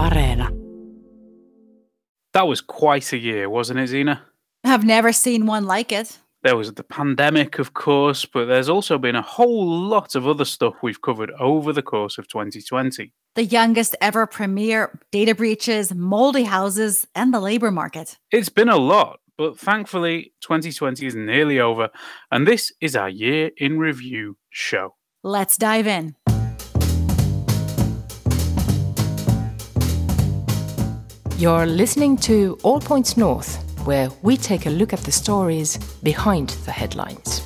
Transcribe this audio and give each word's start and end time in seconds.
Areena. 0.00 0.48
That 2.32 2.46
was 2.46 2.62
quite 2.62 3.12
a 3.12 3.18
year, 3.18 3.50
wasn't 3.50 3.80
it, 3.80 3.88
Zena? 3.88 4.22
I've 4.64 4.84
never 4.84 5.12
seen 5.12 5.44
one 5.44 5.66
like 5.66 5.92
it. 5.92 6.18
There 6.42 6.56
was 6.56 6.72
the 6.72 6.82
pandemic, 6.82 7.58
of 7.58 7.74
course, 7.74 8.24
but 8.24 8.46
there's 8.46 8.70
also 8.70 8.96
been 8.96 9.14
a 9.14 9.20
whole 9.20 9.68
lot 9.68 10.14
of 10.14 10.26
other 10.26 10.46
stuff 10.46 10.76
we've 10.82 11.02
covered 11.02 11.30
over 11.38 11.70
the 11.74 11.82
course 11.82 12.16
of 12.16 12.28
2020. 12.28 13.12
The 13.34 13.44
youngest 13.44 13.94
ever 14.00 14.26
premiere, 14.26 14.98
data 15.12 15.34
breaches, 15.34 15.94
moldy 15.94 16.44
houses, 16.44 17.06
and 17.14 17.34
the 17.34 17.40
labor 17.40 17.70
market. 17.70 18.16
It's 18.30 18.48
been 18.48 18.70
a 18.70 18.78
lot, 18.78 19.20
but 19.36 19.58
thankfully, 19.58 20.32
2020 20.40 21.04
is 21.04 21.14
nearly 21.14 21.60
over, 21.60 21.90
and 22.30 22.48
this 22.48 22.72
is 22.80 22.96
our 22.96 23.10
year 23.10 23.50
in 23.58 23.78
review 23.78 24.38
show. 24.48 24.94
Let's 25.22 25.58
dive 25.58 25.86
in. 25.86 26.16
You're 31.40 31.64
listening 31.64 32.18
to 32.18 32.58
All 32.62 32.80
Points 32.80 33.16
North, 33.16 33.56
where 33.86 34.10
we 34.20 34.36
take 34.36 34.66
a 34.66 34.68
look 34.68 34.92
at 34.92 34.98
the 34.98 35.10
stories 35.10 35.78
behind 36.02 36.50
the 36.66 36.70
headlines. 36.70 37.40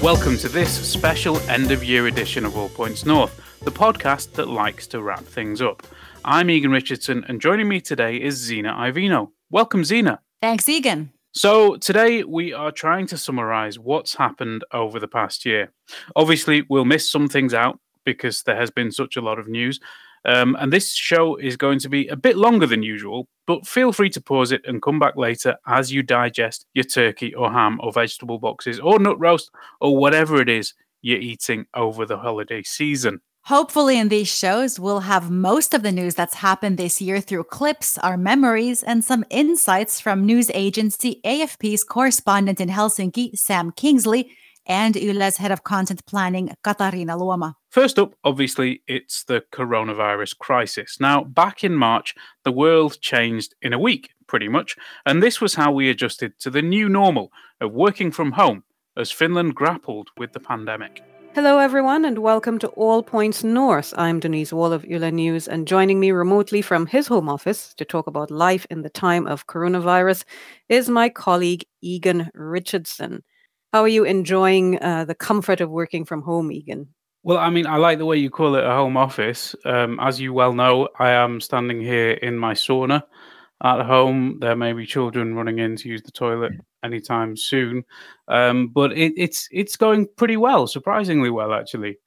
Welcome 0.00 0.38
to 0.38 0.48
this 0.48 0.70
special 0.88 1.38
end 1.50 1.72
of 1.72 1.82
year 1.82 2.06
edition 2.06 2.44
of 2.44 2.56
All 2.56 2.68
Points 2.68 3.04
North, 3.04 3.58
the 3.64 3.72
podcast 3.72 4.34
that 4.34 4.46
likes 4.46 4.86
to 4.86 5.02
wrap 5.02 5.24
things 5.24 5.60
up. 5.60 5.82
I'm 6.24 6.48
Egan 6.48 6.70
Richardson, 6.70 7.24
and 7.26 7.40
joining 7.40 7.66
me 7.66 7.80
today 7.80 8.22
is 8.22 8.36
Zena 8.36 8.72
Iovino. 8.72 9.32
Welcome, 9.50 9.82
Zena. 9.82 10.20
Thanks, 10.40 10.68
Egan. 10.68 11.10
So, 11.36 11.76
today 11.76 12.24
we 12.24 12.54
are 12.54 12.72
trying 12.72 13.06
to 13.08 13.18
summarize 13.18 13.78
what's 13.78 14.14
happened 14.14 14.64
over 14.72 14.98
the 14.98 15.06
past 15.06 15.44
year. 15.44 15.70
Obviously, 16.16 16.64
we'll 16.70 16.86
miss 16.86 17.10
some 17.10 17.28
things 17.28 17.52
out 17.52 17.78
because 18.06 18.42
there 18.44 18.56
has 18.56 18.70
been 18.70 18.90
such 18.90 19.16
a 19.16 19.20
lot 19.20 19.38
of 19.38 19.46
news. 19.46 19.78
Um, 20.24 20.56
and 20.58 20.72
this 20.72 20.94
show 20.94 21.36
is 21.36 21.58
going 21.58 21.78
to 21.80 21.90
be 21.90 22.08
a 22.08 22.16
bit 22.16 22.38
longer 22.38 22.64
than 22.64 22.82
usual, 22.82 23.28
but 23.46 23.66
feel 23.66 23.92
free 23.92 24.08
to 24.10 24.20
pause 24.22 24.50
it 24.50 24.62
and 24.64 24.80
come 24.80 24.98
back 24.98 25.14
later 25.16 25.56
as 25.66 25.92
you 25.92 26.02
digest 26.02 26.64
your 26.72 26.84
turkey 26.84 27.34
or 27.34 27.52
ham 27.52 27.80
or 27.82 27.92
vegetable 27.92 28.38
boxes 28.38 28.80
or 28.80 28.98
nut 28.98 29.20
roast 29.20 29.50
or 29.82 29.94
whatever 29.94 30.40
it 30.40 30.48
is 30.48 30.72
you're 31.02 31.20
eating 31.20 31.66
over 31.74 32.06
the 32.06 32.16
holiday 32.16 32.62
season. 32.62 33.20
Hopefully, 33.46 33.96
in 33.96 34.08
these 34.08 34.26
shows, 34.26 34.80
we'll 34.80 35.06
have 35.06 35.30
most 35.30 35.72
of 35.72 35.84
the 35.84 35.92
news 35.92 36.16
that's 36.16 36.34
happened 36.34 36.76
this 36.76 37.00
year 37.00 37.20
through 37.20 37.44
clips, 37.44 37.96
our 37.98 38.16
memories, 38.16 38.82
and 38.82 39.04
some 39.04 39.24
insights 39.30 40.00
from 40.00 40.26
news 40.26 40.50
agency 40.52 41.20
AFP's 41.24 41.84
correspondent 41.84 42.60
in 42.60 42.68
Helsinki, 42.68 43.38
Sam 43.38 43.70
Kingsley, 43.70 44.32
and 44.66 44.96
Yle's 44.96 45.36
head 45.36 45.52
of 45.52 45.62
content 45.62 46.04
planning, 46.06 46.56
Katarina 46.64 47.16
Luoma. 47.16 47.54
First 47.70 48.00
up, 48.00 48.16
obviously, 48.24 48.82
it's 48.88 49.22
the 49.22 49.44
coronavirus 49.52 50.36
crisis. 50.38 50.96
Now, 50.98 51.22
back 51.22 51.62
in 51.62 51.76
March, 51.76 52.16
the 52.42 52.50
world 52.50 53.00
changed 53.00 53.54
in 53.62 53.72
a 53.72 53.78
week, 53.78 54.10
pretty 54.26 54.48
much, 54.48 54.74
and 55.04 55.22
this 55.22 55.40
was 55.40 55.54
how 55.54 55.70
we 55.70 55.88
adjusted 55.88 56.36
to 56.40 56.50
the 56.50 56.62
new 56.62 56.88
normal 56.88 57.30
of 57.60 57.70
working 57.72 58.10
from 58.10 58.32
home 58.32 58.64
as 58.96 59.12
Finland 59.12 59.54
grappled 59.54 60.08
with 60.16 60.32
the 60.32 60.40
pandemic. 60.40 61.00
Hello, 61.36 61.58
everyone, 61.58 62.06
and 62.06 62.20
welcome 62.20 62.58
to 62.60 62.68
All 62.68 63.02
Points 63.02 63.44
North. 63.44 63.92
I'm 63.98 64.20
Denise 64.20 64.54
Wall 64.54 64.72
of 64.72 64.86
Yle 64.86 65.10
News, 65.10 65.46
and 65.46 65.68
joining 65.68 66.00
me 66.00 66.10
remotely 66.10 66.62
from 66.62 66.86
his 66.86 67.06
home 67.06 67.28
office 67.28 67.74
to 67.74 67.84
talk 67.84 68.06
about 68.06 68.30
life 68.30 68.66
in 68.70 68.80
the 68.80 68.88
time 68.88 69.26
of 69.26 69.46
coronavirus 69.46 70.24
is 70.70 70.88
my 70.88 71.10
colleague 71.10 71.66
Egan 71.82 72.30
Richardson. 72.32 73.22
How 73.74 73.82
are 73.82 73.88
you 73.88 74.04
enjoying 74.04 74.82
uh, 74.82 75.04
the 75.04 75.14
comfort 75.14 75.60
of 75.60 75.68
working 75.68 76.06
from 76.06 76.22
home, 76.22 76.50
Egan? 76.50 76.88
Well, 77.22 77.36
I 77.36 77.50
mean, 77.50 77.66
I 77.66 77.76
like 77.76 77.98
the 77.98 78.06
way 78.06 78.16
you 78.16 78.30
call 78.30 78.54
it 78.54 78.64
a 78.64 78.70
home 78.70 78.96
office. 78.96 79.54
Um, 79.66 80.00
as 80.00 80.18
you 80.18 80.32
well 80.32 80.54
know, 80.54 80.88
I 80.98 81.10
am 81.10 81.42
standing 81.42 81.82
here 81.82 82.12
in 82.12 82.38
my 82.38 82.54
sauna 82.54 83.02
at 83.62 83.84
home. 83.84 84.38
There 84.40 84.56
may 84.56 84.72
be 84.72 84.86
children 84.86 85.34
running 85.34 85.58
in 85.58 85.76
to 85.76 85.88
use 85.88 86.02
the 86.02 86.10
toilet 86.10 86.52
anytime 86.82 87.36
soon, 87.36 87.84
um, 88.28 88.68
but 88.68 88.92
it, 88.92 89.12
it's 89.16 89.48
it's 89.50 89.76
going 89.76 90.08
pretty 90.16 90.36
well, 90.36 90.66
surprisingly 90.66 91.30
well, 91.30 91.52
actually. 91.52 91.98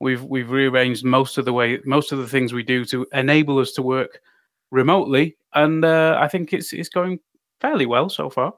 We've 0.00 0.22
we've 0.24 0.50
rearranged 0.50 1.04
most 1.04 1.38
of 1.38 1.44
the 1.44 1.52
way, 1.52 1.78
most 1.84 2.12
of 2.12 2.18
the 2.18 2.28
things 2.28 2.52
we 2.52 2.62
do 2.62 2.84
to 2.86 3.06
enable 3.12 3.58
us 3.58 3.72
to 3.72 3.82
work 3.82 4.20
remotely, 4.70 5.36
and 5.54 5.84
uh, 5.84 6.18
I 6.20 6.28
think 6.28 6.52
it's 6.52 6.72
it's 6.72 6.90
going 6.90 7.20
fairly 7.60 7.86
well 7.86 8.08
so 8.08 8.28
far. 8.28 8.54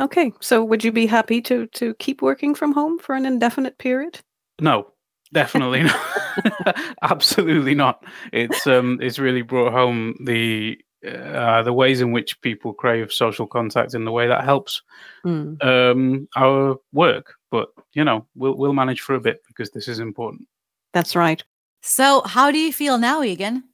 Okay, 0.00 0.32
so 0.40 0.64
would 0.64 0.82
you 0.82 0.92
be 0.92 1.06
happy 1.06 1.40
to 1.42 1.66
to 1.68 1.94
keep 1.94 2.22
working 2.22 2.54
from 2.54 2.72
home 2.72 2.98
for 2.98 3.14
an 3.14 3.24
indefinite 3.24 3.78
period? 3.78 4.20
No, 4.60 4.88
definitely 5.32 5.84
not. 5.84 6.96
Absolutely 7.02 7.74
not. 7.74 8.04
It's 8.32 8.66
um 8.66 8.98
it's 9.00 9.18
really 9.18 9.42
brought 9.42 9.72
home 9.72 10.16
the 10.24 10.78
uh, 11.06 11.62
the 11.62 11.72
ways 11.72 12.00
in 12.00 12.12
which 12.12 12.40
people 12.40 12.72
crave 12.72 13.12
social 13.12 13.46
contact 13.46 13.94
in 13.94 14.04
the 14.04 14.12
way 14.12 14.26
that 14.26 14.44
helps 14.44 14.82
mm. 15.24 15.62
um, 15.64 16.28
our 16.36 16.76
work. 16.92 17.34
But 17.50 17.68
you 17.92 18.04
know, 18.04 18.26
we'll 18.34 18.56
we'll 18.56 18.72
manage 18.72 19.00
for 19.00 19.14
a 19.14 19.20
bit 19.20 19.42
because 19.46 19.70
this 19.70 19.88
is 19.88 19.98
important. 19.98 20.46
That's 20.92 21.16
right. 21.16 21.42
So, 21.82 22.22
how 22.22 22.50
do 22.50 22.58
you 22.58 22.72
feel 22.72 22.98
now, 22.98 23.22
Egan? 23.22 23.64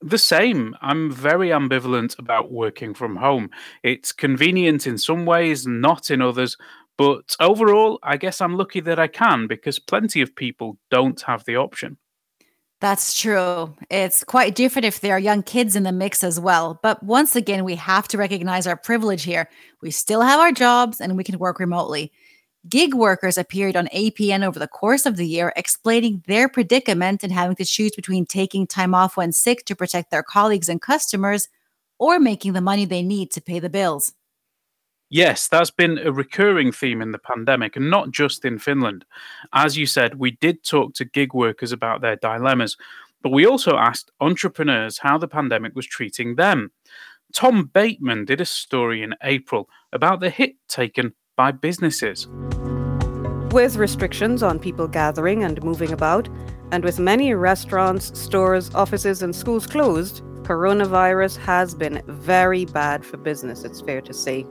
The 0.00 0.18
same. 0.18 0.74
I'm 0.80 1.10
very 1.10 1.48
ambivalent 1.48 2.18
about 2.18 2.52
working 2.52 2.94
from 2.94 3.16
home. 3.16 3.50
It's 3.82 4.12
convenient 4.12 4.86
in 4.86 4.98
some 4.98 5.24
ways, 5.24 5.66
not 5.66 6.10
in 6.10 6.20
others. 6.20 6.56
But 6.96 7.34
overall, 7.40 7.98
I 8.02 8.16
guess 8.16 8.40
I'm 8.40 8.56
lucky 8.56 8.80
that 8.80 8.98
I 8.98 9.08
can 9.08 9.46
because 9.46 9.78
plenty 9.78 10.20
of 10.20 10.36
people 10.36 10.78
don't 10.90 11.20
have 11.22 11.44
the 11.44 11.56
option. 11.56 11.96
That's 12.84 13.18
true. 13.18 13.74
It's 13.88 14.24
quite 14.24 14.54
different 14.54 14.84
if 14.84 15.00
there 15.00 15.14
are 15.14 15.18
young 15.18 15.42
kids 15.42 15.74
in 15.74 15.84
the 15.84 15.90
mix 15.90 16.22
as 16.22 16.38
well. 16.38 16.78
But 16.82 17.02
once 17.02 17.34
again, 17.34 17.64
we 17.64 17.76
have 17.76 18.06
to 18.08 18.18
recognize 18.18 18.66
our 18.66 18.76
privilege 18.76 19.22
here. 19.22 19.48
We 19.80 19.90
still 19.90 20.20
have 20.20 20.38
our 20.38 20.52
jobs 20.52 21.00
and 21.00 21.16
we 21.16 21.24
can 21.24 21.38
work 21.38 21.58
remotely. 21.58 22.12
Gig 22.68 22.92
workers 22.92 23.38
appeared 23.38 23.74
on 23.74 23.86
APN 23.86 24.44
over 24.44 24.58
the 24.58 24.68
course 24.68 25.06
of 25.06 25.16
the 25.16 25.26
year, 25.26 25.50
explaining 25.56 26.24
their 26.26 26.46
predicament 26.46 27.24
and 27.24 27.32
having 27.32 27.56
to 27.56 27.64
choose 27.64 27.92
between 27.96 28.26
taking 28.26 28.66
time 28.66 28.94
off 28.94 29.16
when 29.16 29.32
sick 29.32 29.64
to 29.64 29.74
protect 29.74 30.10
their 30.10 30.22
colleagues 30.22 30.68
and 30.68 30.82
customers 30.82 31.48
or 31.98 32.20
making 32.20 32.52
the 32.52 32.60
money 32.60 32.84
they 32.84 33.02
need 33.02 33.30
to 33.30 33.40
pay 33.40 33.60
the 33.60 33.70
bills. 33.70 34.12
Yes, 35.14 35.46
that's 35.46 35.70
been 35.70 35.98
a 35.98 36.10
recurring 36.10 36.72
theme 36.72 37.00
in 37.00 37.12
the 37.12 37.20
pandemic, 37.20 37.76
and 37.76 37.88
not 37.88 38.10
just 38.10 38.44
in 38.44 38.58
Finland. 38.58 39.04
As 39.52 39.78
you 39.78 39.86
said, 39.86 40.16
we 40.16 40.32
did 40.32 40.64
talk 40.64 40.94
to 40.94 41.04
gig 41.04 41.32
workers 41.32 41.70
about 41.70 42.00
their 42.00 42.16
dilemmas, 42.16 42.76
but 43.22 43.30
we 43.30 43.46
also 43.46 43.76
asked 43.76 44.10
entrepreneurs 44.20 44.98
how 44.98 45.16
the 45.16 45.28
pandemic 45.28 45.76
was 45.76 45.86
treating 45.86 46.34
them. 46.34 46.72
Tom 47.32 47.70
Bateman 47.72 48.24
did 48.24 48.40
a 48.40 48.44
story 48.44 49.04
in 49.04 49.14
April 49.22 49.68
about 49.92 50.18
the 50.18 50.30
hit 50.30 50.56
taken 50.68 51.14
by 51.36 51.52
businesses. 51.52 52.26
With 53.52 53.76
restrictions 53.76 54.42
on 54.42 54.58
people 54.58 54.88
gathering 54.88 55.44
and 55.44 55.62
moving 55.62 55.92
about, 55.92 56.28
and 56.72 56.82
with 56.82 56.98
many 56.98 57.34
restaurants, 57.34 58.18
stores, 58.18 58.68
offices, 58.74 59.22
and 59.22 59.36
schools 59.36 59.68
closed, 59.68 60.24
coronavirus 60.44 61.36
has 61.38 61.74
been 61.74 62.02
very 62.06 62.66
bad 62.66 63.04
for 63.04 63.16
business, 63.16 63.64
it's 63.64 63.80
fair 63.80 64.00
to 64.02 64.12
say. 64.12 64.46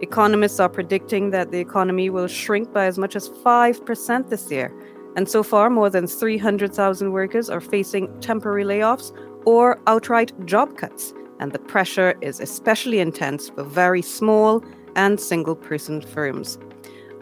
Economists 0.00 0.60
are 0.60 0.68
predicting 0.68 1.30
that 1.30 1.50
the 1.50 1.58
economy 1.58 2.10
will 2.10 2.26
shrink 2.26 2.72
by 2.72 2.86
as 2.86 2.98
much 2.98 3.16
as 3.16 3.28
5% 3.28 4.28
this 4.28 4.50
year. 4.50 4.72
And 5.16 5.28
so 5.28 5.42
far, 5.42 5.70
more 5.70 5.90
than 5.90 6.06
300,000 6.06 7.12
workers 7.12 7.50
are 7.50 7.60
facing 7.60 8.20
temporary 8.20 8.64
layoffs 8.64 9.12
or 9.46 9.80
outright 9.86 10.32
job 10.46 10.76
cuts. 10.76 11.14
And 11.40 11.52
the 11.52 11.58
pressure 11.58 12.14
is 12.20 12.40
especially 12.40 13.00
intense 13.00 13.48
for 13.48 13.64
very 13.64 14.02
small 14.02 14.62
and 14.94 15.18
single 15.18 15.56
person 15.56 16.00
firms. 16.00 16.58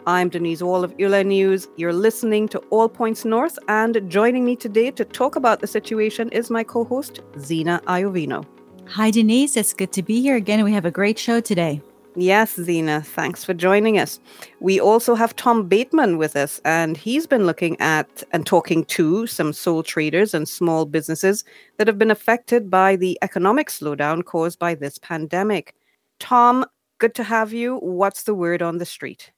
I'm 0.07 0.29
Denise 0.29 0.61
Wall 0.61 0.85
of 0.85 0.97
Yle 0.97 1.21
News. 1.21 1.67
You're 1.75 1.91
listening 1.91 2.47
to 2.49 2.59
All 2.69 2.87
Points 2.87 3.25
North, 3.25 3.59
and 3.67 4.09
joining 4.09 4.45
me 4.45 4.55
today 4.55 4.89
to 4.91 5.03
talk 5.03 5.35
about 5.35 5.59
the 5.59 5.67
situation 5.67 6.29
is 6.29 6.49
my 6.49 6.63
co 6.63 6.85
host, 6.85 7.19
Zena 7.39 7.81
Iovino. 7.87 8.45
Hi, 8.85 9.11
Denise. 9.11 9.57
It's 9.57 9.73
good 9.73 9.91
to 9.91 10.01
be 10.01 10.21
here 10.21 10.37
again. 10.37 10.63
We 10.63 10.71
have 10.71 10.85
a 10.85 10.91
great 10.91 11.19
show 11.19 11.41
today. 11.41 11.81
Yes, 12.15 12.55
Zena, 12.55 13.01
thanks 13.01 13.43
for 13.43 13.53
joining 13.53 13.99
us. 13.99 14.21
We 14.61 14.79
also 14.79 15.13
have 15.13 15.35
Tom 15.35 15.67
Bateman 15.67 16.17
with 16.17 16.37
us, 16.37 16.61
and 16.63 16.95
he's 16.95 17.27
been 17.27 17.45
looking 17.45 17.77
at 17.81 18.23
and 18.31 18.45
talking 18.45 18.85
to 18.85 19.27
some 19.27 19.51
sole 19.51 19.83
traders 19.83 20.33
and 20.33 20.47
small 20.47 20.85
businesses 20.85 21.43
that 21.79 21.87
have 21.87 21.97
been 21.97 22.11
affected 22.11 22.71
by 22.71 22.95
the 22.95 23.19
economic 23.21 23.67
slowdown 23.67 24.23
caused 24.23 24.57
by 24.57 24.73
this 24.73 24.99
pandemic. 24.99 25.75
Tom, 26.19 26.65
good 26.97 27.13
to 27.15 27.25
have 27.25 27.51
you. 27.51 27.79
What's 27.79 28.23
the 28.23 28.33
word 28.33 28.61
on 28.61 28.77
the 28.77 28.85
street? 28.85 29.31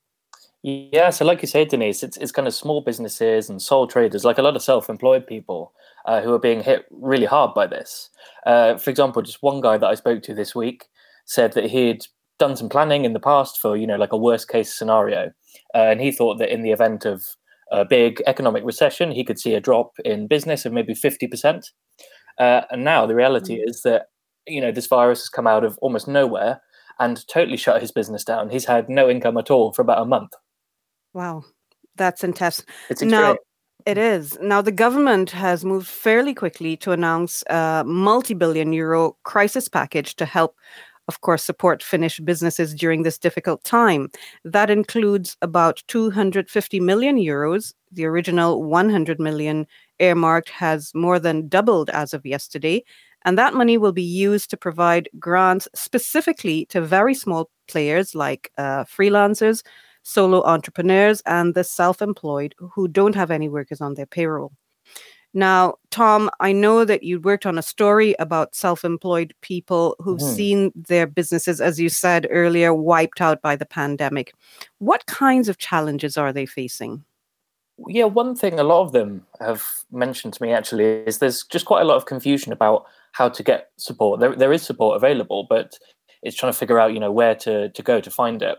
Yeah, 0.62 1.10
so 1.10 1.24
like 1.24 1.42
you 1.42 1.48
say, 1.48 1.64
Denise, 1.64 2.04
it's, 2.04 2.18
it's 2.18 2.34
kind 2.34 2.48
of 2.48 2.54
small 2.54 2.82
businesses 2.82 3.50
and 3.50 3.62
sole 3.62 3.88
traders, 3.88 4.26
like 4.26 4.38
a 4.38 4.42
lot 4.42 4.58
of 4.58 4.62
self 4.62 4.90
employed 4.90 5.26
people 5.26 5.74
uh, 6.06 6.22
who 6.22 6.34
are 6.34 6.40
being 6.40 6.62
hit 6.62 6.86
really 6.92 7.26
hard 7.26 7.54
by 7.54 7.66
this. 7.66 8.10
Uh, 8.46 8.78
for 8.78 8.90
example, 8.90 9.22
just 9.22 9.42
one 9.42 9.62
guy 9.62 9.78
that 9.78 9.88
I 9.88 9.96
spoke 9.96 10.22
to 10.24 10.34
this 10.34 10.54
week 10.54 10.88
said 11.26 11.54
that 11.54 11.70
he'd 11.70 12.06
done 12.40 12.58
some 12.58 12.68
planning 12.68 13.06
in 13.06 13.14
the 13.14 13.20
past 13.20 13.60
for 13.60 13.78
you 13.78 13.88
know 13.88 13.96
like 13.96 14.12
a 14.12 14.18
worst 14.18 14.50
case 14.50 14.74
scenario, 14.74 15.32
uh, 15.74 15.78
and 15.78 16.02
he 16.02 16.12
thought 16.12 16.40
that 16.40 16.54
in 16.54 16.62
the 16.62 16.72
event 16.72 17.06
of 17.06 17.24
a 17.72 17.86
big 17.86 18.22
economic 18.28 18.64
recession, 18.66 19.12
he 19.12 19.24
could 19.24 19.40
see 19.40 19.54
a 19.54 19.62
drop 19.62 19.94
in 20.04 20.28
business 20.28 20.66
of 20.66 20.74
maybe 20.74 20.94
50%. 20.94 21.64
Uh, 22.38 22.62
and 22.72 22.84
now 22.84 23.06
the 23.06 23.16
reality 23.16 23.58
mm. 23.60 23.70
is 23.70 23.84
that, 23.84 24.08
you 24.48 24.62
know, 24.62 24.72
this 24.72 24.88
virus 24.88 25.20
has 25.20 25.30
come 25.30 25.48
out 25.48 25.64
of 25.64 25.78
almost 25.82 26.08
nowhere 26.08 26.62
and 27.00 27.28
totally 27.28 27.58
shut 27.58 27.82
his 27.82 27.92
business 27.92 28.24
down. 28.24 28.50
He's 28.50 28.66
had 28.66 28.90
no 28.90 29.10
income 29.10 29.38
at 29.38 29.52
all 29.52 29.72
for 29.72 29.82
about 29.82 30.02
a 30.02 30.06
month. 30.06 30.32
Wow. 31.14 31.44
That's 31.96 32.24
intense. 32.24 32.64
It's 32.90 33.02
now, 33.02 33.38
it 33.86 33.98
is. 33.98 34.38
Now, 34.42 34.62
the 34.62 34.72
government 34.72 35.32
has 35.32 35.66
moved 35.66 35.88
fairly 35.88 36.34
quickly 36.34 36.78
to 36.78 36.92
announce 36.92 37.44
a 37.50 37.84
multi 37.86 38.34
billion 38.34 38.74
euro 38.74 39.18
crisis 39.24 39.68
package 39.68 40.16
to 40.16 40.26
help, 40.26 40.56
of 41.08 41.22
course, 41.22 41.44
support 41.44 41.84
Finnish 41.84 42.20
businesses 42.20 42.74
during 42.74 43.04
this 43.04 43.18
difficult 43.18 43.64
time. 43.64 44.10
That 44.46 44.70
includes 44.70 45.36
about 45.42 45.84
250 45.88 46.80
million 46.80 47.18
euros. 47.18 47.74
The 47.92 48.06
original 48.06 48.64
100 48.64 49.20
million 49.20 49.66
earmarked 50.00 50.50
has 50.50 50.94
more 50.94 51.20
than 51.20 51.48
doubled 51.48 51.90
as 51.90 52.14
of 52.14 52.26
yesterday. 52.26 52.84
And 53.26 53.38
that 53.38 53.54
money 53.54 53.78
will 53.78 53.92
be 53.92 54.04
used 54.04 54.50
to 54.52 54.58
provide 54.58 55.10
grants 55.20 55.68
specifically 55.76 56.66
to 56.68 56.80
very 56.80 57.14
small 57.14 57.50
players 57.68 58.16
like 58.16 58.52
uh, 58.58 58.86
freelancers, 58.86 59.64
solo 60.10 60.44
entrepreneurs, 60.44 61.22
and 61.26 61.54
the 61.54 61.64
self 61.64 62.02
employed 62.02 62.56
who 62.58 62.88
don't 62.88 63.16
have 63.16 63.32
any 63.32 63.50
workers 63.50 63.82
on 63.82 63.94
their 63.94 64.06
payroll. 64.06 64.52
Now, 65.34 65.76
Tom, 65.92 66.32
I 66.40 66.52
know 66.52 66.86
that 66.86 67.04
you 67.04 67.20
worked 67.20 67.46
on 67.46 67.60
a 67.60 67.62
story 67.62 68.16
about 68.18 68.56
self 68.56 68.84
employed 68.84 69.34
people 69.42 69.96
who've 70.00 70.20
mm. 70.20 70.36
seen 70.36 70.72
their 70.76 71.06
businesses, 71.06 71.62
as 71.62 71.80
you 71.80 71.90
said 71.90 72.28
earlier, 72.32 72.74
wiped 72.74 73.22
out 73.22 73.42
by 73.42 73.56
the 73.56 73.66
pandemic. 73.66 74.34
What 74.80 75.06
kinds 75.06 75.48
of 75.48 75.60
challenges 75.60 76.18
are 76.18 76.34
they 76.34 76.48
facing? 76.48 77.04
Yeah, 77.88 78.06
one 78.06 78.36
thing 78.36 78.60
a 78.60 78.64
lot 78.64 78.82
of 78.82 78.92
them 78.92 79.26
have 79.40 79.64
mentioned 79.92 80.34
to 80.34 80.44
me 80.44 80.52
actually 80.52 80.84
is 80.84 81.20
there's 81.20 81.44
just 81.46 81.66
quite 81.66 81.82
a 81.82 81.86
lot 81.86 81.96
of 81.96 82.06
confusion 82.06 82.52
about 82.52 82.86
how 83.14 83.30
to 83.30 83.44
get 83.44 83.70
support. 83.78 84.20
There, 84.20 84.36
there 84.36 84.52
is 84.52 84.64
support 84.64 84.98
available, 84.98 85.46
but 85.50 85.78
it's 86.22 86.36
trying 86.36 86.52
to 86.52 86.58
figure 86.58 86.80
out, 86.80 86.94
you 86.94 87.00
know, 87.00 87.12
where 87.12 87.36
to, 87.36 87.70
to 87.70 87.84
go 87.84 88.02
to 88.02 88.12
find 88.12 88.42
it. 88.42 88.58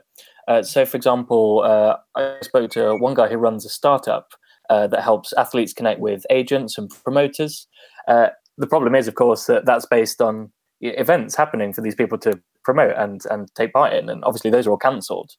Uh, 0.50 0.64
so, 0.64 0.85
for 0.85 0.97
example, 0.97 1.62
uh, 1.64 1.97
I 2.17 2.38
spoke 2.43 2.73
to 2.73 2.97
one 2.97 3.14
guy 3.14 3.29
who 3.29 3.37
runs 3.37 3.64
a 3.64 3.69
startup 3.69 4.32
uh, 4.69 4.88
that 4.88 5.05
helps 5.05 5.32
athletes 5.35 5.73
connect 5.73 6.00
with 6.00 6.26
agents 6.29 6.76
and 6.76 6.91
promoters. 6.91 7.69
Uh, 8.08 8.31
the 8.58 8.67
problem 8.67 8.97
is, 8.97 9.06
of 9.06 9.14
course, 9.14 9.47
that 9.47 9.64
that's 9.64 9.87
based 9.87 10.20
on 10.20 10.50
events 10.81 11.37
happening 11.37 11.73
for 11.73 11.82
these 11.82 11.94
people 11.94 12.19
to 12.19 12.41
promote 12.64 12.97
and 12.97 13.20
and 13.31 13.49
take 13.55 13.73
part 13.73 13.93
in, 13.93 14.08
and 14.08 14.25
obviously 14.25 14.50
those 14.50 14.67
are 14.67 14.73
all 14.73 14.76
cancelled. 14.76 15.31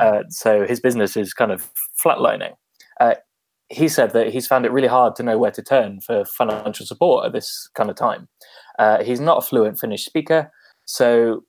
Mm-hmm. 0.00 0.28
so 0.28 0.66
his 0.66 0.80
business 0.80 1.16
is 1.16 1.32
kind 1.32 1.50
of 1.50 1.70
flatlining. 2.04 2.52
Uh, 3.00 3.14
he 3.70 3.88
said 3.88 4.12
that 4.12 4.32
he's 4.32 4.46
found 4.46 4.66
it 4.66 4.72
really 4.72 4.88
hard 4.88 5.16
to 5.16 5.22
know 5.22 5.38
where 5.38 5.50
to 5.50 5.62
turn 5.62 6.00
for 6.02 6.26
financial 6.26 6.84
support 6.84 7.24
at 7.24 7.32
this 7.32 7.70
kind 7.74 7.88
of 7.88 7.96
time. 7.96 8.28
Uh, 8.78 9.02
he's 9.02 9.20
not 9.20 9.38
a 9.38 9.42
fluent 9.42 9.78
Finnish 9.78 10.04
speaker, 10.04 10.50
so 10.84 11.42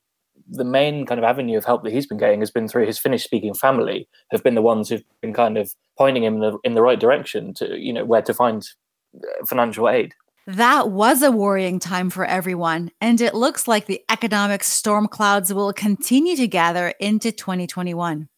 the 0.47 0.63
main 0.63 1.06
kind 1.06 1.19
of 1.19 1.24
avenue 1.24 1.57
of 1.57 1.65
help 1.65 1.83
that 1.83 1.94
he's 1.94 2.07
been 2.07 2.18
getting 2.18 2.39
has 2.39 2.51
been 2.51 2.68
through 2.68 2.86
his 2.86 3.00
Finnish 3.00 3.24
speaking 3.24 3.53
family, 3.53 4.07
have 4.31 4.44
been 4.44 4.56
the 4.56 4.62
ones 4.62 4.89
who've 4.89 5.03
been 5.21 5.33
kind 5.33 5.57
of 5.57 5.74
pointing 5.97 6.24
him 6.24 6.36
in 6.36 6.39
the, 6.39 6.57
in 6.63 6.74
the 6.74 6.81
right 6.81 7.00
direction 7.00 7.53
to, 7.56 7.77
you 7.77 7.94
know, 7.94 8.06
where 8.06 8.21
to 8.21 8.33
find 8.33 8.68
uh, 9.15 9.45
financial 9.45 9.89
aid. 9.89 10.13
That 10.47 10.89
was 10.89 11.21
a 11.21 11.31
worrying 11.31 11.80
time 11.80 12.09
for 12.09 12.25
everyone, 12.25 12.91
and 13.00 13.21
it 13.21 13.36
looks 13.36 13.68
like 13.68 13.86
the 13.86 14.01
economic 14.09 14.63
storm 14.63 15.07
clouds 15.07 15.53
will 15.53 15.71
continue 15.74 16.36
to 16.38 16.47
gather 16.47 16.94
into 17.00 17.31
2021. 17.31 18.30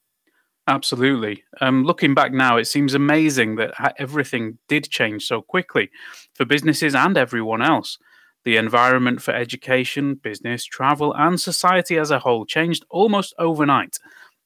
Absolutely. 0.68 1.44
Um, 1.60 1.84
looking 1.84 2.14
back 2.14 2.34
now, 2.34 2.58
it 2.58 2.66
seems 2.66 2.94
amazing 2.94 3.56
that 3.56 3.96
everything 3.98 4.58
did 4.68 4.90
change 4.90 5.26
so 5.26 5.42
quickly 5.42 5.90
for 6.34 6.46
businesses 6.46 6.94
and 6.96 7.18
everyone 7.18 7.62
else. 7.62 7.98
The 8.44 8.58
environment 8.58 9.22
for 9.22 9.34
education, 9.34 10.16
business, 10.16 10.66
travel, 10.66 11.14
and 11.14 11.40
society 11.40 11.98
as 11.98 12.12
a 12.12 12.20
whole 12.20 12.46
changed 12.46 12.86
almost 12.90 13.34
overnight. 13.38 14.00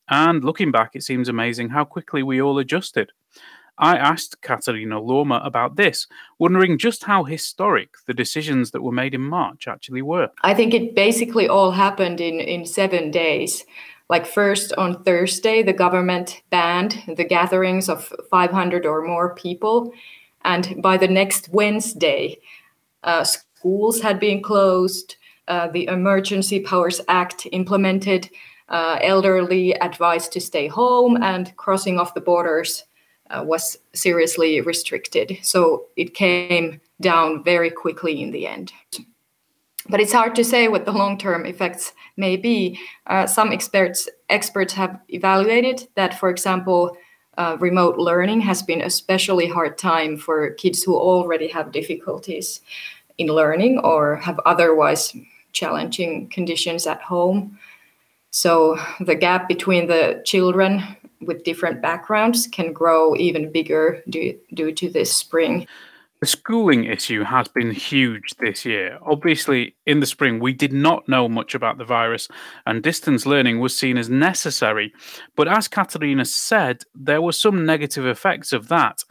And 0.09 0.43
looking 0.43 0.71
back, 0.71 0.91
it 0.93 1.03
seems 1.03 1.29
amazing 1.29 1.69
how 1.69 1.85
quickly 1.85 2.21
we 2.21 2.41
all 2.41 2.59
adjusted. 2.59 3.11
I 3.77 3.97
asked 3.97 4.41
Katarina 4.41 5.01
Luoma 5.01 5.45
about 5.45 5.75
this, 5.75 6.07
wondering 6.39 6.77
just 6.77 7.03
how 7.03 7.23
historic 7.23 7.89
the 8.07 8.13
decisions 8.13 8.71
that 8.71 8.81
were 8.81 8.91
made 8.91 9.13
in 9.13 9.21
March 9.21 9.67
actually 9.67 10.01
were. 10.01 10.29
I 10.43 10.53
think 10.53 10.73
it 10.73 10.95
basically 10.95 11.47
all 11.47 11.71
happened 11.71 12.21
in, 12.21 12.39
in 12.39 12.65
seven 12.65 13.11
days. 13.11 13.65
Like, 14.07 14.25
first 14.27 14.71
on 14.73 15.03
Thursday, 15.03 15.63
the 15.63 15.73
government 15.73 16.41
banned 16.51 17.03
the 17.17 17.25
gatherings 17.25 17.89
of 17.89 18.13
500 18.29 18.85
or 18.85 19.01
more 19.01 19.33
people. 19.35 19.91
And 20.43 20.81
by 20.81 20.97
the 20.97 21.07
next 21.07 21.49
Wednesday, 21.49 22.37
uh, 23.03 23.25
schools 23.65 23.99
had 23.99 24.19
been 24.19 24.43
closed, 24.43 25.15
uh, 25.47 25.67
the 25.69 25.87
Emergency 25.87 26.59
Powers 26.59 27.01
Act 27.07 27.47
implemented, 27.51 28.29
uh, 28.69 28.99
elderly 29.01 29.73
advised 29.81 30.31
to 30.33 30.39
stay 30.39 30.67
home, 30.67 31.17
and 31.23 31.51
crossing 31.57 31.99
of 31.99 32.13
the 32.13 32.21
borders 32.21 32.83
uh, 33.31 33.43
was 33.43 33.75
seriously 33.93 34.61
restricted. 34.61 35.39
So 35.41 35.85
it 35.95 36.13
came 36.13 36.79
down 37.01 37.43
very 37.43 37.71
quickly 37.71 38.21
in 38.21 38.29
the 38.29 38.45
end. 38.45 38.71
But 39.89 39.99
it's 39.99 40.13
hard 40.13 40.35
to 40.35 40.43
say 40.43 40.67
what 40.67 40.85
the 40.85 40.91
long-term 40.91 41.47
effects 41.47 41.93
may 42.17 42.37
be. 42.37 42.79
Uh, 43.07 43.25
some 43.25 43.51
experts 43.51 44.07
experts 44.29 44.73
have 44.73 44.99
evaluated 45.09 45.87
that, 45.95 46.19
for 46.19 46.29
example, 46.29 46.95
uh, 47.37 47.57
remote 47.59 47.97
learning 47.97 48.41
has 48.41 48.63
been 48.63 48.81
especially 48.81 49.47
hard 49.47 49.77
time 49.77 50.17
for 50.17 50.51
kids 50.51 50.83
who 50.83 50.95
already 50.95 51.47
have 51.47 51.71
difficulties 51.71 52.61
in 53.17 53.27
learning 53.27 53.79
or 53.79 54.17
have 54.17 54.39
otherwise 54.45 55.15
challenging 55.53 56.29
conditions 56.29 56.85
at 56.85 57.01
home. 57.01 57.57
So 58.31 58.77
the 58.99 59.15
gap 59.15 59.47
between 59.47 59.87
the 59.87 60.21
children 60.25 60.83
with 61.21 61.43
different 61.43 61.81
backgrounds 61.81 62.47
can 62.47 62.73
grow 62.73 63.15
even 63.15 63.51
bigger 63.51 64.03
due, 64.09 64.37
due 64.53 64.73
to 64.73 64.89
this 64.89 65.15
spring. 65.15 65.65
The 66.21 66.27
schooling 66.27 66.85
issue 66.85 67.23
has 67.23 67.47
been 67.47 67.71
huge 67.71 68.35
this 68.39 68.65
year. 68.65 68.97
Obviously, 69.05 69.75
in 69.85 69.99
the 69.99 70.05
spring, 70.05 70.39
we 70.39 70.53
did 70.53 70.73
not 70.73 71.07
know 71.07 71.27
much 71.27 71.53
about 71.53 71.77
the 71.77 71.85
virus, 71.85 72.27
and 72.65 72.81
distance 72.81 73.25
learning 73.25 73.59
was 73.59 73.77
seen 73.77 73.97
as 73.97 74.09
necessary. 74.09 74.93
But 75.35 75.47
as 75.47 75.67
Katarina 75.67 76.25
said, 76.25 76.83
there 76.95 77.21
were 77.21 77.33
some 77.33 77.65
negative 77.65 78.05
effects 78.05 78.53
of 78.53 78.69
that 78.69 79.03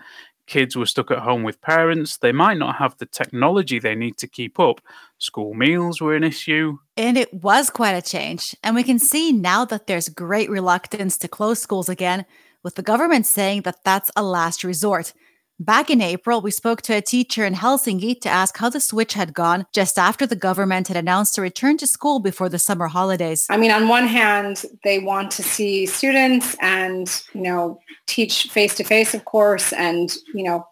kids 0.46 0.76
were 0.76 0.86
stuck 0.86 1.10
at 1.10 1.20
home 1.20 1.42
with 1.42 1.60
parents. 1.60 2.18
They 2.18 2.32
might 2.32 2.58
not 2.58 2.76
have 2.76 2.96
the 2.98 3.06
technology 3.06 3.78
they 3.78 3.94
need 3.94 4.16
to 4.18 4.26
keep 4.26 4.60
up. 4.60 4.80
School 5.18 5.54
meals 5.54 6.00
were 6.00 6.14
an 6.14 6.24
issue. 6.24 6.78
And 6.96 7.16
it 7.16 7.32
was 7.32 7.70
quite 7.70 7.94
a 7.94 8.02
change. 8.02 8.54
And 8.62 8.74
we 8.74 8.82
can 8.82 8.98
see 8.98 9.32
now 9.32 9.64
that 9.66 9.86
there's 9.86 10.08
great 10.08 10.50
reluctance 10.50 11.16
to 11.18 11.28
close 11.28 11.60
schools 11.60 11.88
again, 11.88 12.26
with 12.62 12.76
the 12.76 12.82
government 12.82 13.26
saying 13.26 13.62
that 13.62 13.84
that's 13.84 14.10
a 14.16 14.22
last 14.22 14.64
resort. 14.64 15.12
Back 15.60 15.88
in 15.88 16.02
April, 16.02 16.40
we 16.40 16.50
spoke 16.50 16.82
to 16.82 16.94
a 16.94 17.00
teacher 17.00 17.44
in 17.44 17.54
Helsinki 17.54 18.20
to 18.22 18.28
ask 18.28 18.56
how 18.56 18.68
the 18.68 18.80
switch 18.80 19.14
had 19.14 19.32
gone 19.32 19.66
just 19.72 20.00
after 20.00 20.26
the 20.26 20.34
government 20.34 20.88
had 20.88 20.96
announced 20.96 21.38
a 21.38 21.42
return 21.42 21.76
to 21.76 21.86
school 21.86 22.18
before 22.18 22.48
the 22.48 22.58
summer 22.58 22.88
holidays. 22.88 23.46
I 23.48 23.56
mean, 23.56 23.70
on 23.70 23.86
one 23.86 24.08
hand, 24.08 24.64
they 24.82 24.98
want 24.98 25.30
to 25.32 25.44
see 25.44 25.86
students 25.86 26.56
and, 26.60 27.08
you 27.34 27.42
know, 27.42 27.78
teach 28.08 28.48
face 28.50 28.74
to 28.74 28.84
face, 28.84 29.14
of 29.14 29.26
course, 29.26 29.72
and, 29.72 30.12
you 30.34 30.42
know, 30.42 30.66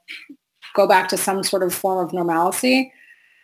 go 0.74 0.88
back 0.88 1.08
to 1.10 1.16
some 1.16 1.44
sort 1.44 1.62
of 1.62 1.72
form 1.72 2.04
of 2.04 2.12
normalcy. 2.12 2.92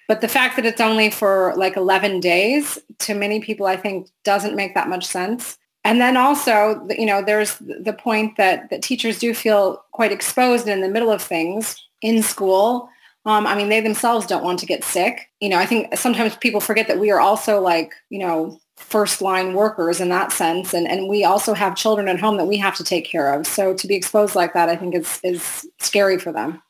But 0.09 0.23
the 0.23 0.29
fact 0.29 0.57
that 0.57 0.67
it's 0.67 0.81
only 0.81 1.09
for 1.09 1.55
like 1.57 1.77
11 1.77 2.19
days 2.19 2.81
to 3.01 3.15
many 3.15 3.39
people, 3.39 3.67
I 3.67 3.77
think 3.77 4.09
doesn't 4.25 4.57
make 4.57 4.75
that 4.75 4.89
much 4.89 5.07
sense. 5.07 5.57
And 5.85 6.01
then 6.01 6.17
also, 6.17 6.87
you 6.91 7.07
know, 7.07 7.23
there's 7.23 7.57
the 7.59 7.97
point 7.99 8.37
that, 8.37 8.69
that 8.71 8.83
teachers 8.83 9.19
do 9.19 9.33
feel 9.33 9.83
quite 9.93 10.13
exposed 10.13 10.69
in 10.69 10.81
the 10.81 10.89
middle 10.89 11.11
of 11.11 11.23
things 11.23 11.83
in 12.03 12.23
school. 12.23 12.89
Um, 13.25 13.47
I 13.47 13.55
mean, 13.55 13.69
they 13.69 13.81
themselves 13.81 14.27
don't 14.27 14.45
want 14.45 14.59
to 14.61 14.67
get 14.67 14.85
sick. 14.85 15.31
You 15.41 15.49
know, 15.49 15.57
I 15.57 15.67
think 15.67 15.97
sometimes 15.97 16.37
people 16.37 16.61
forget 16.61 16.89
that 16.89 16.99
we 16.99 17.11
are 17.11 17.21
also 17.21 17.61
like, 17.61 17.95
you 18.11 18.19
know, 18.19 18.61
first 18.77 19.21
line 19.21 19.55
workers 19.55 20.01
in 20.01 20.09
that 20.09 20.33
sense. 20.33 20.73
And, 20.73 20.87
and 20.87 21.09
we 21.09 21.25
also 21.25 21.53
have 21.53 21.77
children 21.77 22.09
at 22.09 22.21
home 22.21 22.37
that 22.37 22.47
we 22.47 22.57
have 22.59 22.77
to 22.77 22.85
take 22.85 23.05
care 23.05 23.35
of. 23.35 23.47
So 23.47 23.75
to 23.75 23.87
be 23.87 23.95
exposed 23.95 24.35
like 24.35 24.55
that, 24.55 24.69
I 24.69 24.77
think 24.77 24.95
is, 24.95 25.21
is 25.23 25.69
scary 25.79 26.19
for 26.19 26.33
them. 26.33 26.63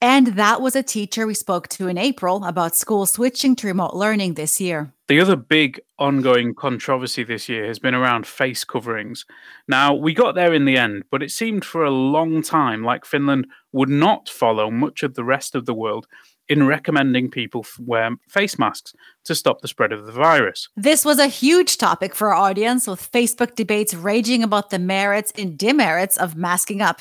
And 0.00 0.28
that 0.28 0.60
was 0.60 0.76
a 0.76 0.82
teacher 0.82 1.26
we 1.26 1.34
spoke 1.34 1.68
to 1.68 1.88
in 1.88 1.98
April 1.98 2.44
about 2.44 2.76
school 2.76 3.06
switching 3.06 3.56
to 3.56 3.66
remote 3.66 3.94
learning 3.94 4.34
this 4.34 4.60
year. 4.60 4.92
The 5.08 5.20
other 5.20 5.36
big 5.36 5.80
ongoing 5.98 6.54
controversy 6.54 7.24
this 7.24 7.48
year 7.48 7.66
has 7.66 7.78
been 7.78 7.94
around 7.94 8.26
face 8.26 8.62
coverings. 8.62 9.24
Now, 9.66 9.94
we 9.94 10.12
got 10.12 10.34
there 10.34 10.52
in 10.52 10.66
the 10.66 10.76
end, 10.76 11.04
but 11.10 11.22
it 11.22 11.30
seemed 11.30 11.64
for 11.64 11.82
a 11.82 11.90
long 11.90 12.42
time 12.42 12.84
like 12.84 13.06
Finland 13.06 13.46
would 13.72 13.88
not 13.88 14.28
follow 14.28 14.70
much 14.70 15.02
of 15.02 15.14
the 15.14 15.24
rest 15.24 15.54
of 15.54 15.64
the 15.64 15.72
world 15.72 16.06
in 16.46 16.66
recommending 16.66 17.30
people 17.30 17.64
wear 17.78 18.10
face 18.28 18.58
masks 18.58 18.92
to 19.24 19.34
stop 19.34 19.62
the 19.62 19.68
spread 19.68 19.92
of 19.92 20.04
the 20.04 20.12
virus. 20.12 20.68
This 20.76 21.06
was 21.06 21.18
a 21.18 21.26
huge 21.26 21.78
topic 21.78 22.14
for 22.14 22.28
our 22.28 22.50
audience, 22.50 22.86
with 22.86 23.10
Facebook 23.10 23.54
debates 23.54 23.94
raging 23.94 24.42
about 24.42 24.68
the 24.68 24.78
merits 24.78 25.32
and 25.38 25.56
demerits 25.56 26.18
of 26.18 26.36
masking 26.36 26.82
up. 26.82 27.00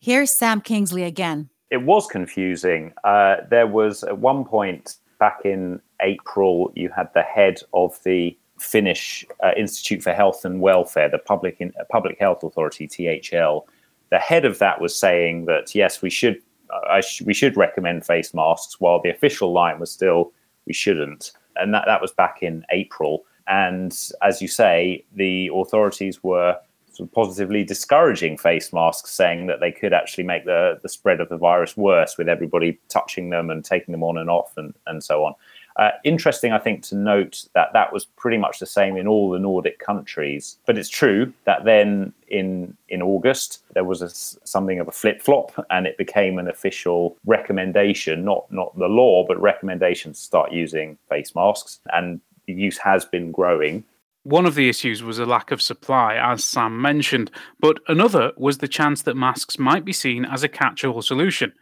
Here's 0.00 0.30
Sam 0.30 0.60
Kingsley 0.60 1.04
again. 1.04 1.48
It 1.70 1.82
was 1.82 2.06
confusing. 2.06 2.92
Uh, 3.04 3.36
there 3.48 3.66
was 3.66 4.04
at 4.04 4.18
one 4.18 4.44
point 4.44 4.96
back 5.18 5.40
in 5.44 5.80
April, 6.00 6.72
you 6.74 6.90
had 6.90 7.08
the 7.14 7.22
head 7.22 7.60
of 7.72 7.98
the 8.04 8.36
Finnish 8.58 9.24
uh, 9.42 9.52
Institute 9.56 10.02
for 10.02 10.12
Health 10.12 10.44
and 10.44 10.60
Welfare, 10.60 11.08
the 11.08 11.18
public 11.18 11.56
in, 11.60 11.72
uh, 11.80 11.84
public 11.90 12.18
health 12.18 12.42
authority 12.42 12.86
(THL). 12.86 13.66
The 14.10 14.18
head 14.18 14.44
of 14.44 14.58
that 14.58 14.80
was 14.80 14.98
saying 14.98 15.44
that 15.46 15.74
yes, 15.74 16.02
we 16.02 16.10
should 16.10 16.40
uh, 16.70 17.00
sh- 17.00 17.22
we 17.22 17.34
should 17.34 17.56
recommend 17.56 18.04
face 18.04 18.34
masks, 18.34 18.80
while 18.80 19.00
the 19.00 19.10
official 19.10 19.52
line 19.52 19.78
was 19.78 19.90
still 19.90 20.32
we 20.66 20.72
shouldn't, 20.72 21.32
and 21.56 21.72
that 21.74 21.84
that 21.86 22.00
was 22.00 22.12
back 22.12 22.42
in 22.42 22.64
April. 22.70 23.24
And 23.46 23.96
as 24.22 24.42
you 24.42 24.48
say, 24.48 25.04
the 25.14 25.50
authorities 25.54 26.22
were 26.22 26.58
sort 26.92 27.08
of 27.08 27.14
positively 27.14 27.64
discouraging 27.64 28.36
face 28.36 28.72
masks, 28.72 29.10
saying 29.12 29.46
that 29.46 29.60
they 29.60 29.72
could 29.72 29.92
actually 29.92 30.24
make 30.24 30.44
the, 30.44 30.78
the 30.82 30.88
spread 30.88 31.20
of 31.20 31.28
the 31.28 31.38
virus 31.38 31.76
worse 31.76 32.18
with 32.18 32.28
everybody 32.28 32.78
touching 32.88 33.30
them 33.30 33.50
and 33.50 33.64
taking 33.64 33.92
them 33.92 34.02
on 34.02 34.18
and 34.18 34.28
off 34.28 34.52
and, 34.56 34.74
and 34.86 35.02
so 35.02 35.24
on. 35.24 35.34
Uh, 35.78 35.92
interesting, 36.02 36.52
I 36.52 36.58
think, 36.58 36.82
to 36.84 36.96
note 36.96 37.44
that 37.54 37.72
that 37.72 37.92
was 37.92 38.04
pretty 38.04 38.36
much 38.36 38.58
the 38.58 38.66
same 38.66 38.96
in 38.96 39.06
all 39.06 39.30
the 39.30 39.38
Nordic 39.38 39.78
countries. 39.78 40.58
But 40.66 40.76
it's 40.76 40.88
true 40.88 41.32
that 41.44 41.64
then 41.64 42.12
in 42.26 42.76
in 42.88 43.00
August 43.00 43.62
there 43.74 43.84
was 43.84 44.02
a, 44.02 44.10
something 44.10 44.80
of 44.80 44.88
a 44.88 44.92
flip 44.92 45.22
flop, 45.22 45.52
and 45.70 45.86
it 45.86 45.96
became 45.96 46.38
an 46.38 46.48
official 46.48 47.16
recommendation, 47.26 48.24
not 48.24 48.50
not 48.50 48.76
the 48.76 48.88
law, 48.88 49.24
but 49.26 49.40
recommendation 49.40 50.12
to 50.12 50.18
start 50.18 50.52
using 50.52 50.98
face 51.08 51.34
masks, 51.36 51.78
and 51.92 52.20
the 52.46 52.54
use 52.54 52.78
has 52.78 53.04
been 53.04 53.30
growing. 53.30 53.84
One 54.24 54.46
of 54.46 54.56
the 54.56 54.68
issues 54.68 55.02
was 55.02 55.20
a 55.20 55.26
lack 55.26 55.52
of 55.52 55.62
supply, 55.62 56.16
as 56.16 56.44
Sam 56.44 56.82
mentioned, 56.82 57.30
but 57.60 57.78
another 57.86 58.32
was 58.36 58.58
the 58.58 58.68
chance 58.68 59.02
that 59.02 59.16
masks 59.16 59.58
might 59.58 59.84
be 59.84 59.92
seen 59.92 60.24
as 60.24 60.42
a 60.42 60.48
catch 60.48 60.84
all 60.84 61.02
solution. 61.02 61.52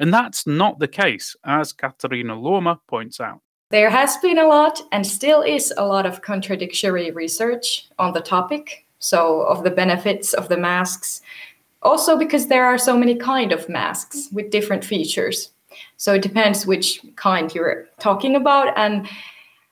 And 0.00 0.12
that's 0.12 0.46
not 0.46 0.78
the 0.78 0.88
case, 0.88 1.36
as 1.44 1.72
Katarina 1.72 2.34
Luoma 2.34 2.80
points 2.88 3.20
out. 3.20 3.42
There 3.70 3.90
has 3.90 4.16
been 4.18 4.38
a 4.38 4.46
lot 4.46 4.80
and 4.92 5.06
still 5.06 5.42
is 5.42 5.72
a 5.76 5.86
lot 5.86 6.06
of 6.06 6.22
contradictory 6.22 7.10
research 7.10 7.88
on 7.98 8.12
the 8.12 8.20
topic. 8.20 8.84
So, 8.98 9.42
of 9.42 9.62
the 9.62 9.70
benefits 9.70 10.32
of 10.32 10.48
the 10.48 10.56
masks, 10.56 11.20
also 11.82 12.16
because 12.16 12.46
there 12.46 12.64
are 12.64 12.78
so 12.78 12.96
many 12.96 13.14
kind 13.14 13.52
of 13.52 13.68
masks 13.68 14.28
with 14.32 14.50
different 14.50 14.84
features. 14.84 15.52
So 15.96 16.14
it 16.14 16.22
depends 16.22 16.66
which 16.66 17.00
kind 17.16 17.54
you're 17.54 17.86
talking 17.98 18.34
about. 18.34 18.76
And 18.76 19.08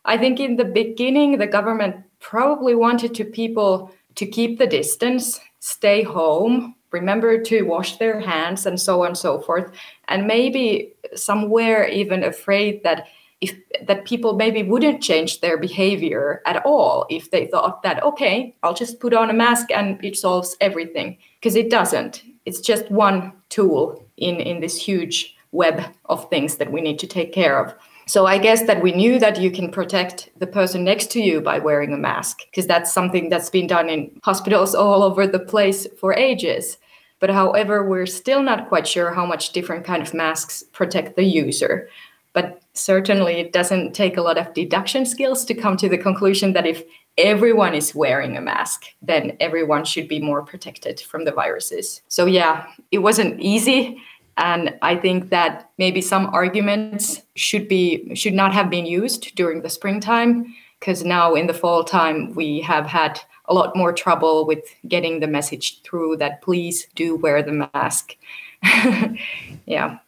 I 0.04 0.18
think 0.18 0.40
in 0.40 0.56
the 0.56 0.64
beginning, 0.64 1.38
the 1.38 1.46
government 1.46 1.96
probably 2.20 2.74
wanted 2.74 3.14
to 3.14 3.24
people 3.24 3.90
to 4.16 4.26
keep 4.26 4.58
the 4.58 4.66
distance, 4.66 5.40
stay 5.60 6.02
home, 6.02 6.74
remember 6.92 7.42
to 7.42 7.62
wash 7.62 7.96
their 7.96 8.20
hands, 8.20 8.66
and 8.66 8.80
so 8.80 9.02
on 9.02 9.08
and 9.08 9.18
so 9.18 9.40
forth. 9.40 9.72
And 10.08 10.26
maybe 10.26 10.92
somewhere 11.14 11.88
even 11.88 12.22
afraid 12.22 12.82
that 12.84 13.06
if 13.44 13.52
that 13.88 14.04
people 14.04 14.32
maybe 14.42 14.62
wouldn't 14.62 15.02
change 15.02 15.40
their 15.40 15.58
behavior 15.58 16.42
at 16.46 16.64
all 16.64 17.06
if 17.10 17.30
they 17.30 17.44
thought 17.46 17.82
that 17.82 18.02
okay 18.02 18.54
i'll 18.62 18.80
just 18.82 19.00
put 19.00 19.14
on 19.14 19.30
a 19.30 19.40
mask 19.44 19.66
and 19.70 20.02
it 20.04 20.16
solves 20.16 20.56
everything. 20.60 21.16
Because 21.40 21.56
it 21.56 21.70
doesn't. 21.70 22.22
It's 22.46 22.60
just 22.60 22.90
one 22.90 23.32
tool 23.48 24.04
in 24.16 24.36
in 24.36 24.60
this 24.60 24.76
huge 24.76 25.36
web 25.52 25.82
of 26.06 26.28
things 26.30 26.56
that 26.56 26.72
we 26.72 26.80
need 26.80 26.98
to 26.98 27.06
take 27.06 27.32
care 27.32 27.64
of. 27.64 27.74
So 28.06 28.26
i 28.26 28.38
guess 28.38 28.62
that 28.66 28.82
we 28.82 28.92
knew 28.92 29.18
that 29.18 29.40
you 29.40 29.50
can 29.50 29.70
protect 29.70 30.30
the 30.38 30.46
person 30.46 30.84
next 30.84 31.10
to 31.12 31.20
you 31.20 31.40
by 31.40 31.58
wearing 31.58 31.92
a 31.92 32.04
mask 32.10 32.40
because 32.50 32.66
that's 32.66 32.92
something 32.92 33.30
that's 33.30 33.50
been 33.50 33.66
done 33.66 33.88
in 33.88 34.10
hospitals 34.22 34.74
all 34.74 35.02
over 35.02 35.26
the 35.26 35.46
place 35.52 35.86
for 36.00 36.14
ages. 36.14 36.78
But 37.20 37.30
however 37.30 37.88
we're 37.88 38.06
still 38.20 38.42
not 38.42 38.68
quite 38.68 38.86
sure 38.86 39.14
how 39.14 39.26
much 39.26 39.52
different 39.52 39.86
kind 39.86 40.02
of 40.02 40.12
masks 40.14 40.64
protect 40.72 41.16
the 41.16 41.24
user. 41.24 41.88
But 42.32 42.60
certainly 42.74 43.34
it 43.34 43.52
doesn't 43.52 43.94
take 43.94 44.16
a 44.16 44.22
lot 44.22 44.38
of 44.38 44.52
deduction 44.54 45.06
skills 45.06 45.44
to 45.46 45.54
come 45.54 45.76
to 45.78 45.88
the 45.88 45.98
conclusion 45.98 46.52
that 46.52 46.66
if 46.66 46.82
everyone 47.16 47.74
is 47.74 47.94
wearing 47.94 48.36
a 48.36 48.40
mask, 48.40 48.86
then 49.00 49.36
everyone 49.40 49.84
should 49.84 50.08
be 50.08 50.20
more 50.20 50.42
protected 50.42 51.00
from 51.00 51.24
the 51.24 51.32
viruses. 51.32 52.02
So, 52.08 52.26
yeah, 52.26 52.66
it 52.90 52.98
wasn't 52.98 53.40
easy. 53.40 54.02
And 54.36 54.76
I 54.82 54.96
think 54.96 55.30
that 55.30 55.70
maybe 55.78 56.00
some 56.00 56.26
arguments 56.26 57.22
should 57.36 57.68
be 57.68 58.14
should 58.16 58.34
not 58.34 58.52
have 58.52 58.68
been 58.68 58.84
used 58.84 59.34
during 59.36 59.62
the 59.62 59.70
springtime, 59.70 60.52
because 60.80 61.04
now 61.04 61.34
in 61.34 61.46
the 61.46 61.54
fall 61.54 61.84
time 61.84 62.34
we 62.34 62.60
have 62.60 62.84
had 62.84 63.20
a 63.46 63.54
lot 63.54 63.76
more 63.76 63.92
trouble 63.92 64.44
with 64.44 64.64
getting 64.88 65.20
the 65.20 65.28
message 65.28 65.82
through 65.82 66.16
that 66.16 66.42
please 66.42 66.88
do 66.96 67.16
wear 67.16 67.42
the 67.42 67.68
mask. 67.74 68.16
yeah. 69.66 69.98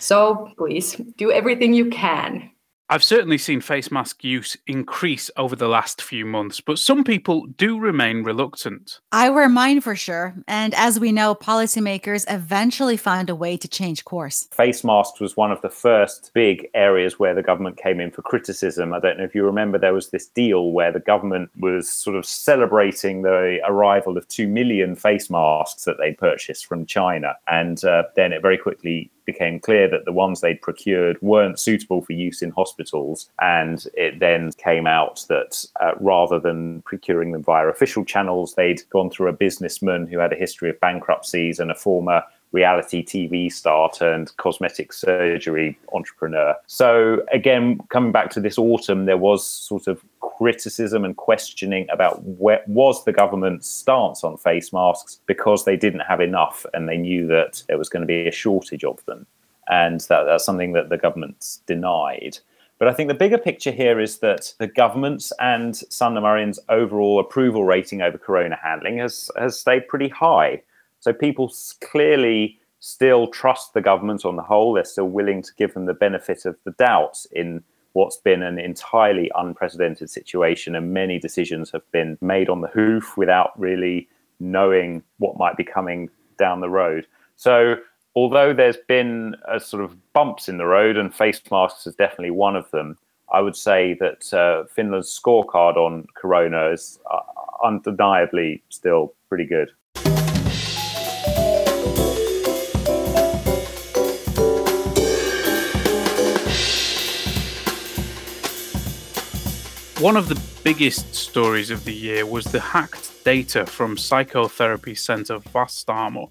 So 0.00 0.50
please 0.56 0.96
do 1.16 1.30
everything 1.30 1.74
you 1.74 1.90
can. 1.90 2.50
I've 2.92 3.04
certainly 3.04 3.38
seen 3.38 3.60
face 3.60 3.92
mask 3.92 4.24
use 4.24 4.56
increase 4.66 5.30
over 5.36 5.54
the 5.54 5.68
last 5.68 6.02
few 6.02 6.26
months, 6.26 6.60
but 6.60 6.76
some 6.76 7.04
people 7.04 7.46
do 7.46 7.78
remain 7.78 8.24
reluctant. 8.24 8.98
I 9.12 9.30
wear 9.30 9.48
mine 9.48 9.80
for 9.80 9.94
sure. 9.94 10.34
And 10.48 10.74
as 10.74 10.98
we 10.98 11.12
know, 11.12 11.36
policymakers 11.36 12.24
eventually 12.28 12.96
found 12.96 13.30
a 13.30 13.36
way 13.36 13.56
to 13.58 13.68
change 13.68 14.04
course. 14.04 14.48
Face 14.50 14.82
masks 14.82 15.20
was 15.20 15.36
one 15.36 15.52
of 15.52 15.62
the 15.62 15.70
first 15.70 16.32
big 16.34 16.66
areas 16.74 17.16
where 17.16 17.32
the 17.32 17.44
government 17.44 17.76
came 17.76 18.00
in 18.00 18.10
for 18.10 18.22
criticism. 18.22 18.92
I 18.92 18.98
don't 18.98 19.18
know 19.18 19.24
if 19.24 19.36
you 19.36 19.44
remember, 19.44 19.78
there 19.78 19.94
was 19.94 20.10
this 20.10 20.26
deal 20.26 20.72
where 20.72 20.90
the 20.90 20.98
government 20.98 21.50
was 21.60 21.88
sort 21.88 22.16
of 22.16 22.26
celebrating 22.26 23.22
the 23.22 23.60
arrival 23.68 24.18
of 24.18 24.26
2 24.26 24.48
million 24.48 24.96
face 24.96 25.30
masks 25.30 25.84
that 25.84 25.98
they 25.98 26.12
purchased 26.12 26.66
from 26.66 26.86
China. 26.86 27.36
And 27.46 27.84
uh, 27.84 28.02
then 28.16 28.32
it 28.32 28.42
very 28.42 28.58
quickly 28.58 29.12
became 29.32 29.60
clear 29.60 29.88
that 29.88 30.04
the 30.04 30.12
ones 30.12 30.40
they'd 30.40 30.60
procured 30.62 31.16
weren't 31.22 31.58
suitable 31.58 32.02
for 32.02 32.12
use 32.12 32.42
in 32.42 32.50
hospitals. 32.50 33.28
And 33.40 33.86
it 33.94 34.18
then 34.18 34.52
came 34.52 34.86
out 34.86 35.24
that 35.28 35.64
uh, 35.80 35.92
rather 36.00 36.38
than 36.40 36.82
procuring 36.82 37.32
them 37.32 37.42
via 37.42 37.66
official 37.66 38.04
channels, 38.04 38.54
they'd 38.54 38.82
gone 38.90 39.10
through 39.10 39.28
a 39.28 39.32
businessman 39.46 40.06
who 40.06 40.18
had 40.18 40.32
a 40.32 40.36
history 40.44 40.70
of 40.70 40.80
bankruptcies 40.80 41.60
and 41.60 41.70
a 41.70 41.74
former 41.74 42.22
reality 42.52 43.04
TV 43.04 43.52
star 43.52 43.90
turned 43.90 44.36
cosmetic 44.36 44.92
surgery 44.92 45.78
entrepreneur. 45.92 46.54
So, 46.66 47.24
again, 47.32 47.80
coming 47.88 48.12
back 48.12 48.30
to 48.30 48.40
this 48.40 48.58
autumn, 48.58 49.06
there 49.06 49.16
was 49.16 49.46
sort 49.46 49.86
of 49.86 50.04
criticism 50.20 51.04
and 51.04 51.16
questioning 51.16 51.86
about 51.92 52.22
what 52.22 52.66
was 52.66 53.04
the 53.04 53.12
government's 53.12 53.68
stance 53.68 54.24
on 54.24 54.36
face 54.36 54.72
masks 54.72 55.20
because 55.26 55.64
they 55.64 55.76
didn't 55.76 56.00
have 56.00 56.20
enough 56.20 56.64
and 56.74 56.88
they 56.88 56.96
knew 56.96 57.26
that 57.26 57.62
there 57.68 57.78
was 57.78 57.88
going 57.88 58.00
to 58.00 58.06
be 58.06 58.26
a 58.26 58.32
shortage 58.32 58.84
of 58.84 59.04
them. 59.06 59.26
And 59.68 60.00
that, 60.08 60.24
that's 60.24 60.44
something 60.44 60.72
that 60.72 60.88
the 60.88 60.98
government's 60.98 61.60
denied. 61.66 62.38
But 62.78 62.88
I 62.88 62.94
think 62.94 63.08
the 63.08 63.14
bigger 63.14 63.36
picture 63.36 63.70
here 63.70 64.00
is 64.00 64.18
that 64.20 64.54
the 64.58 64.66
government's 64.66 65.32
and 65.38 65.78
Marin's 66.00 66.58
overall 66.70 67.20
approval 67.20 67.64
rating 67.64 68.00
over 68.00 68.16
corona 68.16 68.58
handling 68.60 68.98
has, 68.98 69.30
has 69.36 69.60
stayed 69.60 69.86
pretty 69.86 70.08
high. 70.08 70.62
So 71.00 71.12
people 71.12 71.52
clearly 71.80 72.58
still 72.78 73.26
trust 73.28 73.74
the 73.74 73.80
government 73.80 74.24
on 74.24 74.36
the 74.36 74.42
whole. 74.42 74.72
They're 74.72 74.84
still 74.84 75.08
willing 75.08 75.42
to 75.42 75.50
give 75.56 75.74
them 75.74 75.86
the 75.86 75.94
benefit 75.94 76.46
of 76.46 76.56
the 76.64 76.72
doubt 76.72 77.24
in 77.32 77.62
what's 77.92 78.16
been 78.16 78.42
an 78.42 78.58
entirely 78.58 79.30
unprecedented 79.34 80.08
situation. 80.08 80.74
And 80.74 80.92
many 80.92 81.18
decisions 81.18 81.70
have 81.72 81.90
been 81.92 82.16
made 82.20 82.48
on 82.48 82.60
the 82.60 82.68
hoof 82.68 83.16
without 83.16 83.58
really 83.58 84.08
knowing 84.38 85.02
what 85.18 85.38
might 85.38 85.56
be 85.56 85.64
coming 85.64 86.08
down 86.38 86.60
the 86.60 86.70
road. 86.70 87.06
So 87.36 87.76
although 88.14 88.52
there's 88.52 88.78
been 88.88 89.36
a 89.48 89.60
sort 89.60 89.84
of 89.84 89.96
bumps 90.12 90.48
in 90.48 90.58
the 90.58 90.66
road, 90.66 90.96
and 90.96 91.14
face 91.14 91.40
masks 91.50 91.86
is 91.86 91.94
definitely 91.94 92.30
one 92.30 92.56
of 92.56 92.70
them, 92.70 92.96
I 93.32 93.40
would 93.40 93.56
say 93.56 93.94
that 94.00 94.32
uh, 94.32 94.64
Finland's 94.64 95.18
scorecard 95.18 95.76
on 95.76 96.06
corona 96.14 96.70
is 96.70 96.98
uh, 97.10 97.20
undeniably 97.62 98.62
still 98.70 99.14
pretty 99.28 99.44
good. 99.44 99.70
One 110.00 110.16
of 110.16 110.30
the 110.30 110.40
biggest 110.64 111.14
stories 111.14 111.70
of 111.70 111.84
the 111.84 111.92
year 111.92 112.24
was 112.24 112.46
the 112.46 112.58
hacked 112.58 113.22
data 113.22 113.66
from 113.66 113.98
psychotherapy 113.98 114.94
center 114.94 115.38
Vastaamo. 115.40 116.30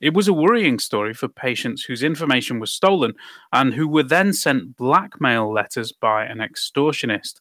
It 0.00 0.14
was 0.14 0.28
a 0.28 0.32
worrying 0.32 0.78
story 0.78 1.14
for 1.14 1.26
patients 1.26 1.82
whose 1.82 2.04
information 2.04 2.60
was 2.60 2.72
stolen 2.72 3.14
and 3.52 3.74
who 3.74 3.88
were 3.88 4.04
then 4.04 4.32
sent 4.32 4.76
blackmail 4.76 5.52
letters 5.52 5.90
by 5.90 6.26
an 6.26 6.38
extortionist. 6.38 7.40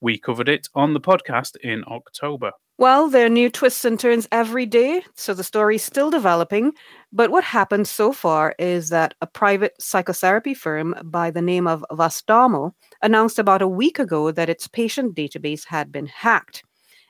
We 0.00 0.16
covered 0.16 0.48
it 0.48 0.68
on 0.76 0.94
the 0.94 1.00
podcast 1.00 1.56
in 1.56 1.82
October. 1.88 2.52
Well, 2.78 3.08
there 3.08 3.26
are 3.26 3.30
new 3.30 3.50
twists 3.50 3.84
and 3.84 3.98
turns 3.98 4.28
every 4.30 4.64
day, 4.64 5.02
so 5.16 5.34
the 5.34 5.42
story's 5.42 5.82
still 5.82 6.10
developing. 6.10 6.70
But 7.12 7.32
what 7.32 7.42
happened 7.42 7.88
so 7.88 8.12
far 8.12 8.54
is 8.60 8.90
that 8.90 9.14
a 9.20 9.26
private 9.26 9.72
psychotherapy 9.80 10.54
firm 10.54 10.94
by 11.02 11.32
the 11.32 11.42
name 11.42 11.66
of 11.66 11.84
Vastaamo 11.90 12.74
announced 13.02 13.38
about 13.38 13.62
a 13.62 13.68
week 13.68 13.98
ago 13.98 14.30
that 14.30 14.48
its 14.48 14.68
patient 14.68 15.14
database 15.14 15.66
had 15.66 15.92
been 15.92 16.06
hacked. 16.06 16.62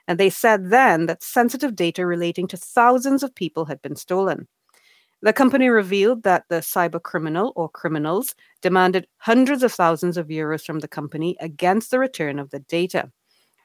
And 0.09 0.19
they 0.19 0.31
said 0.31 0.71
then 0.71 1.07
that 1.07 1.23
sensitive 1.23 1.75
data 1.75 2.07
relating 2.07 2.47
to 2.49 2.57
thousands 2.57 3.23
of 3.23 3.35
people 3.35 3.67
had 3.67 3.83
been 3.83 3.97
stolen. 3.97 4.47
The 5.23 5.33
company 5.33 5.69
revealed 5.69 6.23
that 6.25 6.45
the 6.49 6.57
cyber 6.57 7.03
criminal 7.03 7.53
or 7.57 7.69
criminals 7.69 8.35
demanded 8.61 9.09
hundreds 9.19 9.63
of 9.63 9.73
thousands 9.73 10.17
of 10.17 10.29
euros 10.29 10.65
from 10.65 10.81
the 10.81 10.89
company 10.89 11.37
against 11.41 11.91
the 11.91 11.99
return 11.99 12.39
of 12.39 12.51
the 12.51 12.61
data. 12.61 13.11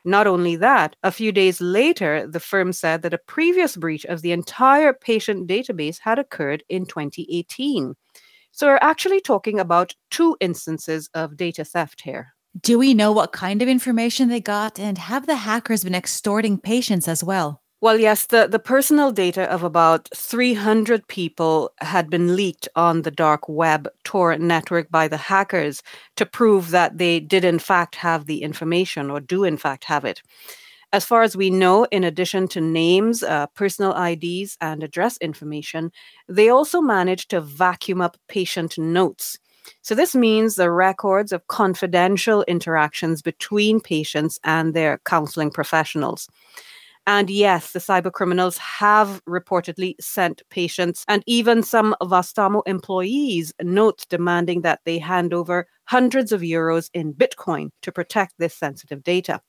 Not 0.04 0.25
only 0.25 0.56
that, 0.56 0.96
a 1.04 1.12
few 1.12 1.32
days 1.32 1.62
later, 1.62 2.25
the 2.28 2.40
firm 2.40 2.74
said 2.74 3.04
that 3.04 3.13
a 3.13 3.20
previous 3.20 3.78
breach 3.78 4.06
of 4.06 4.22
the 4.22 4.32
entire 4.32 4.94
patient 4.94 5.48
database 5.48 6.00
had 6.00 6.18
occurred 6.18 6.63
in 6.70 6.86
2018. 6.86 7.96
So 8.51 8.67
we're 8.67 8.79
actually 8.81 9.22
talking 9.22 9.60
about 9.60 9.96
two 10.10 10.38
instances 10.39 11.10
of 11.13 11.38
data 11.38 11.63
theft 11.63 12.01
here. 12.01 12.34
Do 12.60 12.77
we 12.77 12.93
know 12.93 13.12
what 13.12 13.31
kind 13.31 13.62
of 13.62 13.70
information 13.70 14.27
they 14.27 14.41
got? 14.41 14.77
And 14.77 14.98
have 14.98 15.25
the 15.25 15.38
hackers 15.38 15.84
been 15.84 15.96
extorting 15.96 16.58
patients 16.58 17.08
as 17.08 17.24
well? 17.24 17.62
Well, 17.79 17.98
yes, 17.98 18.27
the, 18.27 18.48
the 18.48 18.60
personal 18.60 19.12
data 19.12 19.51
of 19.51 19.63
about 19.63 20.08
300 20.13 21.08
people 21.08 21.72
had 21.79 22.12
been 22.12 22.36
leaked 22.36 22.70
on 22.75 23.01
the 23.01 23.10
dark 23.10 23.50
web 23.50 23.88
Tor 24.03 24.38
network 24.38 24.91
by 24.91 25.08
the 25.08 25.17
hackers 25.17 25.81
to 26.17 26.25
prove 26.27 26.70
that 26.70 27.00
they 27.00 27.20
did, 27.20 27.43
in 27.43 27.58
fact, 27.58 27.96
have 27.96 28.27
the 28.27 28.43
information 28.43 29.10
or 29.10 29.20
do, 29.20 29.43
in 29.43 29.58
fact, 29.58 29.86
have 29.86 30.05
it. 30.05 30.22
As 30.93 31.05
far 31.05 31.21
as 31.24 31.38
we 31.38 31.50
know, 31.50 31.86
in 31.86 32.03
addition 32.03 32.48
to 32.50 32.62
names, 32.62 33.24
uh, 33.24 33.48
personal 33.55 33.93
IDs, 33.93 34.57
and 34.60 34.83
address 34.83 35.17
information, 35.17 35.91
they 36.27 36.50
also 36.50 36.81
managed 36.81 37.29
to 37.31 37.39
vacuum 37.41 38.01
up 38.01 38.17
patient 38.27 38.77
notes. 38.77 39.39
So, 39.83 39.95
this 39.95 40.15
means 40.15 40.55
the 40.55 40.71
records 40.71 41.31
of 41.31 41.48
confidential 41.48 42.43
interactions 42.43 43.21
between 43.21 43.79
patients 43.79 44.39
and 44.43 44.74
their 44.74 45.00
counseling 45.05 45.51
professionals. 45.51 46.27
And 47.07 47.29
yes, 47.29 47.71
the 47.74 47.79
cyber 47.79 48.12
criminals 48.12 48.57
have 48.57 49.21
reportedly 49.27 49.95
sent 50.00 50.43
patients 50.50 51.03
and 51.07 51.24
even 51.27 51.63
some 51.63 51.95
Vastaamo 52.01 52.62
employees 52.67 53.53
notes 53.62 54.05
demanding 54.05 54.62
that 54.62 54.81
they 54.86 55.00
hand 55.00 55.33
over 55.33 55.67
hundreds 55.86 56.31
of 56.31 56.41
euros 56.41 56.89
in 56.93 57.13
Bitcoin 57.13 57.69
to 57.81 57.91
protect 57.91 58.36
this 58.38 58.55
sensitive 58.55 59.03
data. 59.03 59.41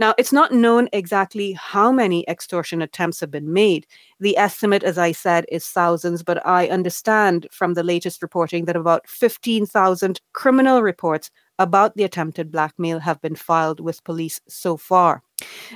Now, 0.00 0.14
it's 0.18 0.32
not 0.32 0.52
known 0.52 0.88
exactly 0.92 1.52
how 1.52 1.92
many 1.92 2.24
extortion 2.26 2.80
attempts 2.82 3.20
have 3.20 3.30
been 3.30 3.52
made. 3.52 3.86
The 4.18 4.36
estimate, 4.36 4.82
as 4.82 4.98
I 4.98 5.12
said, 5.12 5.44
is 5.52 5.66
thousands, 5.68 6.22
but 6.24 6.44
I 6.46 6.68
understand 6.68 7.46
from 7.52 7.74
the 7.74 7.84
latest 7.84 8.22
reporting 8.22 8.64
that 8.64 8.76
about 8.76 9.06
15,000 9.08 10.20
criminal 10.32 10.82
reports 10.82 11.30
about 11.58 11.96
the 11.96 12.04
attempted 12.04 12.50
blackmail 12.50 13.00
have 13.00 13.20
been 13.20 13.36
filed 13.36 13.78
with 13.78 14.02
police 14.04 14.40
so 14.48 14.76
far. 14.78 15.22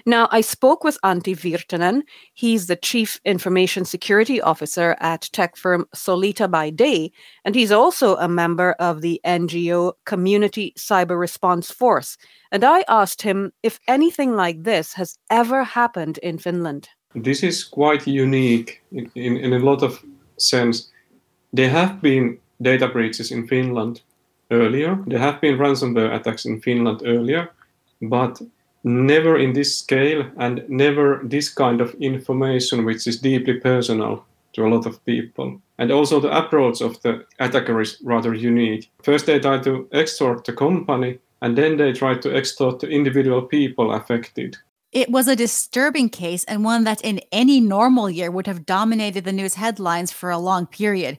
Now, 0.07 0.29
I 0.31 0.41
spoke 0.41 0.85
with 0.85 0.99
Antti 1.05 1.37
Virtanen. 1.37 2.03
He's 2.33 2.67
the 2.67 2.77
Chief 2.77 3.21
Information 3.25 3.85
Security 3.85 4.41
Officer 4.41 4.97
at 5.01 5.29
tech 5.33 5.57
firm 5.57 5.87
Solita 5.95 6.49
by 6.49 6.71
Day, 6.71 7.13
and 7.45 7.55
he's 7.55 7.73
also 7.73 8.17
a 8.17 8.29
member 8.29 8.73
of 8.79 9.01
the 9.01 9.21
NGO 9.25 9.93
Community 10.05 10.75
Cyber 10.79 11.19
Response 11.19 11.71
Force. 11.71 12.17
And 12.53 12.65
I 12.65 12.85
asked 12.89 13.23
him 13.23 13.53
if 13.63 13.81
anything 13.89 14.37
like 14.37 14.63
this 14.63 14.95
has 14.95 15.19
ever 15.31 15.65
happened 15.65 16.19
in 16.19 16.39
Finland. 16.39 16.89
This 17.15 17.43
is 17.43 17.65
quite 17.65 18.07
unique 18.07 18.83
in, 18.91 19.11
in, 19.15 19.37
in 19.37 19.53
a 19.53 19.59
lot 19.59 19.83
of 19.83 20.03
sense. 20.37 20.91
There 21.53 21.71
have 21.71 22.01
been 22.01 22.39
data 22.61 22.89
breaches 22.89 23.31
in 23.31 23.47
Finland 23.47 24.03
earlier. 24.51 24.99
There 25.07 25.19
have 25.19 25.41
been 25.41 25.59
ransomware 25.59 26.15
attacks 26.15 26.45
in 26.45 26.61
Finland 26.61 27.03
earlier, 27.05 27.51
but 28.03 28.41
never 28.85 29.39
in 29.39 29.55
this 29.55 29.79
scale 29.79 30.31
and 30.37 30.65
never 30.69 31.21
this 31.25 31.49
kind 31.49 31.81
of 31.81 31.95
information 31.95 32.85
which 32.85 33.07
is 33.07 33.19
deeply 33.19 33.55
personal 33.55 34.25
to 34.53 34.65
a 34.65 34.69
lot 34.69 34.87
of 34.87 35.05
people. 35.05 35.61
And 35.79 35.91
also 35.91 36.21
the 36.21 36.37
approach 36.37 36.81
of 36.81 37.01
the 37.03 37.27
attacker 37.41 37.81
is 37.81 37.99
rather 38.05 38.35
unique. 38.35 38.91
First 39.03 39.27
they 39.27 39.41
try 39.41 39.59
to 39.59 39.89
extort 39.93 40.45
the 40.45 40.53
company 40.53 41.19
and 41.43 41.59
then 41.59 41.77
they 41.77 41.93
try 41.93 42.15
to 42.15 42.37
extort 42.37 42.81
the 42.81 42.89
individual 42.89 43.43
people 43.43 43.93
affected. 43.93 44.57
It 44.93 45.11
was 45.11 45.27
a 45.27 45.35
disturbing 45.35 46.09
case 46.09 46.45
and 46.45 46.65
one 46.65 46.85
that 46.85 47.01
in 47.01 47.21
any 47.33 47.61
normal 47.61 48.09
year 48.09 48.31
would 48.31 48.47
have 48.47 48.65
dominated 48.65 49.25
the 49.25 49.33
news 49.33 49.55
headlines 49.55 50.13
for 50.13 50.31
a 50.31 50.39
long 50.39 50.67
period. 50.67 51.19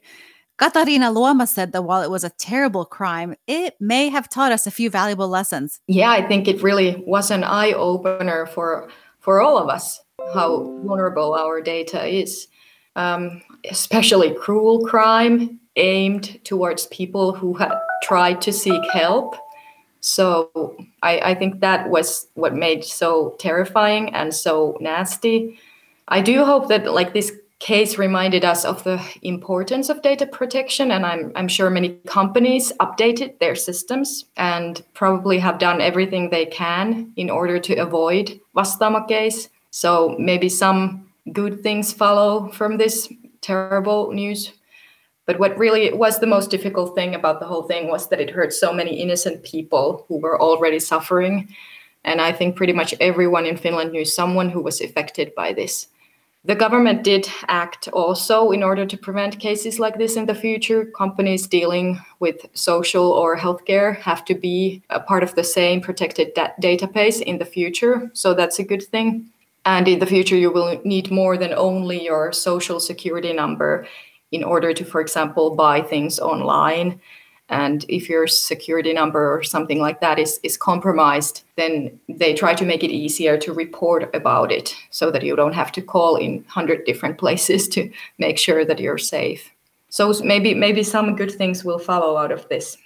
Katarina 0.58 1.12
Luoma 1.12 1.48
said 1.48 1.74
that 1.74 1.84
while 1.84 2.02
it 2.02 2.10
was 2.10 2.24
a 2.24 2.30
terrible 2.30 2.86
crime, 2.86 3.36
it 3.46 3.76
may 3.80 4.08
have 4.10 4.30
taught 4.30 4.54
us 4.54 4.66
a 4.66 4.72
few 4.72 4.90
valuable 4.90 5.28
lessons. 5.28 5.82
Yeah, 5.88 6.12
I 6.12 6.26
think 6.26 6.48
it 6.48 6.64
really 6.64 7.04
was 7.06 7.30
an 7.30 7.44
eye 7.44 7.74
opener 7.74 8.46
for 8.46 8.90
for 9.20 9.42
all 9.42 9.58
of 9.58 9.70
us 9.70 10.02
how 10.34 10.80
vulnerable 10.86 11.34
our 11.34 11.60
data 11.62 12.06
is, 12.06 12.48
um, 12.96 13.42
especially 13.70 14.34
cruel 14.34 14.86
crime 14.86 15.60
aimed 15.76 16.40
towards 16.46 16.88
people 16.88 17.34
who 17.34 17.54
had 17.56 17.74
tried 18.04 18.42
to 18.42 18.54
seek 18.54 18.82
help. 18.92 19.36
So 20.00 20.78
I, 21.02 21.20
I 21.32 21.36
think 21.36 21.60
that 21.60 21.90
was 21.90 22.28
what 22.36 22.54
made 22.54 22.86
so 22.86 23.36
terrifying 23.40 24.14
and 24.14 24.34
so 24.34 24.78
nasty. 24.80 25.60
I 26.08 26.22
do 26.22 26.46
hope 26.46 26.70
that 26.70 26.86
like 26.92 27.14
this 27.14 27.32
case 27.60 27.98
reminded 27.98 28.44
us 28.44 28.66
of 28.66 28.84
the 28.84 29.02
importance 29.22 29.90
of 29.90 30.02
data 30.02 30.26
protection 30.26 30.92
and 30.92 31.06
I'm, 31.06 31.32
I'm 31.36 31.48
sure 31.48 31.70
many 31.70 31.92
companies 32.06 32.74
updated 32.80 33.40
their 33.40 33.56
systems 33.56 34.26
and 34.36 34.84
probably 34.94 35.40
have 35.40 35.58
done 35.58 35.80
everything 35.80 36.30
they 36.30 36.46
can 36.48 37.14
in 37.16 37.30
order 37.30 37.58
to 37.60 37.76
avoid 37.76 38.40
Vastaamo 38.56 39.08
case. 39.08 39.50
So 39.72 40.16
maybe 40.20 40.50
some 40.50 41.10
good 41.32 41.64
things 41.64 41.94
follow 41.94 42.50
from 42.50 42.78
this 42.78 43.12
terrible 43.42 44.12
news. 44.12 44.52
But 45.26 45.40
what 45.40 45.58
really 45.58 45.92
was 45.94 46.20
the 46.20 46.28
most 46.28 46.52
difficult 46.52 46.94
thing 46.94 47.16
about 47.16 47.40
the 47.40 47.48
whole 47.48 47.64
thing 47.64 47.88
was 47.88 48.10
that 48.10 48.20
it 48.20 48.30
hurt 48.30 48.54
so 48.54 48.74
many 48.74 49.02
innocent 49.02 49.44
people 49.44 50.06
who 50.08 50.18
were 50.18 50.40
already 50.40 50.80
suffering. 50.80 51.50
And 52.04 52.22
i 52.22 52.32
think 52.32 52.56
pretty 52.56 52.74
much 52.74 52.94
everyone 53.00 53.48
in 53.48 53.58
finland 53.58 53.92
knew 53.92 54.06
someone 54.06 54.50
who 54.50 54.62
was 54.62 54.80
affected 54.80 55.34
by 55.34 55.54
this 55.54 55.88
the 56.46 56.56
government 56.56 57.04
did 57.04 57.28
act 57.48 57.88
also 57.88 58.52
in 58.52 58.62
order 58.62 58.86
to 58.86 58.98
prevent 58.98 59.40
cases 59.40 59.80
like 59.80 59.98
this 59.98 60.16
in 60.16 60.28
the 60.28 60.36
future. 60.36 60.86
Companies 60.86 61.48
dealing 61.48 62.00
with 62.20 62.46
social 62.54 63.12
or 63.12 63.36
healthcare 63.36 63.98
have 63.98 64.24
to 64.26 64.36
be 64.36 64.84
a 64.92 65.00
part 65.00 65.24
of 65.24 65.34
the 65.34 65.44
same 65.44 65.82
protected 65.82 66.36
da- 66.36 66.54
database 66.62 67.20
in 67.20 67.40
the 67.40 67.46
future. 67.46 68.12
So 68.14 68.36
that's 68.36 68.60
a 68.60 68.64
good 68.64 68.84
thing. 68.84 69.28
And 69.66 69.88
in 69.88 69.98
the 69.98 70.06
future, 70.06 70.36
you 70.36 70.52
will 70.52 70.80
need 70.86 71.10
more 71.10 71.36
than 71.36 71.52
only 71.54 72.04
your 72.04 72.32
social 72.32 72.80
security 72.80 73.34
number 73.34 73.88
in 74.32 74.44
order 74.44 74.72
to, 74.72 74.86
for 74.86 75.02
example, 75.02 75.56
buy 75.56 75.82
things 75.82 76.20
online 76.20 77.02
and 77.50 77.86
if 77.88 78.10
your 78.10 78.26
security 78.28 78.92
number 78.92 79.32
or 79.32 79.44
something 79.44 79.80
like 79.80 80.02
that 80.02 80.18
is, 80.20 80.40
is 80.44 80.58
compromised 80.58 81.44
then 81.58 82.00
they 82.10 82.34
try 82.34 82.54
to 82.54 82.66
make 82.66 82.84
it 82.84 82.92
easier 82.92 83.38
to 83.38 83.54
report 83.54 84.14
about 84.16 84.52
it 84.52 84.76
so 84.90 85.12
that 85.12 85.24
you 85.24 85.36
don't 85.36 85.54
have 85.54 85.72
to 85.72 85.82
call 85.82 86.16
in 86.16 86.36
100 86.38 86.86
different 86.86 87.18
places 87.18 87.68
to 87.76 87.90
make 88.18 88.38
sure 88.38 88.66
that 88.66 88.80
you're 88.80 88.98
safe 88.98 89.52
so 89.90 90.14
maybe 90.24 90.54
maybe 90.54 90.84
some 90.84 91.16
good 91.16 91.32
things 91.32 91.64
will 91.64 91.80
follow 91.80 92.18
out 92.18 92.32
of 92.32 92.48
this 92.50 92.78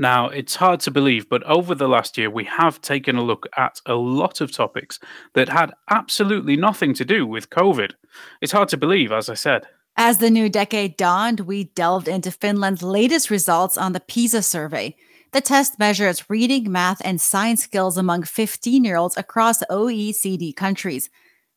now, 0.00 0.28
it's 0.28 0.54
hard 0.54 0.78
to 0.80 0.92
believe, 0.92 1.28
but 1.28 1.42
over 1.42 1.74
the 1.74 1.88
last 1.88 2.16
year, 2.16 2.30
we 2.30 2.44
have 2.44 2.80
taken 2.80 3.16
a 3.16 3.22
look 3.22 3.48
at 3.56 3.80
a 3.84 3.94
lot 3.94 4.40
of 4.40 4.52
topics 4.52 5.00
that 5.34 5.48
had 5.48 5.72
absolutely 5.90 6.56
nothing 6.56 6.94
to 6.94 7.04
do 7.04 7.26
with 7.26 7.50
COVID. 7.50 7.94
It's 8.40 8.52
hard 8.52 8.68
to 8.68 8.76
believe, 8.76 9.10
as 9.10 9.28
I 9.28 9.34
said. 9.34 9.66
As 10.00 10.18
the 10.18 10.30
new 10.30 10.48
decade 10.48 10.96
dawned, 10.96 11.40
we 11.40 11.64
delved 11.64 12.06
into 12.06 12.30
Finland's 12.30 12.84
latest 12.84 13.30
results 13.30 13.76
on 13.76 13.94
the 13.94 14.00
PISA 14.00 14.42
survey. 14.42 14.94
The 15.32 15.40
test 15.40 15.76
measures 15.76 16.30
reading, 16.30 16.70
math, 16.70 17.02
and 17.04 17.20
science 17.20 17.64
skills 17.64 17.98
among 17.98 18.22
15 18.22 18.84
year 18.84 18.96
olds 18.96 19.16
across 19.16 19.60
OECD 19.64 20.54
countries. 20.54 21.10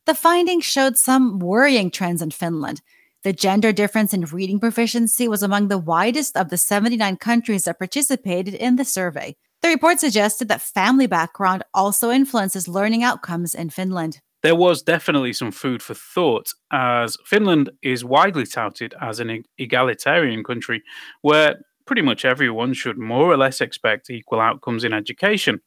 The 0.06 0.14
findings 0.16 0.64
showed 0.64 0.98
some 0.98 1.38
worrying 1.38 1.88
trends 1.92 2.20
in 2.20 2.32
Finland. 2.32 2.82
The 3.22 3.32
gender 3.32 3.70
difference 3.70 4.12
in 4.12 4.22
reading 4.22 4.58
proficiency 4.58 5.28
was 5.28 5.44
among 5.44 5.68
the 5.68 5.78
widest 5.78 6.36
of 6.36 6.48
the 6.48 6.58
79 6.58 7.18
countries 7.18 7.62
that 7.64 7.78
participated 7.78 8.54
in 8.54 8.74
the 8.74 8.84
survey. 8.84 9.36
The 9.62 9.68
report 9.68 10.00
suggested 10.00 10.48
that 10.48 10.60
family 10.62 11.06
background 11.06 11.62
also 11.72 12.10
influences 12.10 12.66
learning 12.66 13.04
outcomes 13.04 13.54
in 13.54 13.70
Finland 13.70 14.20
there 14.42 14.56
was 14.56 14.82
definitely 14.82 15.32
some 15.32 15.52
food 15.52 15.82
for 15.82 15.94
thought, 15.94 16.52
as 16.72 17.16
Finland 17.24 17.70
is 17.82 18.04
widely 18.04 18.46
touted 18.46 18.94
as 19.00 19.20
an 19.20 19.44
egalitarian 19.58 20.42
country 20.44 20.82
where 21.22 21.56
pretty 21.86 22.02
much 22.02 22.24
everyone 22.24 22.74
should 22.74 22.98
more 22.98 23.30
or 23.30 23.36
less 23.36 23.60
expect 23.60 24.10
equal 24.10 24.40
outcomes 24.40 24.84
in 24.84 24.92
education. 24.92 25.60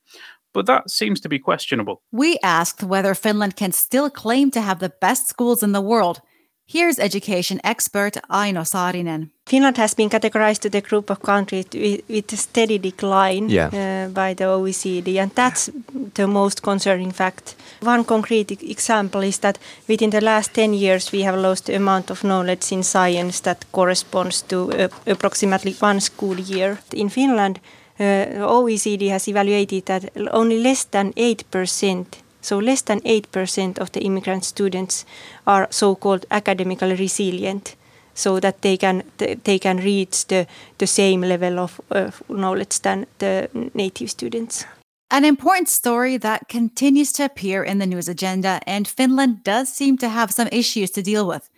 But 0.53 0.65
that 0.67 0.89
seems 0.89 1.19
to 1.21 1.29
be 1.29 1.39
questionable. 1.39 2.01
We 2.11 2.39
asked 2.41 2.81
whether 2.81 3.13
Finland 3.13 3.57
can 3.57 3.73
still 3.73 4.09
claim 4.09 4.51
to 4.51 4.61
have 4.61 4.79
the 4.79 4.93
best 5.01 5.27
schools 5.27 5.61
in 5.61 5.73
the 5.73 5.81
world. 5.81 6.21
Here's 6.67 6.97
education 6.99 7.59
expert 7.63 8.17
Aino 8.29 8.63
Saarinen. 8.63 9.29
Finland 9.49 9.77
has 9.77 9.93
been 9.95 10.09
categorized 10.09 10.61
to 10.61 10.69
the 10.69 10.81
group 10.81 11.09
of 11.11 11.19
countries 11.21 11.65
with, 11.73 12.01
with 12.09 12.33
a 12.33 12.37
steady 12.37 12.79
decline 12.79 13.49
Yeah. 13.49 13.67
uh, 13.71 14.09
by 14.13 14.33
the 14.33 14.45
OECD, 14.45 15.19
and 15.21 15.31
that's 15.35 15.69
the 16.15 16.25
most 16.27 16.61
concerning 16.63 17.11
fact. 17.13 17.55
One 17.83 18.03
concrete 18.03 18.51
e- 18.51 18.71
example 18.71 19.21
is 19.27 19.37
that 19.39 19.59
within 19.87 20.09
the 20.09 20.21
last 20.21 20.53
10 20.55 20.73
years, 20.73 21.11
we 21.11 21.21
have 21.23 21.37
lost 21.37 21.65
the 21.65 21.75
amount 21.75 22.09
of 22.09 22.23
knowledge 22.23 22.71
in 22.71 22.83
science 22.83 23.41
that 23.43 23.65
corresponds 23.71 24.41
to 24.47 24.71
uh, 24.71 24.87
approximately 25.05 25.75
one 25.81 25.99
school 26.01 26.39
year. 26.39 26.79
In 26.93 27.09
Finland, 27.09 27.59
uh, 27.99 28.03
OECD 28.41 29.09
has 29.11 29.27
evaluated 29.27 29.85
that 29.85 30.03
only 30.31 30.57
less 30.63 30.85
than 30.85 31.13
8%, 31.13 32.05
so 32.45 32.59
less 32.59 32.83
than 32.83 32.99
8% 33.01 33.79
of 33.79 33.91
the 33.91 34.01
immigrant 34.01 34.45
students 34.45 35.05
are 35.47 35.67
so-called 35.71 36.25
academically 36.29 36.95
resilient 36.95 37.75
so 38.13 38.39
that 38.39 38.61
they 38.61 38.77
can 38.77 39.03
they 39.43 39.59
can 39.59 39.77
reach 39.77 40.27
the, 40.27 40.47
the 40.77 40.87
same 40.87 41.21
level 41.21 41.59
of 41.59 41.81
uh, 41.91 42.11
knowledge 42.29 42.79
than 42.81 43.05
the 43.17 43.49
native 43.73 44.09
students. 44.09 44.65
An 45.09 45.25
important 45.25 45.69
story 45.69 46.17
that 46.17 46.47
continues 46.47 47.11
to 47.13 47.25
appear 47.25 47.63
in 47.63 47.79
the 47.79 47.85
news 47.85 48.09
agenda, 48.09 48.59
and 48.65 48.87
Finland 48.87 49.43
does 49.43 49.69
seem 49.69 49.97
to 49.97 50.09
have 50.09 50.31
some 50.31 50.49
issues 50.51 50.91
to 50.91 51.01
deal 51.01 51.27
with. 51.27 51.49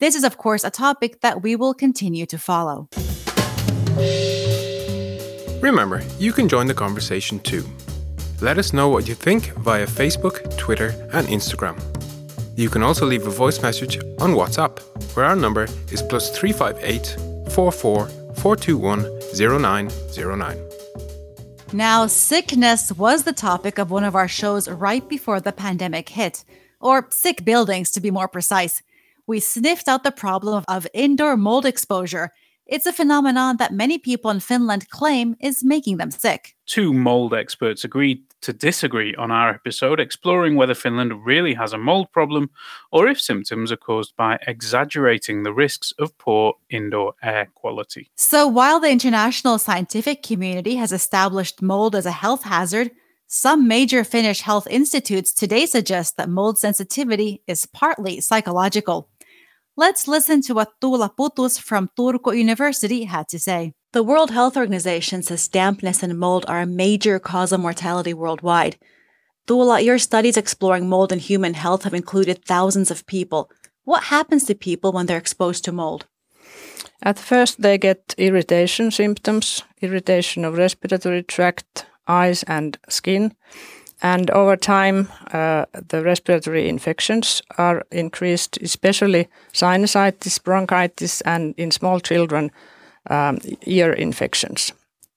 This 0.00 0.14
is, 0.14 0.24
of 0.24 0.36
course, 0.36 0.64
a 0.64 0.70
topic 0.70 1.20
that 1.20 1.42
we 1.42 1.56
will 1.56 1.74
continue 1.74 2.26
to 2.26 2.38
follow. 2.38 2.88
Remember, 5.62 6.02
you 6.18 6.32
can 6.32 6.48
join 6.48 6.66
the 6.66 6.74
conversation 6.74 7.38
too. 7.40 7.64
Let 8.42 8.56
us 8.56 8.72
know 8.72 8.88
what 8.88 9.06
you 9.06 9.14
think 9.14 9.52
via 9.58 9.86
Facebook, 9.86 10.56
Twitter, 10.56 10.94
and 11.12 11.28
Instagram. 11.28 11.78
You 12.56 12.70
can 12.70 12.82
also 12.82 13.04
leave 13.04 13.26
a 13.26 13.30
voice 13.30 13.60
message 13.60 13.98
on 14.18 14.32
WhatsApp, 14.32 14.80
where 15.14 15.26
our 15.26 15.36
number 15.36 15.64
is 15.92 16.00
plus 16.00 16.30
358 16.34 17.16
44 17.52 18.08
421 18.08 19.04
0909. 19.36 20.58
Now, 21.74 22.06
sickness 22.06 22.90
was 22.92 23.24
the 23.24 23.34
topic 23.34 23.78
of 23.78 23.90
one 23.90 24.04
of 24.04 24.16
our 24.16 24.26
shows 24.26 24.70
right 24.70 25.06
before 25.06 25.40
the 25.40 25.52
pandemic 25.52 26.08
hit, 26.08 26.42
or 26.80 27.08
sick 27.10 27.44
buildings 27.44 27.90
to 27.90 28.00
be 28.00 28.10
more 28.10 28.26
precise. 28.26 28.82
We 29.26 29.40
sniffed 29.40 29.86
out 29.86 30.02
the 30.02 30.10
problem 30.10 30.54
of, 30.54 30.64
of 30.66 30.86
indoor 30.94 31.36
mold 31.36 31.66
exposure. 31.66 32.32
It's 32.64 32.86
a 32.86 32.92
phenomenon 32.92 33.58
that 33.58 33.74
many 33.74 33.98
people 33.98 34.30
in 34.30 34.40
Finland 34.40 34.88
claim 34.88 35.36
is 35.40 35.62
making 35.62 35.98
them 35.98 36.10
sick. 36.10 36.54
Two 36.64 36.94
mold 36.94 37.34
experts 37.34 37.84
agreed 37.84 38.22
to 38.42 38.52
disagree 38.52 39.14
on 39.16 39.30
our 39.30 39.50
episode, 39.50 40.00
exploring 40.00 40.56
whether 40.56 40.74
Finland 40.74 41.24
really 41.24 41.54
has 41.54 41.72
a 41.72 41.78
mold 41.78 42.10
problem 42.12 42.50
or 42.90 43.08
if 43.08 43.20
symptoms 43.20 43.70
are 43.72 43.76
caused 43.76 44.16
by 44.16 44.38
exaggerating 44.46 45.42
the 45.42 45.52
risks 45.52 45.92
of 45.98 46.16
poor 46.18 46.54
indoor 46.68 47.14
air 47.22 47.48
quality. 47.54 48.10
So, 48.16 48.46
while 48.46 48.80
the 48.80 48.90
international 48.90 49.58
scientific 49.58 50.22
community 50.22 50.76
has 50.76 50.92
established 50.92 51.62
mold 51.62 51.94
as 51.94 52.06
a 52.06 52.12
health 52.12 52.44
hazard, 52.44 52.90
some 53.26 53.68
major 53.68 54.02
Finnish 54.02 54.40
health 54.40 54.66
institutes 54.68 55.32
today 55.32 55.64
suggest 55.64 56.16
that 56.16 56.28
mold 56.28 56.58
sensitivity 56.58 57.42
is 57.46 57.64
partly 57.64 58.20
psychological. 58.20 59.08
Let's 59.76 60.08
listen 60.08 60.42
to 60.42 60.54
what 60.54 60.80
Tuula 60.80 61.14
Putus 61.16 61.58
from 61.58 61.90
Turku 61.96 62.36
University 62.36 63.04
had 63.04 63.28
to 63.28 63.38
say. 63.38 63.72
The 63.92 64.04
World 64.04 64.30
Health 64.30 64.56
Organization 64.56 65.20
says 65.20 65.48
dampness 65.48 66.00
and 66.04 66.16
mold 66.16 66.44
are 66.46 66.60
a 66.60 66.66
major 66.66 67.18
cause 67.18 67.50
of 67.50 67.58
mortality 67.58 68.14
worldwide. 68.14 68.76
Tuula, 69.48 69.82
your 69.82 69.98
studies 69.98 70.36
exploring 70.36 70.88
mold 70.88 71.10
and 71.10 71.20
human 71.20 71.54
health 71.54 71.82
have 71.82 71.92
included 71.92 72.44
thousands 72.44 72.92
of 72.92 73.04
people. 73.06 73.50
What 73.82 74.04
happens 74.04 74.44
to 74.44 74.54
people 74.54 74.92
when 74.92 75.06
they're 75.06 75.18
exposed 75.18 75.64
to 75.64 75.72
mold? 75.72 76.06
At 77.02 77.18
first, 77.18 77.62
they 77.62 77.78
get 77.78 78.14
irritation 78.16 78.92
symptoms, 78.92 79.64
irritation 79.80 80.44
of 80.44 80.56
respiratory 80.56 81.24
tract, 81.24 81.86
eyes, 82.06 82.44
and 82.44 82.78
skin. 82.88 83.34
And 84.02 84.30
over 84.30 84.56
time, 84.56 85.08
uh, 85.32 85.64
the 85.88 86.00
respiratory 86.04 86.68
infections 86.68 87.42
are 87.58 87.82
increased, 87.90 88.56
especially 88.62 89.26
sinusitis, 89.52 90.40
bronchitis, 90.40 91.22
and 91.22 91.54
in 91.56 91.72
small 91.72 91.98
children, 91.98 92.52
um, 93.08 93.38
ear 93.66 93.92
infections. 93.92 94.72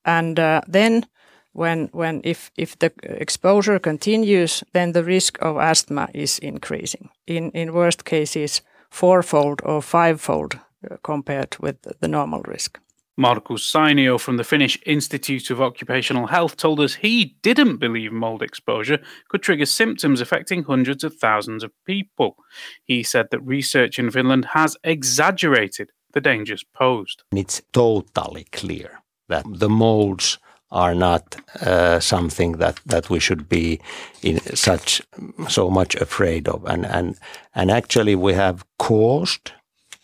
And 0.06 0.40
uh, 0.40 0.62
then, 0.68 1.06
when, 1.54 1.90
when 1.92 2.22
if, 2.24 2.52
if 2.58 2.78
the 2.80 2.92
exposure 3.04 3.80
continues, 3.80 4.64
then 4.74 4.92
the 4.94 5.04
risk 5.04 5.38
of 5.42 5.58
asthma 5.58 6.10
is 6.14 6.40
increasing. 6.40 7.10
In, 7.28 7.52
in 7.52 7.74
worst 7.74 8.06
cases, 8.06 8.62
fourfold 8.90 9.62
or 9.64 9.82
fivefold 9.82 10.60
uh, 10.90 10.98
compared 11.04 11.58
with 11.60 11.78
the 12.00 12.08
normal 12.08 12.42
risk. 12.42 12.80
Markus 13.16 13.72
Sainio 13.72 14.20
from 14.20 14.38
the 14.38 14.44
Finnish 14.44 14.80
Institute 14.88 15.52
of 15.52 15.62
Occupational 15.62 16.26
Health 16.26 16.58
told 16.58 16.80
us 16.80 16.96
he 16.96 17.38
didn't 17.44 17.78
believe 17.78 18.12
mold 18.12 18.42
exposure 18.42 19.00
could 19.30 19.44
trigger 19.44 19.68
symptoms 19.68 20.20
affecting 20.20 20.64
hundreds 20.64 21.04
of 21.04 21.16
thousands 21.16 21.64
of 21.64 21.72
people. 21.86 22.38
He 22.84 23.04
said 23.04 23.28
that 23.30 23.42
research 23.42 24.00
in 24.00 24.10
Finland 24.10 24.46
has 24.54 24.78
exaggerated 24.84 25.92
the 26.14 26.22
dangers 26.22 26.64
posed. 26.74 27.24
It's 27.36 27.62
totally 27.72 28.46
clear 28.52 29.02
that 29.28 29.46
the 29.60 29.70
molds 29.70 30.40
are 30.72 30.96
not 30.96 31.36
uh, 31.62 32.00
something 32.00 32.54
that, 32.54 32.80
that 32.86 33.10
we 33.10 33.20
should 33.20 33.48
be 33.48 33.80
in 34.24 34.40
such 34.56 35.02
so 35.48 35.70
much 35.70 35.96
afraid 35.96 36.48
of, 36.48 36.66
and 36.66 36.86
and 36.86 37.16
and 37.54 37.70
actually 37.72 38.16
we 38.16 38.34
have 38.34 38.66
caused 38.78 39.52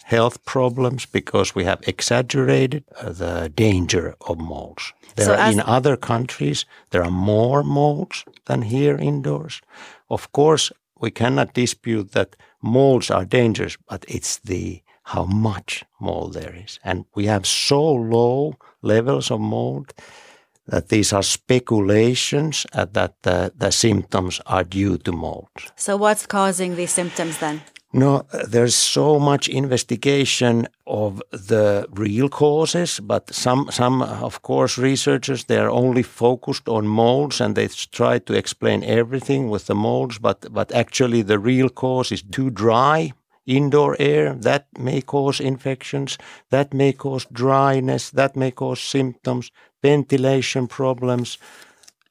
health 0.03 0.43
problems 0.45 1.05
because 1.05 1.55
we 1.55 1.63
have 1.65 1.79
exaggerated 1.87 2.83
uh, 3.01 3.11
the 3.11 3.51
danger 3.55 4.15
of 4.27 4.37
molds. 4.37 4.93
There 5.15 5.25
So 5.25 5.33
are, 5.33 5.51
in 5.51 5.59
other 5.59 5.97
countries 5.97 6.65
there 6.89 7.03
are 7.03 7.11
more 7.11 7.63
molds 7.63 8.25
than 8.45 8.61
here 8.61 8.97
indoors. 8.97 9.61
Of 10.07 10.31
course, 10.31 10.73
we 11.01 11.11
cannot 11.11 11.53
dispute 11.53 12.11
that 12.11 12.35
molds 12.61 13.11
are 13.11 13.25
dangerous, 13.25 13.77
but 13.89 14.05
it's 14.07 14.39
the 14.39 14.81
how 15.13 15.25
much 15.25 15.83
mold 15.99 16.33
there 16.33 16.55
is, 16.55 16.79
and 16.83 17.05
we 17.15 17.25
have 17.25 17.45
so 17.45 17.81
low 17.93 18.55
levels 18.81 19.31
of 19.31 19.39
mold 19.39 19.93
that 20.67 20.89
these 20.89 21.11
are 21.13 21.23
speculations 21.23 22.65
uh, 22.73 22.85
that 22.93 23.13
the, 23.23 23.51
the 23.57 23.71
symptoms 23.71 24.39
are 24.45 24.63
due 24.63 24.97
to 24.97 25.11
mold. 25.11 25.49
So, 25.75 25.97
what's 25.97 26.25
causing 26.25 26.75
these 26.75 26.91
symptoms 26.91 27.39
then? 27.39 27.61
No, 27.91 28.27
uh, 28.31 28.45
there's 28.47 28.75
so 28.75 29.19
much 29.19 29.49
investigation 29.49 30.67
of 30.85 31.23
the 31.31 31.87
real 31.89 32.29
causes, 32.29 32.99
but 32.99 33.33
some, 33.33 33.67
some, 33.71 34.03
of 34.03 34.43
course, 34.43 34.77
researchers 34.77 35.45
they 35.45 35.57
are 35.57 35.71
only 35.71 36.03
focused 36.03 36.69
on 36.69 36.85
molds 36.85 37.41
and 37.41 37.55
they 37.55 37.67
try 37.91 38.19
to 38.19 38.33
explain 38.33 38.83
everything 38.83 39.49
with 39.49 39.65
the 39.65 39.73
molds. 39.73 40.19
But, 40.19 40.53
but 40.53 40.71
actually, 40.71 41.23
the 41.23 41.39
real 41.39 41.69
cause 41.69 42.11
is 42.11 42.21
too 42.21 42.51
dry 42.51 43.13
indoor 43.49 43.95
air. 43.99 44.33
That 44.33 44.67
may 44.77 45.01
cause 45.01 45.39
infections. 45.39 46.17
That 46.49 46.73
may 46.73 46.93
cause 46.93 47.25
dryness. 47.31 48.11
That 48.11 48.35
may 48.35 48.51
cause 48.51 48.79
symptoms, 48.79 49.51
ventilation 49.81 50.67
problems, 50.67 51.37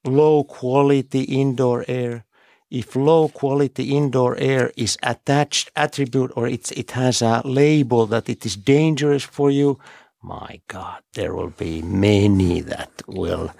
low 0.04 0.44
quality 0.44 1.22
indoor 1.22 1.84
air 1.88 2.24
if 2.70 2.94
low 2.94 3.28
quality 3.28 3.96
indoor 3.96 4.36
air 4.36 4.70
is 4.76 4.98
attached 5.02 5.70
attribute 5.74 6.32
or 6.36 6.46
it's 6.46 6.70
it 6.72 6.90
has 6.92 7.22
a 7.22 7.40
label 7.44 8.06
that 8.06 8.28
it 8.28 8.44
is 8.44 8.56
dangerous 8.56 9.24
for 9.24 9.50
you 9.50 9.78
my 10.22 10.60
god 10.68 11.02
there 11.14 11.34
will 11.34 11.52
be 11.58 11.82
many 11.82 12.60
that 12.60 12.90
will 13.06 13.50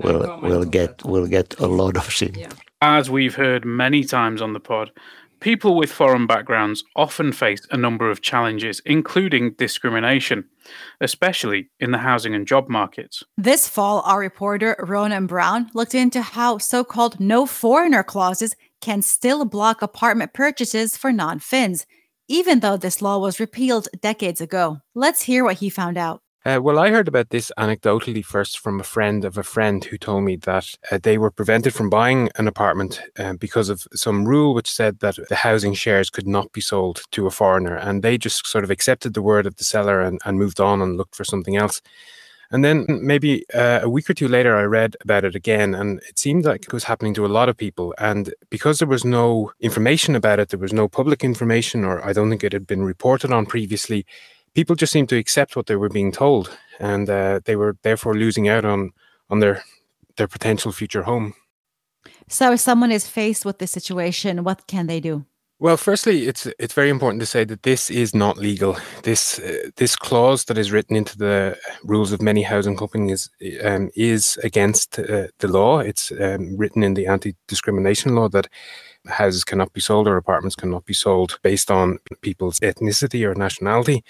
will 0.00 0.40
will 0.42 0.64
get 0.64 1.04
will 1.04 1.26
get 1.26 1.58
a 1.60 1.66
lot 1.66 1.96
of 1.96 2.12
symptoms 2.12 2.54
As 2.80 3.08
we've 3.08 3.36
heard 3.36 3.64
many 3.64 4.02
times 4.02 4.42
on 4.42 4.54
the 4.54 4.58
pod, 4.58 4.90
people 5.42 5.74
with 5.74 5.92
foreign 5.92 6.26
backgrounds 6.26 6.84
often 6.94 7.32
face 7.32 7.66
a 7.70 7.76
number 7.76 8.10
of 8.10 8.22
challenges, 8.22 8.80
including 8.86 9.52
discrimination, 9.54 10.44
especially 11.00 11.68
in 11.80 11.90
the 11.90 11.98
housing 11.98 12.34
and 12.34 12.46
job 12.46 12.68
markets. 12.68 13.24
This 13.36 13.68
fall, 13.68 14.02
our 14.06 14.20
reporter 14.20 14.76
Ronan 14.78 15.26
Brown 15.26 15.68
looked 15.74 15.94
into 15.94 16.22
how 16.22 16.58
so 16.58 16.84
called 16.84 17.18
no 17.20 17.44
foreigner 17.44 18.04
clauses 18.04 18.54
can 18.80 19.02
still 19.02 19.44
block 19.44 19.82
apartment 19.82 20.32
purchases 20.32 20.96
for 20.96 21.12
non 21.12 21.40
Finns, 21.40 21.86
even 22.28 22.60
though 22.60 22.76
this 22.76 23.02
law 23.02 23.18
was 23.18 23.40
repealed 23.40 23.88
decades 24.00 24.40
ago. 24.40 24.78
Let's 24.94 25.22
hear 25.22 25.44
what 25.44 25.58
he 25.58 25.68
found 25.68 25.98
out. 25.98 26.22
Uh, 26.44 26.58
well, 26.60 26.76
I 26.76 26.90
heard 26.90 27.06
about 27.06 27.30
this 27.30 27.52
anecdotally 27.56 28.24
first 28.24 28.58
from 28.58 28.80
a 28.80 28.84
friend 28.84 29.24
of 29.24 29.38
a 29.38 29.44
friend 29.44 29.84
who 29.84 29.96
told 29.96 30.24
me 30.24 30.34
that 30.36 30.76
uh, 30.90 30.98
they 31.00 31.16
were 31.16 31.30
prevented 31.30 31.72
from 31.72 31.88
buying 31.88 32.30
an 32.34 32.48
apartment 32.48 33.00
uh, 33.16 33.34
because 33.34 33.68
of 33.68 33.86
some 33.94 34.24
rule 34.24 34.52
which 34.52 34.68
said 34.68 34.98
that 34.98 35.18
the 35.28 35.36
housing 35.36 35.72
shares 35.72 36.10
could 36.10 36.26
not 36.26 36.52
be 36.52 36.60
sold 36.60 37.02
to 37.12 37.28
a 37.28 37.30
foreigner. 37.30 37.76
And 37.76 38.02
they 38.02 38.18
just 38.18 38.44
sort 38.44 38.64
of 38.64 38.72
accepted 38.72 39.14
the 39.14 39.22
word 39.22 39.46
of 39.46 39.54
the 39.54 39.62
seller 39.62 40.00
and, 40.00 40.20
and 40.24 40.36
moved 40.36 40.58
on 40.58 40.82
and 40.82 40.96
looked 40.96 41.14
for 41.14 41.22
something 41.22 41.56
else. 41.56 41.80
And 42.50 42.64
then 42.64 42.86
maybe 42.88 43.46
uh, 43.54 43.80
a 43.82 43.88
week 43.88 44.10
or 44.10 44.14
two 44.14 44.28
later, 44.28 44.56
I 44.56 44.64
read 44.64 44.94
about 45.00 45.24
it 45.24 45.34
again, 45.34 45.74
and 45.74 46.00
it 46.08 46.18
seemed 46.18 46.44
like 46.44 46.64
it 46.64 46.72
was 46.72 46.84
happening 46.84 47.14
to 47.14 47.24
a 47.24 47.28
lot 47.28 47.48
of 47.48 47.56
people. 47.56 47.94
And 47.96 48.34
because 48.50 48.78
there 48.78 48.88
was 48.88 49.06
no 49.06 49.52
information 49.60 50.14
about 50.14 50.38
it, 50.38 50.50
there 50.50 50.58
was 50.58 50.72
no 50.72 50.86
public 50.86 51.24
information, 51.24 51.82
or 51.82 52.04
I 52.04 52.12
don't 52.12 52.28
think 52.28 52.44
it 52.44 52.52
had 52.52 52.66
been 52.66 52.82
reported 52.82 53.32
on 53.32 53.46
previously, 53.46 54.04
people 54.54 54.76
just 54.76 54.92
seemed 54.92 55.08
to 55.08 55.16
accept 55.16 55.56
what 55.56 55.66
they 55.66 55.76
were 55.76 55.88
being 55.88 56.12
told, 56.12 56.56
and 56.78 57.08
uh, 57.08 57.40
they 57.44 57.56
were 57.56 57.76
therefore 57.82 58.14
losing 58.14 58.48
out 58.48 58.64
on 58.64 58.90
on 59.28 59.40
their 59.40 59.64
their 60.16 60.28
potential 60.28 60.72
future 60.72 61.02
home. 61.02 61.34
So, 62.28 62.52
if 62.52 62.60
someone 62.60 62.92
is 62.92 63.06
faced 63.06 63.44
with 63.44 63.58
this 63.58 63.70
situation, 63.70 64.44
what 64.44 64.66
can 64.66 64.86
they 64.86 65.00
do? 65.00 65.24
Well, 65.62 65.76
firstly, 65.76 66.26
it's 66.26 66.46
it's 66.58 66.74
very 66.74 66.90
important 66.90 67.20
to 67.20 67.26
say 67.26 67.44
that 67.44 67.62
this 67.62 67.88
is 67.88 68.14
not 68.14 68.36
legal. 68.36 68.76
This 69.04 69.38
uh, 69.38 69.70
this 69.76 69.94
clause 69.94 70.44
that 70.46 70.58
is 70.58 70.72
written 70.72 70.96
into 70.96 71.16
the 71.16 71.56
rules 71.84 72.10
of 72.10 72.20
many 72.20 72.42
housing 72.42 72.76
companies 72.76 73.30
um, 73.62 73.88
is 73.94 74.38
against 74.42 74.98
uh, 74.98 75.28
the 75.38 75.48
law. 75.48 75.78
It's 75.78 76.10
um, 76.10 76.56
written 76.56 76.82
in 76.82 76.94
the 76.94 77.06
anti-discrimination 77.06 78.16
law 78.16 78.28
that 78.30 78.48
houses 79.08 79.44
cannot 79.44 79.72
be 79.72 79.80
sold 79.80 80.06
or 80.06 80.16
apartments 80.16 80.56
cannot 80.56 80.84
be 80.84 80.94
sold 80.94 81.38
based 81.42 81.70
on 81.70 81.98
people's 82.20 82.60
ethnicity 82.60 83.26
or 83.28 83.34
nationality. 83.34 84.04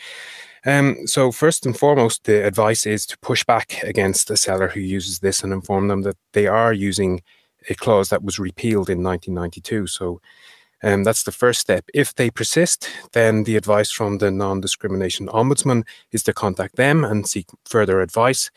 Um, 0.65 1.07
so 1.07 1.33
first 1.33 1.67
and 1.67 1.77
foremost, 1.77 2.25
the 2.25 2.47
advice 2.47 2.87
is 2.87 3.07
to 3.07 3.19
push 3.19 3.45
back 3.45 3.83
against 3.83 4.31
a 4.31 4.37
seller 4.37 4.69
who 4.69 4.81
uses 4.81 5.19
this 5.19 5.43
and 5.43 5.53
inform 5.53 5.89
them 5.89 6.03
that 6.03 6.17
they 6.33 6.47
are 6.47 6.73
using 6.73 7.23
a 7.69 7.75
clause 7.75 8.11
that 8.11 8.23
was 8.23 8.39
repealed 8.39 8.89
in 8.89 9.03
1992. 9.03 9.87
So 9.87 10.21
um, 10.83 11.05
that's 11.05 11.23
the 11.23 11.33
first 11.33 11.61
step. 11.61 11.85
If 11.95 12.15
they 12.15 12.31
persist, 12.31 12.89
then 13.13 13.45
the 13.45 13.57
advice 13.57 13.91
from 13.91 14.19
the 14.19 14.31
non 14.31 14.61
discrimination 14.61 15.29
ombudsman 15.29 15.85
is 16.11 16.23
to 16.25 16.33
contact 16.33 16.77
them 16.77 17.05
and 17.05 17.27
seek 17.27 17.47
further 17.65 18.01
advice. 18.01 18.51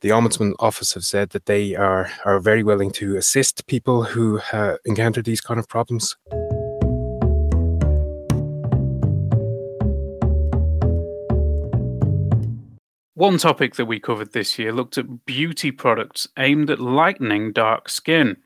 The 0.00 0.08
Ombudsman 0.08 0.54
Office 0.58 0.94
have 0.94 1.04
said 1.04 1.30
that 1.30 1.44
they 1.44 1.74
are, 1.74 2.10
are 2.24 2.40
very 2.40 2.62
willing 2.62 2.90
to 2.92 3.16
assist 3.16 3.66
people 3.66 4.02
who 4.02 4.40
uh, 4.50 4.76
encounter 4.86 5.20
these 5.20 5.42
kind 5.42 5.60
of 5.60 5.68
problems. 5.68 6.16
One 13.12 13.36
topic 13.36 13.74
that 13.74 13.84
we 13.84 14.00
covered 14.00 14.32
this 14.32 14.58
year 14.58 14.72
looked 14.72 14.96
at 14.96 15.26
beauty 15.26 15.70
products 15.70 16.26
aimed 16.38 16.70
at 16.70 16.80
lightening 16.80 17.52
dark 17.52 17.90
skin. 17.90 18.38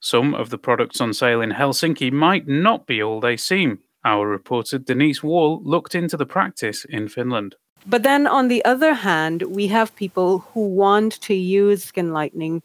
Some 0.00 0.34
of 0.34 0.50
the 0.50 0.58
products 0.58 1.00
on 1.00 1.14
sale 1.14 1.40
in 1.40 1.52
Helsinki 1.52 2.12
might 2.12 2.46
not 2.46 2.86
be 2.86 3.02
all 3.02 3.20
they 3.20 3.38
seem. 3.38 3.78
Our 4.04 4.28
reporter 4.28 4.76
Denise 4.76 5.22
Wall 5.22 5.62
looked 5.64 5.94
into 5.94 6.18
the 6.18 6.26
practice 6.26 6.84
in 6.84 7.08
Finland. 7.08 7.56
But 7.86 8.02
then 8.02 8.26
on 8.26 8.48
the 8.48 8.64
other 8.64 8.94
hand, 8.94 9.42
we 9.42 9.66
have 9.68 9.94
people 9.96 10.40
who 10.52 10.66
want 10.66 11.20
to 11.22 11.34
use 11.34 11.84
skin 11.84 12.12
lightening 12.12 12.62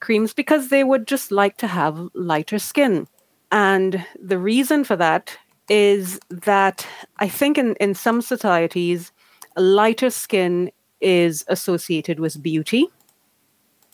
creams 0.00 0.34
because 0.34 0.68
they 0.68 0.84
would 0.84 1.06
just 1.06 1.30
like 1.30 1.56
to 1.58 1.66
have 1.66 2.08
lighter 2.14 2.58
skin. 2.58 3.06
And 3.52 4.04
the 4.20 4.38
reason 4.38 4.84
for 4.84 4.96
that 4.96 5.36
is 5.68 6.20
that 6.28 6.86
I 7.18 7.28
think 7.28 7.56
in, 7.56 7.74
in 7.76 7.94
some 7.94 8.20
societies, 8.20 9.12
lighter 9.56 10.10
skin 10.10 10.70
is 11.00 11.44
associated 11.48 12.20
with 12.20 12.42
beauty. 12.42 12.86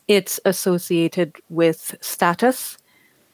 It's 0.09 0.41
associated 0.45 1.37
with 1.51 1.97
status 2.01 2.79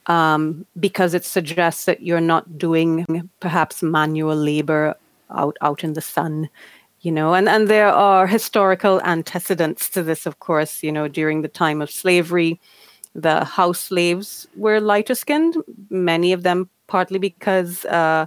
um, 0.07 0.66
because 0.79 1.14
it 1.14 1.25
suggests 1.25 1.85
that 1.85 2.03
you're 2.03 2.20
not 2.20 2.59
doing 2.59 3.31
perhaps 3.40 3.83
manual 3.83 4.37
labor 4.37 4.96
out 5.31 5.57
out 5.61 5.83
in 5.83 5.94
the 5.94 6.01
sun 6.01 6.49
you 7.07 7.12
know 7.12 7.35
and 7.35 7.49
and 7.49 7.69
there 7.69 7.92
are 8.09 8.27
historical 8.27 9.01
antecedents 9.03 9.88
to 9.88 10.03
this 10.03 10.27
of 10.27 10.40
course 10.40 10.83
you 10.83 10.90
know 10.90 11.07
during 11.07 11.42
the 11.42 11.55
time 11.62 11.81
of 11.81 11.88
slavery 11.88 12.61
the 13.14 13.45
house 13.45 13.79
slaves 13.79 14.49
were 14.57 14.81
lighter 14.81 15.14
skinned 15.14 15.57
many 15.88 16.33
of 16.33 16.42
them 16.42 16.69
partly 16.88 17.21
because 17.21 17.85
uh, 17.85 18.27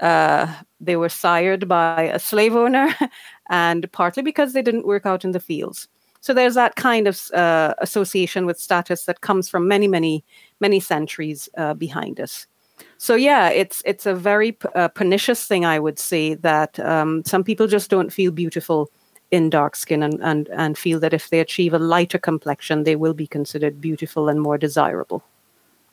uh, 0.00 0.46
they 0.80 0.96
were 0.96 1.08
sired 1.08 1.66
by 1.66 2.02
a 2.02 2.18
slave 2.18 2.54
owner 2.54 2.94
and 3.50 3.90
partly 3.90 4.22
because 4.22 4.52
they 4.52 4.62
didn't 4.62 4.86
work 4.86 5.04
out 5.04 5.24
in 5.24 5.32
the 5.32 5.40
fields 5.40 5.88
so 6.20 6.34
there's 6.34 6.54
that 6.54 6.76
kind 6.76 7.06
of 7.06 7.20
uh, 7.34 7.74
association 7.78 8.46
with 8.46 8.58
status 8.58 9.04
that 9.04 9.20
comes 9.20 9.48
from 9.48 9.68
many, 9.68 9.86
many, 9.86 10.24
many 10.58 10.80
centuries 10.80 11.48
uh, 11.56 11.72
behind 11.74 12.18
us. 12.18 12.48
So 12.98 13.14
yeah, 13.14 13.50
it's 13.50 13.82
it's 13.84 14.06
a 14.06 14.14
very 14.14 14.56
uh, 14.74 14.88
pernicious 14.88 15.46
thing, 15.46 15.64
I 15.64 15.78
would 15.78 15.98
say, 15.98 16.34
that 16.34 16.78
um, 16.80 17.22
some 17.24 17.44
people 17.44 17.66
just 17.66 17.90
don't 17.90 18.12
feel 18.12 18.30
beautiful 18.30 18.90
in 19.30 19.50
dark 19.50 19.76
skin 19.76 20.02
and, 20.02 20.20
and 20.22 20.48
and 20.48 20.78
feel 20.78 21.00
that 21.00 21.12
if 21.12 21.28
they 21.30 21.40
achieve 21.40 21.74
a 21.74 21.78
lighter 21.78 22.18
complexion, 22.18 22.84
they 22.84 22.96
will 22.96 23.14
be 23.14 23.26
considered 23.26 23.80
beautiful 23.80 24.28
and 24.28 24.40
more 24.40 24.58
desirable. 24.58 25.22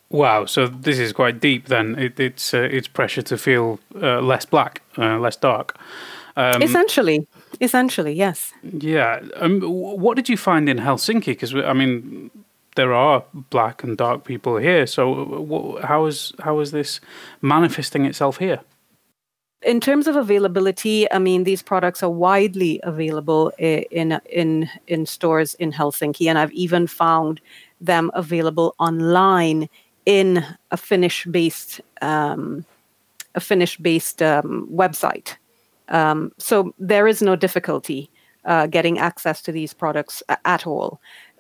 Wow, 0.10 0.46
so 0.46 0.68
this 0.68 1.00
is 1.00 1.12
quite 1.12 1.40
deep. 1.40 1.66
Then 1.66 1.96
it, 1.98 2.20
it's 2.20 2.54
uh, 2.54 2.70
it's 2.72 2.88
pressure 2.88 3.24
to 3.24 3.38
feel 3.38 3.80
uh, 3.96 4.22
less 4.22 4.46
black, 4.46 4.82
uh, 4.98 5.18
less 5.20 5.36
dark. 5.36 5.78
Um, 6.36 6.62
Essentially, 6.62 7.28
Essentially, 7.62 8.14
yes. 8.14 8.54
Yeah. 8.62 9.22
Um, 9.38 9.62
what 9.62 10.16
did 10.16 10.28
you 10.28 10.38
find 10.38 10.68
in 10.68 10.78
Helsinki? 10.78 11.28
Because 11.28 11.56
I 11.56 11.74
mean, 11.74 12.30
there 12.76 12.94
are 12.94 13.24
black 13.50 13.84
and 13.84 13.98
dark 13.98 14.24
people 14.24 14.58
here. 14.58 14.88
So 14.88 15.80
how 15.84 16.06
is 16.06 16.34
how 16.40 16.60
is 16.60 16.72
this 16.72 17.00
manifesting 17.42 18.06
itself 18.06 18.38
here? 18.38 18.60
In 19.66 19.80
terms 19.80 20.08
of 20.08 20.16
availability, 20.16 21.10
I 21.12 21.20
mean, 21.20 21.46
these 21.46 21.64
products 21.64 22.04
are 22.04 22.10
widely 22.10 22.80
available 22.84 23.52
in 23.58 24.20
in 24.30 24.70
in 24.88 25.06
stores 25.06 25.56
in 25.56 25.72
Helsinki, 25.72 26.28
and 26.28 26.38
I've 26.38 26.52
even 26.52 26.88
found 26.88 27.40
them 27.80 28.12
available 28.14 28.76
online 28.80 29.70
in 30.06 30.44
a 30.72 30.78
Finnish-based 30.78 31.82
um, 32.02 32.66
a 33.36 33.40
Finnish-based 33.40 34.22
um, 34.22 34.68
website. 34.72 35.38
Um, 35.90 36.32
so 36.38 36.74
there 36.80 37.08
is 37.08 37.22
no 37.22 37.36
difficulty 37.36 38.10
uh, 38.46 38.68
getting 38.68 39.00
access 39.00 39.42
to 39.42 39.52
these 39.52 39.74
products 39.74 40.24
at 40.46 40.68
all. 40.68 41.00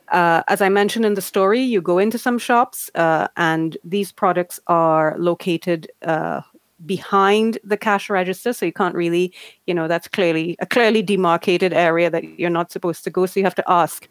Uh, 0.10 0.44
as 0.48 0.62
I 0.62 0.70
mentioned 0.70 1.06
in 1.06 1.14
the 1.14 1.22
story, 1.22 1.62
you 1.62 1.82
go 1.82 1.98
into 1.98 2.18
some 2.18 2.38
shops 2.38 2.92
uh, 2.96 3.28
and 3.38 3.78
these 3.84 4.12
products 4.12 4.60
are 4.68 5.16
located 5.18 5.90
uh, 6.04 6.42
behind 6.86 7.58
the 7.64 7.78
cash 7.78 8.10
register. 8.10 8.54
So 8.54 8.66
you 8.66 8.74
can't 8.74 8.96
really, 8.96 9.34
you 9.66 9.74
know, 9.74 9.88
that's 9.88 10.08
clearly 10.08 10.56
a 10.60 10.66
clearly 10.66 11.02
demarcated 11.02 11.74
area 11.74 12.10
that 12.10 12.40
you're 12.40 12.50
not 12.50 12.72
supposed 12.72 13.04
to 13.06 13.10
go. 13.10 13.26
So 13.26 13.40
you 13.40 13.46
have 13.46 13.56
to 13.56 13.64
ask 13.68 14.08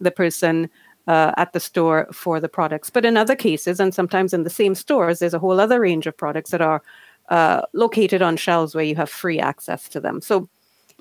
the 0.00 0.10
person 0.10 0.68
uh, 1.06 1.32
at 1.36 1.52
the 1.52 1.60
store 1.60 2.08
for 2.12 2.40
the 2.40 2.48
products. 2.48 2.90
But 2.90 3.04
in 3.04 3.16
other 3.16 3.36
cases, 3.36 3.78
and 3.80 3.94
sometimes 3.94 4.34
in 4.34 4.42
the 4.42 4.50
same 4.50 4.74
stores, 4.74 5.18
there's 5.18 5.34
a 5.34 5.38
whole 5.38 5.60
other 5.60 5.80
range 5.80 6.06
of 6.06 6.16
products 6.16 6.50
that 6.50 6.60
are 6.60 6.82
uh, 7.28 7.62
located 7.72 8.22
on 8.22 8.36
shelves 8.36 8.74
where 8.74 8.84
you 8.84 8.96
have 8.96 9.10
free 9.10 9.38
access 9.38 9.88
to 9.90 10.00
them. 10.00 10.20
So, 10.20 10.48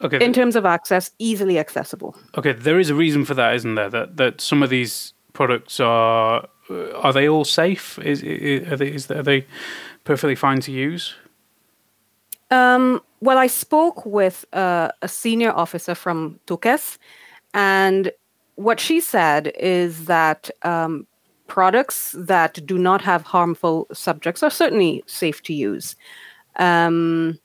okay, 0.04 0.24
in 0.24 0.34
terms 0.34 0.56
of 0.56 0.66
access, 0.66 1.12
easily 1.20 1.60
accessible. 1.60 2.16
Okay, 2.38 2.54
there 2.54 2.80
is 2.80 2.90
a 2.90 2.96
reason 2.96 3.26
for 3.26 3.34
that, 3.34 3.56
isn't 3.56 3.76
there? 3.76 3.90
That 3.90 4.18
that 4.18 4.42
some 4.42 4.64
of 4.64 4.70
these 4.70 5.14
products 5.34 5.80
are 5.80 6.48
uh, 6.70 6.92
are 6.92 7.14
they 7.14 7.28
all 7.28 7.46
safe? 7.46 8.00
Is 8.00 8.24
are 8.24 8.78
they 8.78 8.88
is, 8.88 9.10
are 9.12 9.24
they 9.24 9.46
perfectly 10.04 10.36
fine 10.36 10.60
to 10.62 10.72
use? 10.72 11.16
Um, 12.52 13.02
well, 13.22 13.38
I 13.38 13.48
spoke 13.48 14.06
with 14.06 14.46
uh, 14.54 14.90
a 15.02 15.08
senior 15.08 15.52
officer 15.52 15.96
from 15.96 16.40
Tukes, 16.48 16.98
and 17.54 18.12
what 18.56 18.80
she 18.80 19.00
said 19.02 19.52
is 19.60 20.06
that 20.06 20.50
um, 20.64 21.08
products 21.48 22.16
that 22.18 22.66
do 22.66 22.78
not 22.78 23.02
have 23.02 23.24
harmful 23.24 23.88
subjects 23.94 24.44
are 24.44 24.50
certainly 24.50 25.04
safe 25.06 25.42
to 25.44 25.54
use. 25.54 25.96
Um, 26.58 27.40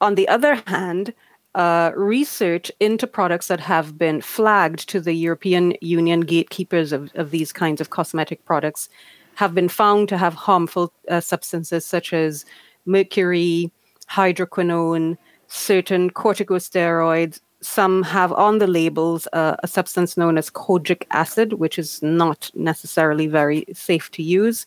on 0.00 0.14
the 0.14 0.28
other 0.28 0.62
hand, 0.66 1.12
uh, 1.58 1.90
research 1.96 2.70
into 2.78 3.04
products 3.04 3.48
that 3.48 3.58
have 3.58 3.98
been 3.98 4.20
flagged 4.20 4.88
to 4.88 5.00
the 5.00 5.12
European 5.12 5.74
Union 5.80 6.20
gatekeepers 6.20 6.92
of, 6.92 7.10
of 7.16 7.32
these 7.32 7.52
kinds 7.52 7.80
of 7.80 7.90
cosmetic 7.90 8.44
products 8.44 8.88
have 9.34 9.54
been 9.54 9.68
found 9.68 10.08
to 10.08 10.16
have 10.16 10.34
harmful 10.34 10.92
uh, 11.08 11.20
substances 11.20 11.84
such 11.84 12.12
as 12.12 12.44
mercury, 12.86 13.72
hydroquinone, 14.08 15.18
certain 15.48 16.10
corticosteroids, 16.10 17.40
some 17.60 18.04
have 18.04 18.32
on 18.32 18.58
the 18.58 18.68
labels 18.68 19.26
uh, 19.32 19.56
a 19.60 19.66
substance 19.66 20.16
known 20.16 20.38
as 20.38 20.50
kojic 20.50 21.02
acid, 21.10 21.54
which 21.54 21.76
is 21.76 22.00
not 22.02 22.52
necessarily 22.54 23.26
very 23.26 23.64
safe 23.72 24.12
to 24.12 24.22
use. 24.22 24.64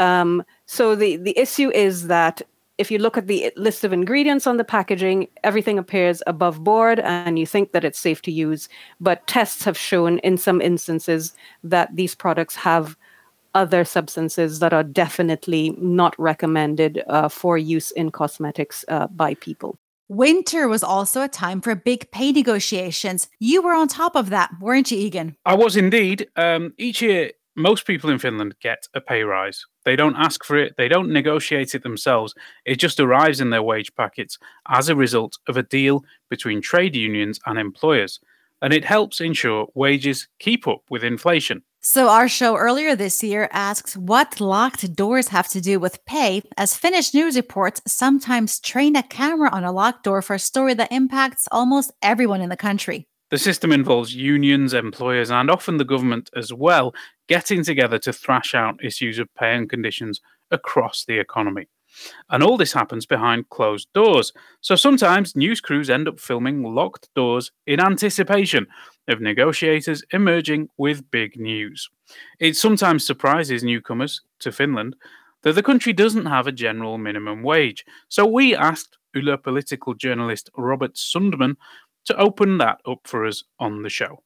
Um, 0.00 0.42
so 0.66 0.96
the, 0.96 1.16
the 1.16 1.38
issue 1.38 1.70
is 1.70 2.08
that 2.08 2.42
if 2.80 2.90
you 2.90 2.98
look 2.98 3.18
at 3.18 3.26
the 3.26 3.52
list 3.56 3.84
of 3.84 3.92
ingredients 3.92 4.46
on 4.46 4.56
the 4.56 4.64
packaging, 4.64 5.28
everything 5.44 5.78
appears 5.78 6.22
above 6.26 6.64
board 6.64 6.98
and 7.00 7.38
you 7.38 7.44
think 7.44 7.72
that 7.72 7.84
it's 7.84 8.00
safe 8.00 8.22
to 8.22 8.32
use. 8.32 8.70
But 8.98 9.26
tests 9.26 9.64
have 9.64 9.76
shown 9.76 10.18
in 10.20 10.38
some 10.38 10.62
instances 10.62 11.34
that 11.62 11.94
these 11.94 12.14
products 12.14 12.56
have 12.56 12.96
other 13.54 13.84
substances 13.84 14.60
that 14.60 14.72
are 14.72 14.82
definitely 14.82 15.76
not 15.78 16.18
recommended 16.18 17.02
uh, 17.06 17.28
for 17.28 17.58
use 17.58 17.90
in 17.90 18.10
cosmetics 18.10 18.82
uh, 18.88 19.08
by 19.08 19.34
people. 19.34 19.78
Winter 20.08 20.66
was 20.66 20.82
also 20.82 21.22
a 21.22 21.28
time 21.28 21.60
for 21.60 21.74
big 21.74 22.10
pay 22.12 22.32
negotiations. 22.32 23.28
You 23.38 23.60
were 23.60 23.74
on 23.74 23.88
top 23.88 24.16
of 24.16 24.30
that, 24.30 24.50
weren't 24.58 24.90
you, 24.90 24.98
Egan? 24.98 25.36
I 25.44 25.54
was 25.54 25.76
indeed. 25.76 26.28
Um, 26.34 26.72
each 26.78 27.02
year, 27.02 27.32
most 27.56 27.86
people 27.86 28.10
in 28.10 28.18
Finland 28.18 28.54
get 28.60 28.86
a 28.94 29.00
pay 29.00 29.22
rise. 29.22 29.66
They 29.84 29.96
don't 29.96 30.16
ask 30.16 30.44
for 30.44 30.56
it, 30.56 30.74
they 30.76 30.88
don't 30.88 31.12
negotiate 31.12 31.74
it 31.74 31.82
themselves. 31.82 32.34
It 32.64 32.76
just 32.76 33.00
arrives 33.00 33.40
in 33.40 33.50
their 33.50 33.62
wage 33.62 33.94
packets 33.94 34.38
as 34.68 34.88
a 34.88 34.96
result 34.96 35.38
of 35.48 35.56
a 35.56 35.62
deal 35.62 36.04
between 36.28 36.60
trade 36.60 36.94
unions 36.94 37.40
and 37.46 37.58
employers. 37.58 38.20
And 38.62 38.72
it 38.72 38.84
helps 38.84 39.20
ensure 39.20 39.68
wages 39.74 40.28
keep 40.38 40.68
up 40.68 40.82
with 40.90 41.02
inflation. 41.02 41.62
So, 41.82 42.10
our 42.10 42.28
show 42.28 42.56
earlier 42.56 42.94
this 42.94 43.22
year 43.22 43.48
asks 43.52 43.96
what 43.96 44.38
locked 44.38 44.94
doors 44.94 45.28
have 45.28 45.48
to 45.48 45.62
do 45.62 45.80
with 45.80 46.04
pay, 46.04 46.42
as 46.58 46.76
Finnish 46.76 47.14
news 47.14 47.36
reports 47.36 47.80
sometimes 47.86 48.60
train 48.60 48.96
a 48.96 49.02
camera 49.02 49.48
on 49.50 49.64
a 49.64 49.72
locked 49.72 50.04
door 50.04 50.20
for 50.20 50.34
a 50.34 50.38
story 50.38 50.74
that 50.74 50.92
impacts 50.92 51.48
almost 51.50 51.90
everyone 52.02 52.42
in 52.42 52.50
the 52.50 52.56
country. 52.56 53.08
The 53.30 53.38
system 53.38 53.72
involves 53.72 54.14
unions, 54.14 54.74
employers, 54.74 55.30
and 55.30 55.50
often 55.50 55.76
the 55.76 55.84
government 55.84 56.30
as 56.36 56.52
well 56.52 56.92
getting 57.28 57.62
together 57.64 57.98
to 58.00 58.12
thrash 58.12 58.54
out 58.54 58.84
issues 58.84 59.18
of 59.18 59.32
pay 59.34 59.54
and 59.54 59.70
conditions 59.70 60.20
across 60.50 61.04
the 61.04 61.18
economy. 61.18 61.68
And 62.28 62.42
all 62.42 62.56
this 62.56 62.72
happens 62.72 63.06
behind 63.06 63.48
closed 63.50 63.88
doors. 63.94 64.32
So 64.60 64.76
sometimes 64.76 65.36
news 65.36 65.60
crews 65.60 65.90
end 65.90 66.08
up 66.08 66.20
filming 66.20 66.62
locked 66.62 67.08
doors 67.14 67.50
in 67.66 67.80
anticipation 67.80 68.66
of 69.08 69.20
negotiators 69.20 70.04
emerging 70.12 70.68
with 70.76 71.10
big 71.10 71.38
news. 71.38 71.88
It 72.38 72.56
sometimes 72.56 73.04
surprises 73.06 73.64
newcomers 73.64 74.22
to 74.40 74.52
Finland 74.52 74.96
that 75.42 75.54
the 75.54 75.62
country 75.62 75.92
doesn't 75.92 76.26
have 76.26 76.46
a 76.46 76.52
general 76.52 76.98
minimum 76.98 77.42
wage. 77.42 77.84
So 78.08 78.24
we 78.26 78.54
asked 78.54 78.98
Yle 79.14 79.36
political 79.36 79.94
journalist 79.94 80.50
Robert 80.56 80.94
Sundman 80.94 81.56
to 82.06 82.16
open 82.16 82.58
that 82.58 82.78
up 82.86 83.00
for 83.04 83.26
us 83.26 83.44
on 83.58 83.82
the 83.82 83.90
show. 83.90 84.22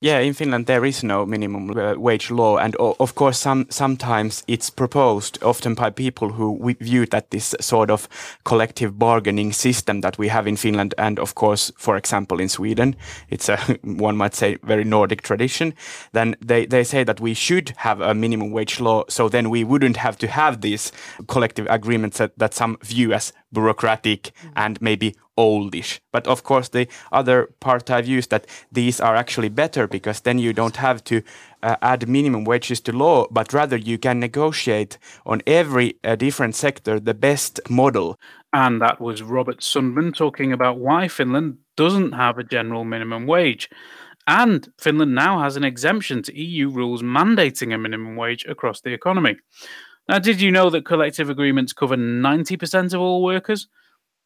Yeah, 0.00 0.20
in 0.20 0.34
Finland 0.34 0.66
there 0.66 0.84
is 0.84 1.02
no 1.02 1.26
minimum 1.26 1.70
uh, 1.70 1.94
wage 1.98 2.30
law, 2.30 2.56
and 2.56 2.76
of 2.76 3.14
course, 3.16 3.36
some 3.36 3.66
sometimes 3.68 4.44
it's 4.46 4.70
proposed, 4.70 5.42
often 5.42 5.74
by 5.74 5.90
people 5.90 6.28
who 6.28 6.76
view 6.80 7.04
that 7.06 7.30
this 7.30 7.52
sort 7.60 7.90
of 7.90 8.08
collective 8.44 8.96
bargaining 8.96 9.52
system 9.52 10.00
that 10.02 10.16
we 10.16 10.28
have 10.28 10.46
in 10.46 10.56
Finland, 10.56 10.94
and 10.98 11.18
of 11.18 11.34
course, 11.34 11.72
for 11.76 11.96
example, 11.96 12.38
in 12.40 12.48
Sweden, 12.48 12.94
it's 13.28 13.48
a 13.48 13.56
one 13.82 14.16
might 14.16 14.36
say 14.36 14.56
very 14.62 14.84
Nordic 14.84 15.22
tradition. 15.22 15.74
Then 16.12 16.36
they 16.46 16.66
they 16.66 16.84
say 16.84 17.02
that 17.04 17.20
we 17.20 17.34
should 17.34 17.72
have 17.78 18.00
a 18.00 18.14
minimum 18.14 18.52
wage 18.52 18.78
law, 18.78 19.02
so 19.08 19.28
then 19.28 19.50
we 19.50 19.64
wouldn't 19.64 19.96
have 19.96 20.16
to 20.18 20.28
have 20.28 20.60
these 20.60 20.92
collective 21.26 21.66
agreements 21.68 22.18
that, 22.18 22.38
that 22.38 22.54
some 22.54 22.76
view 22.84 23.12
as 23.12 23.32
bureaucratic 23.52 24.22
mm. 24.22 24.52
and 24.54 24.80
maybe 24.80 25.14
oldish. 25.38 26.00
But 26.12 26.26
of 26.26 26.42
course, 26.42 26.68
the 26.68 26.88
other 27.12 27.48
part 27.60 27.90
I've 27.90 28.08
used 28.08 28.30
that 28.30 28.46
these 28.72 29.00
are 29.00 29.16
actually 29.16 29.48
better 29.48 29.86
because 29.86 30.20
then 30.20 30.38
you 30.38 30.52
don't 30.52 30.76
have 30.76 31.02
to 31.04 31.22
uh, 31.62 31.76
add 31.80 32.08
minimum 32.08 32.44
wages 32.44 32.80
to 32.80 32.92
law, 32.92 33.26
but 33.30 33.52
rather 33.52 33.76
you 33.76 33.98
can 33.98 34.18
negotiate 34.18 34.98
on 35.24 35.40
every 35.46 35.94
uh, 36.04 36.16
different 36.16 36.56
sector 36.56 37.00
the 37.00 37.14
best 37.14 37.60
model. 37.70 38.18
And 38.52 38.82
that 38.82 39.00
was 39.00 39.22
Robert 39.22 39.60
Sundman 39.60 40.14
talking 40.14 40.52
about 40.52 40.78
why 40.78 41.08
Finland 41.08 41.58
doesn't 41.76 42.12
have 42.12 42.38
a 42.38 42.44
general 42.44 42.84
minimum 42.84 43.26
wage. 43.26 43.70
And 44.26 44.68
Finland 44.78 45.14
now 45.14 45.40
has 45.40 45.56
an 45.56 45.64
exemption 45.64 46.22
to 46.22 46.38
EU 46.38 46.68
rules 46.68 47.02
mandating 47.02 47.72
a 47.72 47.78
minimum 47.78 48.16
wage 48.16 48.44
across 48.44 48.80
the 48.80 48.92
economy. 48.92 49.36
Now, 50.08 50.18
did 50.18 50.40
you 50.40 50.50
know 50.50 50.70
that 50.70 50.84
collective 50.84 51.30
agreements 51.30 51.72
cover 51.72 51.96
90% 51.96 52.94
of 52.94 53.00
all 53.00 53.22
workers? 53.22 53.68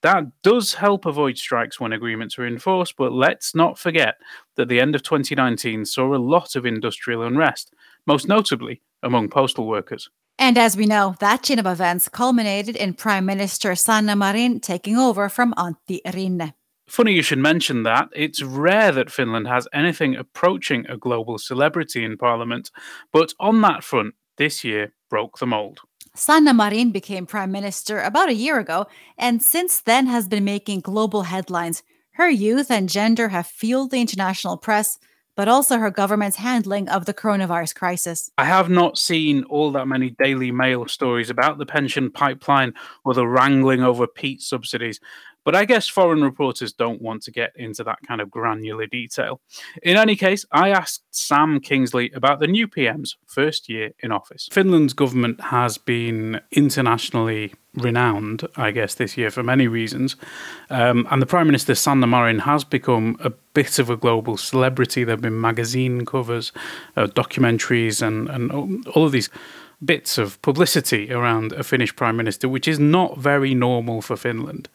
That 0.03 0.25
does 0.43 0.75
help 0.75 1.07
avoid 1.07 1.39
strikes 1.39 1.79
when 1.79 1.93
agreements 1.93 2.39
are 2.39 2.47
enforced, 2.47 2.97
but 2.97 3.13
let's 3.13 3.55
not 3.55 3.79
forget 3.79 4.17
that 4.57 4.69
the 4.69 4.81
end 4.81 4.95
of 4.95 5.03
2019 5.03 5.85
saw 5.85 6.15
a 6.15 6.19
lot 6.19 6.57
of 6.57 6.67
industrial 6.67 7.23
unrest, 7.23 7.73
most 8.07 8.27
notably 8.27 8.83
among 9.03 9.29
postal 9.29 9.67
workers. 9.67 10.11
And 10.39 10.59
as 10.59 10.77
we 10.77 10.87
know, 10.87 11.15
that 11.21 11.45
chain 11.45 11.61
of 11.61 11.67
events 11.67 12.09
culminated 12.09 12.75
in 12.75 12.95
Prime 12.95 13.25
Minister 13.25 13.77
Sanna 13.77 14.17
Marin 14.17 14.59
taking 14.59 14.97
over 14.97 15.29
from 15.29 15.55
Antti 15.55 16.01
Rinne. 16.07 16.53
Funny 16.89 17.13
you 17.13 17.23
should 17.23 17.39
mention 17.39 17.85
that. 17.85 18.09
It's 18.15 18.43
rare 18.43 18.91
that 18.93 19.11
Finland 19.11 19.47
has 19.47 19.69
anything 19.73 20.17
approaching 20.17 20.85
a 20.89 20.97
global 20.97 21.39
celebrity 21.39 22.05
in 22.05 22.19
Parliament, 22.19 22.71
but 23.13 23.33
on 23.39 23.61
that 23.61 23.85
front, 23.85 24.15
this 24.37 24.65
year 24.65 24.93
broke 25.09 25.39
the 25.39 25.47
mold. 25.47 25.81
Sanna 26.15 26.53
Marin 26.53 26.91
became 26.91 27.25
prime 27.25 27.51
minister 27.51 28.01
about 28.01 28.29
a 28.29 28.35
year 28.35 28.59
ago 28.59 28.87
and 29.17 29.43
since 29.43 29.81
then 29.81 30.07
has 30.07 30.29
been 30.29 30.45
making 30.45 30.81
global 30.81 31.23
headlines. 31.23 31.83
Her 32.13 32.29
youth 32.29 32.71
and 32.71 32.87
gender 32.91 33.31
have 33.31 33.47
fueled 33.47 33.91
the 33.93 34.01
international 34.03 34.59
press, 34.59 34.99
but 35.37 35.49
also 35.49 35.79
her 35.79 35.91
government's 35.91 36.37
handling 36.37 36.87
of 36.91 37.07
the 37.07 37.15
coronavirus 37.15 37.75
crisis. 37.75 38.31
I 38.37 38.45
have 38.45 38.69
not 38.69 38.99
seen 38.99 39.45
all 39.45 39.73
that 39.73 39.89
many 39.89 40.11
Daily 40.23 40.53
Mail 40.53 40.87
stories 40.87 41.31
about 41.31 41.57
the 41.57 41.65
pension 41.65 42.11
pipeline 42.11 42.75
or 43.07 43.15
the 43.15 43.27
wrangling 43.27 43.83
over 43.83 44.07
peat 44.07 44.43
subsidies, 44.43 45.01
but 45.45 45.55
I 45.55 45.65
guess 45.65 45.89
foreign 45.89 46.23
reporters 46.23 46.73
don't 46.73 47.03
want 47.03 47.23
to 47.25 47.31
get 47.31 47.53
into 47.57 47.85
that 47.85 47.99
kind 48.07 48.21
of 48.21 48.31
granular 48.31 48.87
detail. 48.87 49.41
In 49.83 49.97
any 49.97 50.17
case, 50.17 50.45
I 50.53 50.71
asked 50.71 51.05
Sam 51.11 51.61
Kingsley 51.61 52.11
about 52.15 52.41
the 52.41 52.47
new 52.47 52.69
PM's 52.69 53.17
first 53.27 53.69
year 53.69 53.91
in 54.01 54.13
office. 54.13 54.49
Finland's 54.53 54.93
government 54.93 55.41
has 55.41 55.79
been 55.79 56.41
internationally 56.51 57.55
renowned, 57.75 58.47
I 58.57 58.71
guess, 58.71 58.95
this 58.95 59.17
year 59.17 59.31
for 59.31 59.43
many 59.43 59.67
reasons. 59.67 60.17
Um, 60.69 61.07
and 61.11 61.23
the 61.23 61.27
Prime 61.27 61.47
Minister, 61.47 61.75
Sanna 61.75 62.07
Marin, 62.07 62.41
has 62.41 62.65
become 62.65 63.17
a 63.21 63.31
bit 63.31 63.79
of 63.79 63.89
a 63.89 63.97
global 63.97 64.37
celebrity. 64.37 65.05
There 65.05 65.15
have 65.15 65.23
been 65.23 65.41
magazine 65.41 66.05
covers, 66.05 66.53
uh, 66.97 67.07
documentaries, 67.07 68.07
and, 68.07 68.29
and 68.29 68.87
all 68.89 69.07
of 69.07 69.13
these 69.13 69.31
bits 69.85 70.19
of 70.19 70.41
publicity 70.43 71.13
around 71.13 71.53
a 71.53 71.63
Finnish 71.63 71.97
Prime 71.97 72.17
Minister, 72.17 72.49
which 72.49 72.69
is 72.69 72.79
not 72.79 73.19
very 73.19 73.55
normal 73.55 74.03
for 74.03 74.17
Finland. 74.17 74.69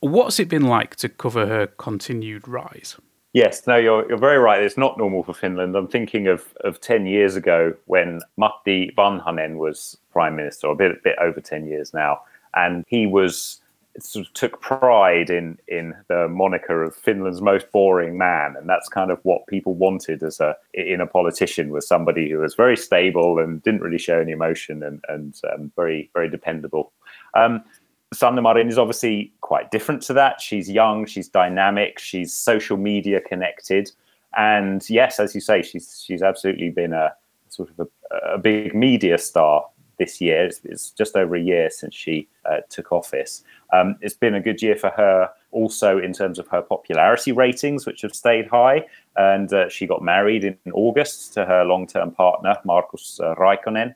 What's 0.00 0.38
it 0.38 0.48
been 0.48 0.66
like 0.66 0.96
to 0.96 1.08
cover 1.08 1.46
her 1.46 1.66
continued 1.66 2.46
rise? 2.46 2.96
Yes, 3.32 3.66
no, 3.66 3.76
you're, 3.76 4.08
you're 4.08 4.18
very 4.18 4.38
right. 4.38 4.62
It's 4.62 4.78
not 4.78 4.96
normal 4.96 5.22
for 5.22 5.34
Finland. 5.34 5.76
I'm 5.76 5.88
thinking 5.88 6.26
of, 6.26 6.54
of 6.64 6.80
10 6.80 7.06
years 7.06 7.36
ago 7.36 7.74
when 7.84 8.20
Matti 8.38 8.94
Vanhanen 8.96 9.56
was 9.56 9.96
prime 10.10 10.36
minister, 10.36 10.68
a 10.68 10.74
bit, 10.74 11.02
bit 11.02 11.16
over 11.20 11.40
10 11.40 11.66
years 11.66 11.92
now. 11.92 12.20
And 12.54 12.84
he 12.88 13.06
was 13.06 13.60
sort 13.98 14.26
of 14.26 14.32
took 14.34 14.60
pride 14.60 15.30
in 15.30 15.58
in 15.68 15.94
the 16.08 16.28
moniker 16.28 16.82
of 16.82 16.94
Finland's 16.94 17.40
most 17.40 17.70
boring 17.72 18.18
man, 18.18 18.54
and 18.56 18.68
that's 18.68 18.88
kind 18.88 19.10
of 19.10 19.18
what 19.22 19.46
people 19.46 19.74
wanted 19.74 20.22
as 20.22 20.40
a 20.40 20.56
in 20.74 21.00
a 21.00 21.06
politician 21.06 21.70
was 21.70 21.86
somebody 21.86 22.30
who 22.30 22.38
was 22.38 22.54
very 22.54 22.76
stable 22.76 23.38
and 23.38 23.62
didn't 23.62 23.80
really 23.80 23.98
show 23.98 24.20
any 24.20 24.32
emotion 24.32 24.82
and 24.82 25.02
and 25.08 25.40
um, 25.52 25.72
very 25.76 26.10
very 26.14 26.28
dependable. 26.28 26.92
Um, 27.34 27.62
Sanna 28.12 28.40
Marin 28.40 28.68
is 28.68 28.78
obviously 28.78 29.32
quite 29.40 29.70
different 29.70 30.02
to 30.02 30.12
that. 30.12 30.40
She's 30.40 30.70
young, 30.70 31.06
she's 31.06 31.28
dynamic, 31.28 31.98
she's 31.98 32.32
social 32.32 32.76
media 32.76 33.20
connected, 33.20 33.90
and 34.36 34.88
yes, 34.88 35.18
as 35.18 35.34
you 35.34 35.40
say, 35.40 35.62
she's 35.62 36.02
she's 36.06 36.22
absolutely 36.22 36.70
been 36.70 36.92
a 36.92 37.14
sort 37.48 37.70
of 37.70 37.88
a, 38.10 38.34
a 38.34 38.38
big 38.38 38.74
media 38.74 39.18
star 39.18 39.66
this 39.98 40.20
year. 40.20 40.44
It's, 40.44 40.60
it's, 40.64 40.90
just 40.90 41.16
over 41.16 41.36
a 41.36 41.40
year 41.40 41.70
since 41.70 41.94
she 41.94 42.28
uh, 42.44 42.58
took 42.68 42.92
office. 42.92 43.42
Um, 43.72 43.96
it's 44.00 44.14
been 44.14 44.34
a 44.34 44.40
good 44.40 44.60
year 44.62 44.76
for 44.76 44.90
her, 44.90 45.30
also 45.52 45.98
in 45.98 46.12
terms 46.12 46.38
of 46.38 46.46
her 46.48 46.62
popularity 46.62 47.32
ratings, 47.32 47.86
which 47.86 48.02
have 48.02 48.14
stayed 48.14 48.46
high. 48.46 48.84
And 49.16 49.52
uh, 49.52 49.68
she 49.68 49.86
got 49.86 50.02
married 50.02 50.44
in 50.44 50.56
August 50.72 51.32
to 51.34 51.46
her 51.46 51.64
long-term 51.64 52.12
partner 52.12 52.56
Markus 52.64 53.20
uh, 53.22 53.34
Raikkonen 53.36 53.94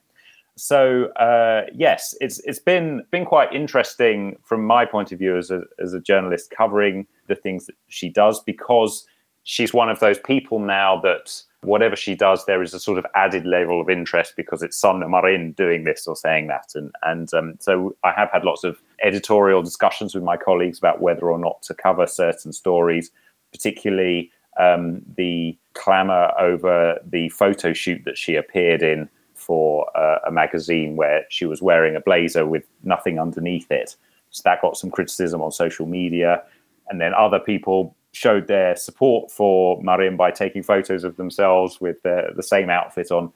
so 0.60 1.06
uh, 1.12 1.62
yes, 1.74 2.14
it's 2.20 2.38
it's 2.40 2.58
been 2.58 3.02
been 3.10 3.24
quite 3.24 3.50
interesting 3.52 4.36
from 4.44 4.64
my 4.64 4.84
point 4.84 5.10
of 5.10 5.18
view 5.18 5.38
as 5.38 5.50
a 5.50 5.62
as 5.82 5.94
a 5.94 6.00
journalist 6.00 6.50
covering 6.50 7.06
the 7.28 7.34
things 7.34 7.64
that 7.64 7.76
she 7.88 8.10
does 8.10 8.40
because 8.40 9.06
she's 9.44 9.72
one 9.72 9.88
of 9.88 10.00
those 10.00 10.18
people 10.18 10.58
now 10.58 11.00
that 11.00 11.42
whatever 11.62 11.96
she 11.96 12.14
does, 12.14 12.44
there 12.44 12.62
is 12.62 12.74
a 12.74 12.80
sort 12.80 12.98
of 12.98 13.06
added 13.14 13.46
level 13.46 13.80
of 13.80 13.88
interest 13.88 14.34
because 14.36 14.62
it's 14.62 14.76
Sanna 14.76 15.08
Marin 15.08 15.52
doing 15.52 15.84
this 15.84 16.06
or 16.06 16.14
saying 16.14 16.48
that, 16.48 16.72
and 16.74 16.92
and 17.04 17.32
um, 17.32 17.54
so 17.58 17.96
I 18.04 18.12
have 18.12 18.30
had 18.30 18.44
lots 18.44 18.62
of 18.62 18.82
editorial 19.02 19.62
discussions 19.62 20.14
with 20.14 20.24
my 20.24 20.36
colleagues 20.36 20.76
about 20.76 21.00
whether 21.00 21.30
or 21.30 21.38
not 21.38 21.62
to 21.62 21.74
cover 21.74 22.06
certain 22.06 22.52
stories, 22.52 23.10
particularly 23.50 24.30
um, 24.58 25.00
the 25.16 25.56
clamour 25.72 26.32
over 26.38 26.98
the 27.02 27.30
photo 27.30 27.72
shoot 27.72 28.02
that 28.04 28.18
she 28.18 28.34
appeared 28.34 28.82
in 28.82 29.08
for 29.50 29.90
uh, 29.98 30.20
a 30.24 30.30
magazine 30.30 30.94
where 30.94 31.26
she 31.28 31.44
was 31.44 31.60
wearing 31.60 31.96
a 31.96 32.00
blazer 32.00 32.46
with 32.46 32.62
nothing 32.84 33.18
underneath 33.18 33.68
it. 33.68 33.96
So 34.30 34.42
that 34.44 34.62
got 34.62 34.76
some 34.76 34.92
criticism 34.92 35.42
on 35.42 35.50
social 35.50 35.86
media. 35.86 36.44
And 36.88 37.00
then 37.00 37.14
other 37.14 37.40
people 37.40 37.96
showed 38.12 38.46
their 38.46 38.76
support 38.76 39.32
for 39.32 39.82
Marin 39.82 40.16
by 40.16 40.30
taking 40.30 40.62
photos 40.62 41.02
of 41.02 41.16
themselves 41.16 41.80
with 41.80 42.00
the, 42.04 42.28
the 42.36 42.44
same 42.44 42.70
outfit 42.70 43.10
on. 43.10 43.32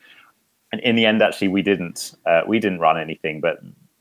And 0.70 0.80
in 0.82 0.94
the 0.94 1.04
end, 1.04 1.20
actually, 1.20 1.48
we 1.48 1.62
didn't 1.62 2.14
uh, 2.26 2.42
we 2.46 2.60
didn't 2.60 2.78
run 2.78 2.96
anything, 2.96 3.40
but 3.40 3.58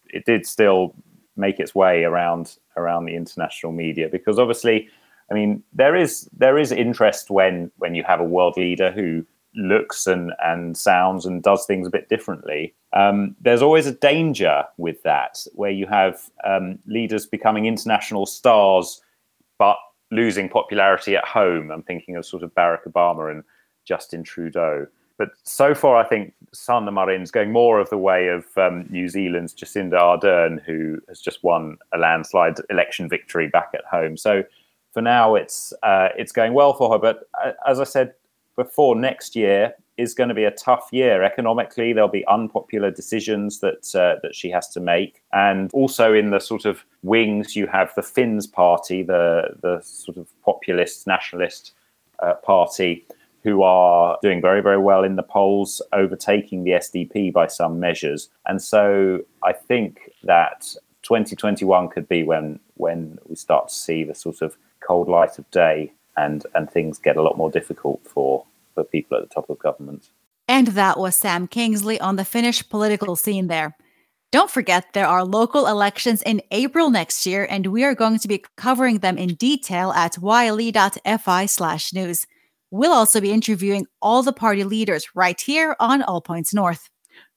it 0.10 0.26
did 0.26 0.46
still 0.46 0.94
make 1.36 1.60
its 1.60 1.74
way 1.74 2.04
around 2.04 2.58
around 2.78 3.06
the 3.06 3.16
international 3.16 3.72
media 3.72 4.08
because 4.08 4.38
obviously 4.38 4.88
I 5.32 5.34
mean 5.34 5.64
there 5.74 5.96
is 5.96 6.30
there 6.38 6.60
is 6.60 6.72
interest 6.72 7.32
when 7.32 7.72
when 7.78 7.96
you 7.96 8.04
have 8.04 8.20
a 8.20 8.32
world 8.36 8.56
leader 8.56 8.92
who 8.92 9.26
looks 9.56 10.08
and 10.08 10.34
and 10.44 10.78
sounds 10.78 11.26
and 11.26 11.44
does 11.44 11.66
things 11.66 11.88
a 11.88 11.92
bit 11.92 12.10
differently. 12.10 12.74
Um, 12.94 13.36
there's 13.42 13.62
always 13.62 13.88
a 13.88 13.94
danger 13.94 14.64
with 14.78 15.02
that 15.04 15.46
where 15.54 15.72
you 15.72 15.88
have 15.88 16.30
um, 16.44 16.80
leaders 16.86 17.26
becoming 17.26 17.66
international 17.66 18.26
stars 18.26 19.02
but 19.58 19.78
losing 20.12 20.50
popularity 20.50 21.16
at 21.16 21.26
home. 21.26 21.72
I'm 21.72 21.84
thinking 21.84 22.16
of 22.16 22.26
sort 22.26 22.44
of 22.44 22.54
Barack 22.54 22.84
Obama 22.88 23.32
and 23.32 23.44
Justin 23.86 24.24
Trudeau. 24.24 24.88
But 25.18 25.30
so 25.44 25.76
far, 25.76 25.96
I 25.98 26.08
think 26.08 26.34
Sanna 26.54 26.92
Marin's 26.92 27.32
going 27.32 27.52
more 27.52 27.80
of 27.80 27.90
the 27.90 27.98
way 27.98 28.28
of 28.28 28.46
um, 28.58 28.88
New 28.90 29.08
Zealand's 29.08 29.54
Jacinda 29.54 30.00
Ardern, 30.00 30.62
who 30.64 31.00
has 31.08 31.22
just 31.22 31.44
won 31.44 31.78
a 31.94 31.98
landslide 31.98 32.58
election 32.70 33.08
victory 33.08 33.48
back 33.48 33.70
at 33.74 33.86
home. 33.86 34.18
So 34.18 34.44
for 34.92 35.02
now, 35.02 35.36
it's 35.36 35.72
uh, 35.84 36.10
it's 36.18 36.32
going 36.32 36.54
well 36.54 36.74
for 36.74 36.92
her. 36.92 37.00
But 37.00 37.30
uh, 37.44 37.52
as 37.68 37.80
I 37.80 37.84
said 37.84 38.14
before, 38.56 38.96
next 38.96 39.36
year 39.36 39.74
is 39.98 40.14
going 40.14 40.30
to 40.30 40.36
be 40.36 40.44
a 40.44 40.52
tough 40.52 40.90
year 40.92 41.24
economically. 41.24 41.94
There'll 41.94 42.10
be 42.10 42.26
unpopular 42.28 42.92
decisions 42.92 43.60
that 43.60 43.96
uh, 43.96 44.20
that 44.24 44.36
she 44.36 44.50
has 44.50 44.70
to 44.70 44.80
make, 44.80 45.22
and 45.32 45.70
also 45.74 46.14
in 46.14 46.32
the 46.32 46.40
sort 46.40 46.66
of 46.66 46.84
wings, 47.04 47.56
you 47.56 47.68
have 47.68 47.94
the 47.96 48.02
Finns 48.02 48.48
party, 48.48 49.04
the 49.04 49.56
the 49.62 49.82
sort 49.82 50.18
of 50.18 50.28
populist 50.44 51.08
nationalist 51.08 51.74
uh, 52.20 52.34
party 52.36 53.06
who 53.44 53.62
are 53.62 54.18
doing 54.22 54.42
very, 54.42 54.62
very 54.62 54.78
well 54.78 55.04
in 55.04 55.18
the 55.18 55.24
polls, 55.24 55.82
overtaking 55.92 56.64
the 56.64 56.72
SDP 56.72 57.32
by 57.34 57.46
some 57.46 57.78
measures. 57.80 58.30
And 58.46 58.62
so 58.62 59.20
I 59.44 59.52
think 59.52 60.12
that 60.24 60.76
2021 61.04 61.90
could 61.90 62.08
be 62.08 62.24
when 62.24 62.60
when 62.76 63.20
we 63.28 63.36
start 63.36 63.68
to 63.68 63.74
see 63.74 64.04
the 64.04 64.16
sort 64.16 64.42
of 64.42 64.58
cold 64.80 65.08
light 65.08 65.38
of 65.38 65.50
day 65.52 65.92
and 66.18 66.46
and 66.56 66.70
things 66.70 67.00
get 67.00 67.18
a 67.18 67.22
lot 67.22 67.38
more 67.38 67.52
difficult 67.52 68.02
for 68.06 68.46
for 68.74 68.84
people 68.84 69.18
at 69.18 69.28
the 69.28 69.34
top 69.34 69.50
of 69.50 69.60
government. 69.60 70.10
And 70.48 70.68
that 70.68 71.00
was 71.00 71.16
Sam 71.16 71.48
Kingsley 71.48 72.00
on 72.00 72.16
the 72.16 72.26
Finnish 72.26 72.68
political 72.68 73.16
scene 73.16 73.48
there. 73.48 73.76
Don't 74.32 74.50
forget, 74.50 74.94
there 74.94 75.08
are 75.08 75.24
local 75.24 75.68
elections 75.68 76.24
in 76.24 76.42
April 76.50 76.90
next 76.90 77.26
year, 77.26 77.46
and 77.50 77.68
we 77.68 77.84
are 77.84 77.94
going 77.94 78.18
to 78.18 78.28
be 78.28 78.44
covering 78.58 78.98
them 79.00 79.16
in 79.18 79.36
detail 79.36 79.92
at 79.92 80.18
yle.fi 80.22 81.46
slash 81.46 81.94
news. 81.94 82.26
We'll 82.72 82.94
also 82.94 83.22
be 83.22 83.32
interviewing 83.32 83.86
all 84.02 84.24
the 84.24 84.34
party 84.34 84.64
leaders 84.64 85.06
right 85.14 85.40
here 85.40 85.76
on 85.80 86.02
All 86.02 86.20
Points 86.20 86.52
North. 86.52 86.90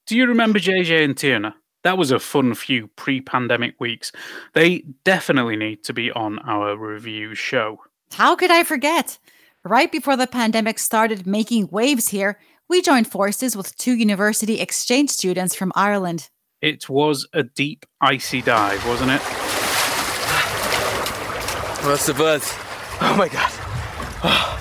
Do 0.06 0.16
you 0.16 0.26
remember 0.26 0.58
JJ 0.58 1.04
and 1.04 1.14
Tierna? 1.14 1.52
That 1.84 1.98
was 1.98 2.10
a 2.10 2.18
fun 2.18 2.54
few 2.54 2.88
pre 2.96 3.20
pandemic 3.20 3.78
weeks. 3.78 4.10
They 4.54 4.84
definitely 5.04 5.56
need 5.56 5.84
to 5.84 5.92
be 5.92 6.10
on 6.10 6.38
our 6.38 6.76
review 6.78 7.34
show. 7.34 7.78
How 8.12 8.36
could 8.36 8.50
I 8.50 8.64
forget? 8.64 9.18
Right 9.64 9.90
before 9.90 10.16
the 10.16 10.26
pandemic 10.26 10.78
started 10.78 11.26
making 11.26 11.68
waves 11.70 12.08
here, 12.08 12.38
we 12.68 12.82
joined 12.82 13.10
forces 13.10 13.56
with 13.56 13.76
two 13.76 13.94
university 13.94 14.60
exchange 14.60 15.10
students 15.10 15.54
from 15.54 15.72
Ireland. 15.74 16.30
It 16.62 16.88
was 16.88 17.28
a 17.32 17.42
deep, 17.42 17.84
icy 18.00 18.42
dive, 18.42 18.86
wasn't 18.86 19.10
it? 19.12 19.20
What's 21.84 22.06
the 22.06 22.14
buzz? 22.14 22.52
Oh 23.00 23.14
my 23.16 23.28
god. 23.28 23.52
Oh. 24.24 24.52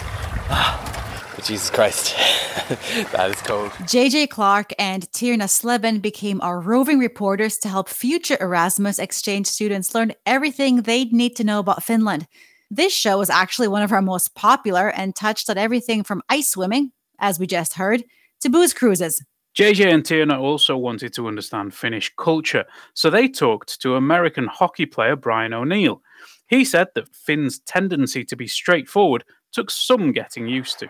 Jesus 1.43 1.69
Christ. 1.69 2.15
that 3.11 3.29
is 3.29 3.41
cold. 3.41 3.71
JJ 3.71 4.29
Clark 4.29 4.73
and 4.79 5.03
Tierna 5.11 5.49
Sleben 5.49 5.99
became 5.99 6.41
our 6.41 6.59
roving 6.59 6.99
reporters 6.99 7.57
to 7.59 7.69
help 7.69 7.89
future 7.89 8.37
Erasmus 8.41 8.99
exchange 8.99 9.47
students 9.47 9.93
learn 9.93 10.13
everything 10.25 10.81
they'd 10.81 11.13
need 11.13 11.35
to 11.35 11.43
know 11.43 11.59
about 11.59 11.83
Finland. 11.83 12.27
This 12.75 12.91
show 12.91 13.19
was 13.19 13.29
actually 13.29 13.69
one 13.69 13.83
of 13.83 13.93
our 13.93 14.01
most 14.01 14.35
popular 14.35 14.89
and 14.89 15.15
touched 15.15 15.49
on 15.49 15.57
everything 15.57 16.03
from 16.03 16.21
ice 16.27 16.49
swimming, 16.49 16.91
as 17.19 17.39
we 17.39 17.47
just 17.47 17.75
heard, 17.75 18.03
to 18.41 18.49
booze 18.49 18.73
cruises. 18.73 19.23
JJ 19.57 19.93
and 19.93 20.03
Tierna 20.03 20.37
also 20.37 20.75
wanted 20.75 21.13
to 21.13 21.29
understand 21.29 21.73
Finnish 21.73 22.11
culture, 22.17 22.65
so 22.93 23.09
they 23.09 23.29
talked 23.29 23.79
to 23.81 23.95
American 23.95 24.47
hockey 24.47 24.85
player 24.85 25.15
Brian 25.15 25.53
O'Neill. 25.53 26.01
He 26.47 26.65
said 26.65 26.87
that 26.95 27.15
Finn's 27.15 27.59
tendency 27.59 28.25
to 28.25 28.35
be 28.35 28.45
straightforward 28.45 29.23
took 29.53 29.71
some 29.71 30.11
getting 30.11 30.49
used 30.49 30.77
to. 30.79 30.89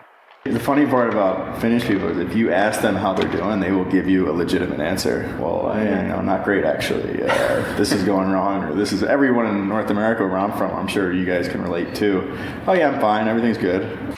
The 0.52 0.60
funny 0.60 0.86
part 0.86 1.10
about 1.10 1.60
Finnish 1.60 1.84
people 1.84 2.08
is 2.08 2.18
if 2.18 2.34
you 2.36 2.52
ask 2.52 2.80
them 2.80 2.94
how 2.94 3.12
they're 3.12 3.30
doing, 3.30 3.60
they 3.60 3.72
will 3.72 3.84
give 3.84 4.08
you 4.08 4.30
a 4.30 4.32
legitimate 4.32 4.80
answer. 4.80 5.36
Well, 5.40 5.66
I, 5.66 5.82
you 5.82 6.08
know, 6.08 6.20
not 6.20 6.44
great 6.44 6.64
actually. 6.64 7.22
Uh, 7.22 7.76
this 7.76 7.92
is 7.92 8.04
going 8.04 8.30
wrong, 8.30 8.64
or 8.64 8.74
this 8.74 8.92
is 8.92 9.02
everyone 9.02 9.46
in 9.46 9.68
North 9.68 9.90
America 9.90 10.24
where 10.24 10.38
I'm 10.38 10.56
from. 10.56 10.74
I'm 10.74 10.86
sure 10.88 11.12
you 11.12 11.24
guys 11.24 11.48
can 11.48 11.62
relate 11.62 11.94
too. 11.94 12.36
Oh 12.66 12.72
yeah, 12.74 12.90
I'm 12.90 13.00
fine. 13.00 13.28
Everything's 13.28 13.58
good. 13.58 14.15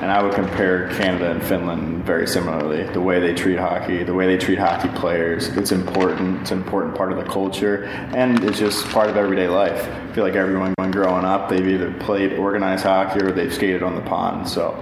And 0.00 0.10
I 0.10 0.22
would 0.22 0.34
compare 0.34 0.88
Canada 0.90 1.30
and 1.30 1.42
Finland 1.42 2.04
very 2.04 2.26
similarly. 2.26 2.84
The 2.92 3.00
way 3.00 3.18
they 3.18 3.34
treat 3.34 3.58
hockey, 3.58 4.04
the 4.04 4.14
way 4.14 4.26
they 4.26 4.36
treat 4.36 4.58
hockey 4.58 4.88
players, 4.98 5.48
it's 5.56 5.72
important. 5.72 6.42
It's 6.42 6.50
an 6.50 6.58
important 6.58 6.94
part 6.94 7.12
of 7.12 7.18
the 7.18 7.24
culture, 7.24 7.84
and 7.84 8.44
it's 8.44 8.58
just 8.58 8.86
part 8.88 9.08
of 9.08 9.16
everyday 9.16 9.48
life. 9.48 9.88
I 9.88 10.12
feel 10.12 10.24
like 10.24 10.34
everyone 10.34 10.74
when 10.78 10.90
growing 10.90 11.24
up, 11.24 11.48
they've 11.48 11.66
either 11.66 11.92
played 11.94 12.34
organized 12.34 12.84
hockey 12.84 13.20
or 13.20 13.32
they've 13.32 13.52
skated 13.52 13.82
on 13.82 13.94
the 13.94 14.02
pond. 14.02 14.48
So, 14.48 14.76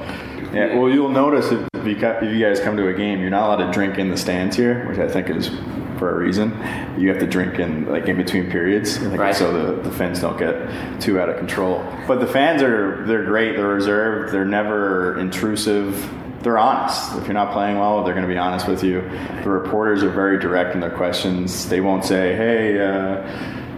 yeah. 0.53 0.77
Well, 0.77 0.91
you'll 0.91 1.09
notice 1.09 1.47
if 1.53 1.87
you, 1.87 1.97
if 1.97 2.35
you 2.35 2.41
guys 2.41 2.61
come 2.61 2.77
to 2.77 2.89
a 2.89 2.93
game, 2.95 3.21
you're 3.21 3.31
not 3.31 3.47
allowed 3.47 3.67
to 3.67 3.73
drink 3.73 3.99
in 3.99 4.11
the 4.11 4.17
stands 4.17 4.57
here, 4.57 4.89
which 4.89 4.99
I 4.99 5.09
think 5.09 5.31
is 5.31 5.51
for 5.99 6.11
a 6.11 6.19
reason. 6.19 6.51
You 6.99 7.09
have 7.09 7.19
to 7.19 7.27
drink 7.27 7.59
in 7.59 7.87
like 7.87 8.07
in 8.07 8.17
between 8.17 8.51
periods, 8.51 9.01
like, 9.01 9.21
right. 9.21 9.35
so 9.35 9.53
the, 9.53 9.83
the 9.83 9.91
fans 9.91 10.21
don't 10.21 10.39
get 10.39 11.01
too 11.01 11.21
out 11.21 11.29
of 11.29 11.37
control. 11.37 11.85
But 12.07 12.21
the 12.21 12.27
fans 12.27 12.63
are 12.63 13.05
they're 13.07 13.25
great. 13.25 13.57
They're 13.57 13.69
reserved. 13.69 14.33
They're 14.33 14.45
never 14.45 15.19
intrusive. 15.19 16.11
They're 16.43 16.59
honest. 16.59 17.17
If 17.17 17.25
you're 17.25 17.35
not 17.35 17.53
playing 17.53 17.79
well, 17.79 18.05
they're 18.05 18.15
going 18.15 18.27
to 18.27 18.33
be 18.33 18.39
honest 18.39 18.69
with 18.69 18.85
you. 18.85 19.01
The 19.43 19.51
reporters 19.51 20.03
are 20.03 20.11
very 20.11 20.39
direct 20.39 20.75
in 20.75 20.81
their 20.81 20.91
questions. 20.91 21.69
They 21.69 21.81
won't 21.81 22.05
say, 22.05 22.37
"Hey, 22.37 22.79
uh, 22.79 23.27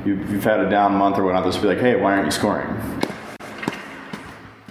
you've, 0.04 0.30
you've 0.30 0.44
had 0.44 0.60
a 0.60 0.68
down 0.68 0.94
month 0.94 1.18
or 1.18 1.24
whatnot." 1.24 1.44
They'll 1.44 1.52
just 1.52 1.62
be 1.62 1.68
like, 1.68 1.78
"Hey, 1.78 1.96
why 1.96 2.14
aren't 2.14 2.26
you 2.26 2.32
scoring?" 2.32 2.66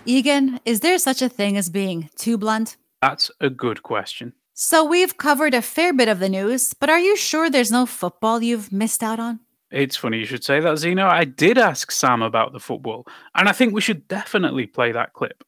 Egan, 0.07 0.59
is 0.65 0.81
there 0.81 0.99
such 0.99 1.23
a 1.23 1.29
thing 1.29 1.57
as 1.57 1.69
being 1.69 2.09
too 2.15 2.37
blunt? 2.37 2.77
That's 3.01 3.31
a 3.39 3.49
good 3.49 3.81
question. 3.81 4.33
So 4.57 4.85
we've 4.85 5.17
covered 5.17 5.53
a 5.53 5.61
fair 5.61 5.91
bit 5.91 6.07
of 6.07 6.19
the 6.19 6.29
news, 6.29 6.73
but 6.73 6.89
are 6.89 6.97
you 6.97 7.17
sure 7.17 7.49
there's 7.49 7.73
no 7.73 7.85
football 7.85 8.41
you've 8.41 8.71
missed 8.71 9.03
out 9.03 9.19
on? 9.19 9.41
It's 9.69 9.97
funny 9.97 10.19
you 10.19 10.25
should 10.25 10.45
say 10.45 10.61
that, 10.61 10.77
Zena. 10.77 11.05
I 11.07 11.25
did 11.25 11.57
ask 11.57 11.91
Sam 11.91 12.21
about 12.21 12.53
the 12.53 12.61
football, 12.61 13.05
and 13.35 13.49
I 13.49 13.51
think 13.51 13.73
we 13.73 13.81
should 13.81 14.07
definitely 14.07 14.65
play 14.65 14.93
that 14.93 15.11
clip. 15.11 15.43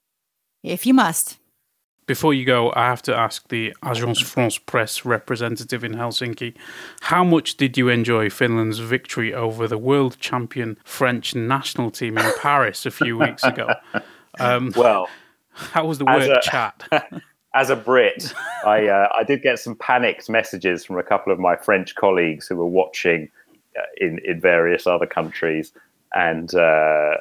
If 0.61 0.85
you 0.85 0.93
must. 0.93 1.37
Before 2.05 2.33
you 2.33 2.43
go, 2.43 2.73
I 2.75 2.87
have 2.87 3.01
to 3.03 3.15
ask 3.15 3.47
the 3.47 3.73
Agence 3.81 4.21
France 4.23 4.57
Presse 4.57 5.05
representative 5.05 5.85
in 5.85 5.93
Helsinki 5.93 6.55
how 7.01 7.23
much 7.23 7.55
did 7.55 7.77
you 7.77 7.87
enjoy 7.87 8.29
Finland's 8.29 8.79
victory 8.79 9.33
over 9.33 9.69
the 9.69 9.77
world 9.77 10.17
champion 10.19 10.77
French 10.83 11.33
national 11.33 11.91
team 11.91 12.17
in 12.17 12.29
Paris 12.41 12.85
a 12.85 12.91
few 12.91 13.17
weeks 13.17 13.43
ago? 13.43 13.69
Um, 14.39 14.71
well, 14.75 15.09
how 15.49 15.87
was 15.87 15.97
the 15.97 16.05
word 16.05 16.29
a, 16.29 16.39
chat? 16.41 16.83
as 17.57 17.69
a 17.69 17.75
Brit, 17.75 18.33
I 18.65 18.87
uh, 18.87 19.09
I 19.17 19.23
did 19.23 19.41
get 19.41 19.59
some 19.59 19.75
panicked 19.75 20.29
messages 20.29 20.85
from 20.85 20.97
a 20.97 21.03
couple 21.03 21.33
of 21.33 21.39
my 21.39 21.55
French 21.55 21.95
colleagues 21.95 22.47
who 22.47 22.55
were 22.55 22.67
watching 22.67 23.29
uh, 23.77 23.81
in 23.97 24.19
in 24.23 24.39
various 24.39 24.85
other 24.85 25.07
countries, 25.07 25.73
and 26.13 26.53
uh, 26.53 27.17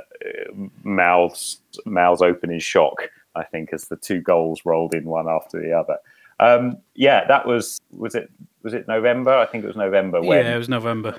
mouths 0.85 1.61
mouths 1.85 2.23
open 2.23 2.51
in 2.51 2.61
shock. 2.61 3.11
I 3.35 3.45
think 3.45 3.73
as 3.73 3.89
the 3.89 3.97
two 3.97 4.21
goals 4.21 4.63
rolled 4.65 4.95
in 4.95 5.05
one 5.05 5.29
after 5.29 5.61
the 5.61 5.73
other. 5.73 5.99
Um, 6.39 6.79
yeah, 6.95 7.27
that 7.27 7.47
was 7.47 7.81
was 7.91 8.15
it 8.15 8.31
was 8.63 8.75
it 8.75 8.87
November? 8.87 9.35
I 9.35 9.47
think 9.47 9.65
it 9.65 9.69
was 9.69 9.77
November 9.77 10.21
when 10.21 10.45
yeah, 10.45 10.55
it 10.55 10.59
was 10.59 10.69
November. 10.69 11.19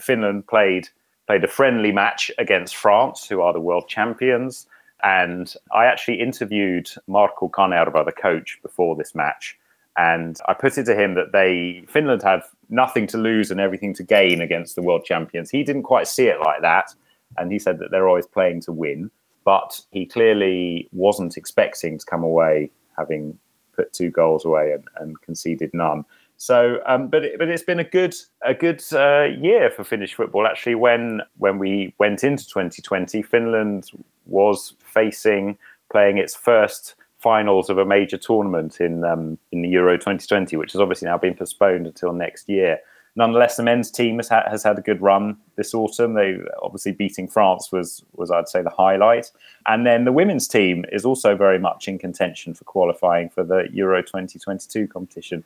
Finland 0.00 0.46
played 0.46 0.88
played 1.26 1.42
a 1.42 1.48
friendly 1.48 1.90
match 1.90 2.30
against 2.38 2.76
France, 2.76 3.26
who 3.28 3.40
are 3.40 3.52
the 3.52 3.60
world 3.60 3.88
champions. 3.88 4.66
And 5.02 5.52
I 5.72 5.84
actually 5.84 6.20
interviewed 6.20 6.88
Markku 7.08 7.50
Kanerva, 7.50 8.04
the 8.04 8.12
coach, 8.12 8.58
before 8.62 8.96
this 8.96 9.14
match. 9.14 9.58
And 9.98 10.38
I 10.46 10.54
put 10.54 10.76
it 10.76 10.84
to 10.84 10.94
him 10.94 11.14
that 11.14 11.32
they 11.32 11.84
Finland 11.88 12.22
have 12.22 12.44
nothing 12.68 13.06
to 13.08 13.18
lose 13.18 13.50
and 13.50 13.60
everything 13.60 13.94
to 13.94 14.02
gain 14.02 14.40
against 14.40 14.74
the 14.74 14.82
world 14.82 15.04
champions. 15.04 15.50
He 15.50 15.62
didn't 15.62 15.84
quite 15.84 16.06
see 16.06 16.26
it 16.26 16.40
like 16.40 16.60
that. 16.62 16.94
And 17.38 17.50
he 17.50 17.58
said 17.58 17.78
that 17.78 17.90
they're 17.90 18.08
always 18.08 18.26
playing 18.26 18.60
to 18.62 18.72
win. 18.72 19.10
But 19.44 19.80
he 19.92 20.06
clearly 20.06 20.88
wasn't 20.92 21.36
expecting 21.36 21.98
to 21.98 22.04
come 22.04 22.24
away 22.24 22.70
having 22.98 23.38
put 23.74 23.92
two 23.92 24.10
goals 24.10 24.44
away 24.44 24.72
and, 24.72 24.84
and 24.96 25.20
conceded 25.20 25.70
none. 25.72 26.04
So, 26.38 26.80
um, 26.86 27.08
but 27.08 27.24
it, 27.24 27.38
but 27.38 27.48
it's 27.48 27.62
been 27.62 27.78
a 27.78 27.84
good 27.84 28.14
a 28.42 28.54
good 28.54 28.82
uh, 28.92 29.24
year 29.40 29.70
for 29.70 29.84
Finnish 29.84 30.14
football. 30.14 30.46
Actually, 30.46 30.74
when 30.74 31.22
when 31.38 31.58
we 31.58 31.94
went 31.98 32.24
into 32.24 32.46
2020, 32.46 33.22
Finland 33.22 33.90
was 34.26 34.74
facing 34.80 35.58
playing 35.90 36.18
its 36.18 36.34
first 36.34 36.94
finals 37.18 37.70
of 37.70 37.78
a 37.78 37.84
major 37.84 38.16
tournament 38.16 38.80
in 38.80 39.04
um, 39.04 39.38
in 39.52 39.62
the 39.62 39.68
Euro 39.70 39.96
2020, 39.96 40.56
which 40.56 40.72
has 40.72 40.80
obviously 40.80 41.06
now 41.06 41.18
been 41.18 41.34
postponed 41.34 41.86
until 41.86 42.12
next 42.12 42.48
year. 42.48 42.78
nonetheless, 43.16 43.56
the 43.56 43.62
men's 43.62 43.90
team 43.90 44.18
has, 44.18 44.28
ha- 44.28 44.48
has 44.50 44.62
had 44.62 44.78
a 44.78 44.82
good 44.82 45.00
run 45.00 45.36
this 45.56 45.72
autumn. 45.72 46.12
They 46.14 46.36
obviously 46.62 46.92
beating 46.92 47.28
France 47.28 47.72
was 47.72 48.04
was 48.14 48.30
I'd 48.30 48.48
say 48.48 48.62
the 48.62 48.70
highlight, 48.70 49.30
and 49.66 49.86
then 49.86 50.04
the 50.04 50.12
women's 50.12 50.48
team 50.48 50.84
is 50.92 51.04
also 51.04 51.36
very 51.36 51.58
much 51.58 51.88
in 51.88 51.98
contention 51.98 52.54
for 52.54 52.64
qualifying 52.64 53.30
for 53.30 53.42
the 53.42 53.68
Euro 53.72 54.02
2022 54.02 54.86
competition. 54.88 55.44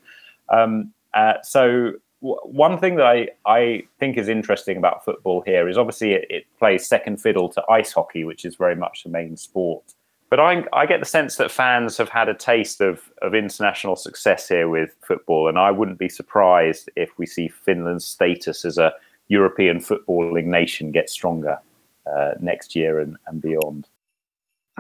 Um, 0.49 0.93
uh, 1.15 1.35
so 1.43 1.93
one 2.21 2.79
thing 2.79 2.97
that 2.97 3.07
I 3.07 3.29
I 3.47 3.85
think 3.99 4.17
is 4.17 4.29
interesting 4.29 4.77
about 4.77 5.05
football 5.05 5.43
here 5.43 5.69
is 5.69 5.79
obviously 5.79 6.13
it, 6.13 6.27
it 6.29 6.47
plays 6.59 6.87
second 6.87 7.19
fiddle 7.19 7.49
to 7.51 7.65
ice 7.71 7.93
hockey, 7.93 8.25
which 8.25 8.45
is 8.45 8.57
very 8.57 8.77
much 8.77 9.05
the 9.05 9.11
main 9.11 9.37
sport 9.37 9.95
but 10.31 10.39
I, 10.39 10.65
I, 10.73 10.87
get 10.87 11.01
the 11.01 11.07
sense 11.07 11.37
that 11.37 11.51
fans 11.51 11.97
have 11.99 12.09
had 12.09 12.29
a 12.29 12.35
taste 12.35 12.81
of, 12.81 13.11
of 13.21 13.35
international 13.35 13.97
success 13.97 14.49
here 14.49 14.69
with 14.69 14.95
football, 15.03 15.49
and 15.49 15.59
I 15.59 15.73
wouldn't 15.73 15.99
be 15.99 16.09
surprised 16.09 16.89
if 16.95 17.11
we 17.19 17.27
see 17.27 17.49
Finland's 17.49 18.05
status 18.05 18.65
as 18.65 18.79
a 18.79 18.95
European 19.27 19.81
footballing 19.81 20.45
nation 20.45 20.93
get 20.93 21.11
stronger 21.11 21.59
uh, 22.07 22.33
next 22.41 22.77
year 22.77 23.01
and, 23.01 23.17
and 23.27 23.43
beyond. 23.43 23.89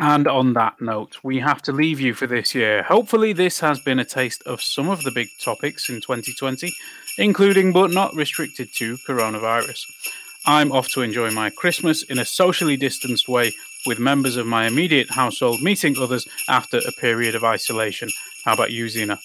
And 0.03 0.26
on 0.26 0.55
that 0.55 0.80
note, 0.80 1.18
we 1.22 1.40
have 1.40 1.61
to 1.62 1.72
leave 1.72 2.01
you 2.01 2.14
for 2.14 2.26
this 2.26 2.55
year. 2.55 2.82
Hopefully, 2.84 3.34
this 3.34 3.61
has 3.61 3.78
been 3.80 3.98
a 3.98 4.05
taste 4.05 4.42
of 4.46 4.62
some 4.62 4.88
of 4.88 5.03
the 5.03 5.11
big 5.11 5.28
topics 5.38 5.90
in 5.90 5.96
2020, 6.01 6.72
including 7.18 7.70
but 7.70 7.90
not 7.90 8.14
restricted 8.14 8.70
to 8.76 8.96
coronavirus. 9.07 9.84
I'm 10.46 10.72
off 10.72 10.88
to 10.92 11.03
enjoy 11.03 11.32
my 11.32 11.51
Christmas 11.51 12.03
in 12.03 12.18
a 12.18 12.24
socially 12.24 12.78
distanced 12.78 13.28
way 13.28 13.53
with 13.84 13.98
members 13.98 14.36
of 14.36 14.46
my 14.46 14.66
immediate 14.66 15.11
household 15.11 15.61
meeting 15.61 15.98
others 15.98 16.26
after 16.48 16.78
a 16.78 16.92
period 16.92 17.34
of 17.34 17.44
isolation. 17.44 18.09
How 18.46 18.55
about 18.55 18.70
you, 18.70 18.88
Zena? 18.88 19.20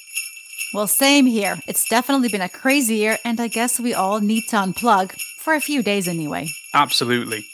Well, 0.74 0.88
same 0.88 1.26
here. 1.26 1.58
It's 1.70 1.88
definitely 1.88 2.28
been 2.28 2.42
a 2.42 2.50
crazy 2.50 2.96
year, 2.96 3.18
and 3.24 3.40
I 3.40 3.48
guess 3.48 3.80
we 3.80 3.94
all 3.94 4.20
need 4.20 4.50
to 4.50 4.58
unplug 4.58 5.14
for 5.38 5.54
a 5.54 5.62
few 5.62 5.82
days 5.82 6.10
anyway. 6.10 6.50
Absolutely. 6.74 7.46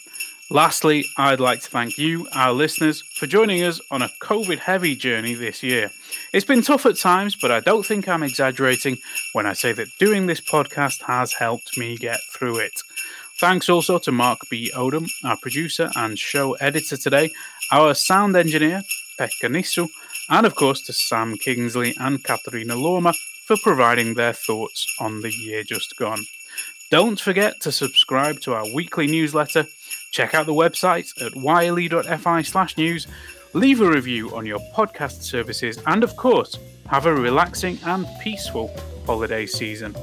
Lastly, 0.51 1.05
I'd 1.17 1.39
like 1.39 1.61
to 1.61 1.69
thank 1.69 1.97
you, 1.97 2.27
our 2.35 2.51
listeners, 2.51 3.01
for 3.15 3.25
joining 3.25 3.63
us 3.63 3.79
on 3.89 4.01
a 4.01 4.11
COVID 4.19 4.59
heavy 4.59 4.97
journey 4.97 5.33
this 5.33 5.63
year. 5.63 5.89
It's 6.33 6.43
been 6.43 6.61
tough 6.61 6.85
at 6.85 6.97
times, 6.97 7.37
but 7.41 7.51
I 7.51 7.61
don't 7.61 7.85
think 7.85 8.09
I'm 8.09 8.21
exaggerating 8.21 8.97
when 9.31 9.45
I 9.45 9.53
say 9.53 9.71
that 9.71 9.87
doing 9.97 10.25
this 10.25 10.41
podcast 10.41 11.03
has 11.03 11.31
helped 11.31 11.77
me 11.77 11.95
get 11.95 12.19
through 12.33 12.57
it. 12.57 12.73
Thanks 13.39 13.69
also 13.69 13.97
to 13.99 14.11
Mark 14.11 14.39
B. 14.49 14.69
Odom, 14.75 15.09
our 15.23 15.37
producer 15.37 15.89
and 15.95 16.19
show 16.19 16.55
editor 16.55 16.97
today, 16.97 17.31
our 17.71 17.93
sound 17.93 18.35
engineer, 18.35 18.81
Pekka 19.17 19.47
Nissu, 19.49 19.87
and 20.29 20.45
of 20.45 20.55
course 20.55 20.81
to 20.81 20.91
Sam 20.91 21.37
Kingsley 21.37 21.95
and 21.97 22.21
Katarina 22.25 22.75
Lorma 22.75 23.15
for 23.45 23.55
providing 23.63 24.15
their 24.15 24.33
thoughts 24.33 24.85
on 24.99 25.21
the 25.21 25.31
year 25.31 25.63
just 25.63 25.95
gone. 25.95 26.25
Don't 26.89 27.21
forget 27.21 27.61
to 27.61 27.71
subscribe 27.71 28.41
to 28.41 28.53
our 28.53 28.65
weekly 28.73 29.07
newsletter, 29.07 29.65
check 30.11 30.33
out 30.35 30.45
the 30.45 30.53
website 30.53 31.09
at 31.25 31.35
yle.fi 31.35 32.41
slash 32.41 32.77
news, 32.77 33.07
leave 33.53 33.81
a 33.81 33.89
review 33.89 34.35
on 34.35 34.45
your 34.45 34.59
podcast 34.75 35.23
services, 35.23 35.79
and 35.87 36.03
of 36.03 36.15
course, 36.17 36.57
have 36.87 37.05
a 37.05 37.13
relaxing 37.13 37.79
and 37.85 38.05
peaceful 38.21 38.69
holiday 39.05 39.45
season. 39.45 39.95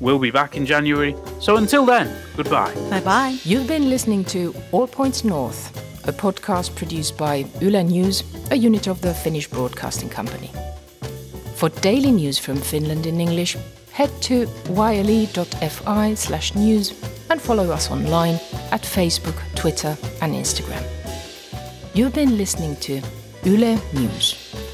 We'll 0.00 0.18
be 0.18 0.30
back 0.30 0.56
in 0.56 0.64
January, 0.64 1.14
so 1.40 1.56
until 1.58 1.84
then, 1.84 2.14
goodbye. 2.36 2.74
Bye 2.88 3.00
bye. 3.00 3.38
You've 3.44 3.68
been 3.68 3.90
listening 3.90 4.24
to 4.26 4.54
All 4.72 4.86
Points 4.86 5.24
North, 5.24 5.76
a 6.08 6.12
podcast 6.12 6.74
produced 6.74 7.18
by 7.18 7.44
Yle 7.60 7.84
News, 7.84 8.24
a 8.50 8.56
unit 8.56 8.86
of 8.86 9.02
the 9.02 9.12
Finnish 9.12 9.46
Broadcasting 9.48 10.08
Company. 10.08 10.50
For 11.56 11.68
daily 11.68 12.10
news 12.10 12.38
from 12.38 12.56
Finland 12.56 13.04
in 13.04 13.20
English, 13.20 13.58
head 14.00 14.22
to 14.22 14.48
yle.fi 14.70 16.14
slash 16.14 16.54
news 16.54 16.94
and 17.28 17.38
follow 17.38 17.70
us 17.70 17.90
online 17.90 18.36
at 18.72 18.80
Facebook, 18.80 19.38
Twitter, 19.54 19.94
and 20.22 20.32
Instagram. 20.32 20.82
You've 21.92 22.14
been 22.14 22.38
listening 22.38 22.76
to 22.76 23.02
Yle 23.44 23.78
News. 23.92 24.69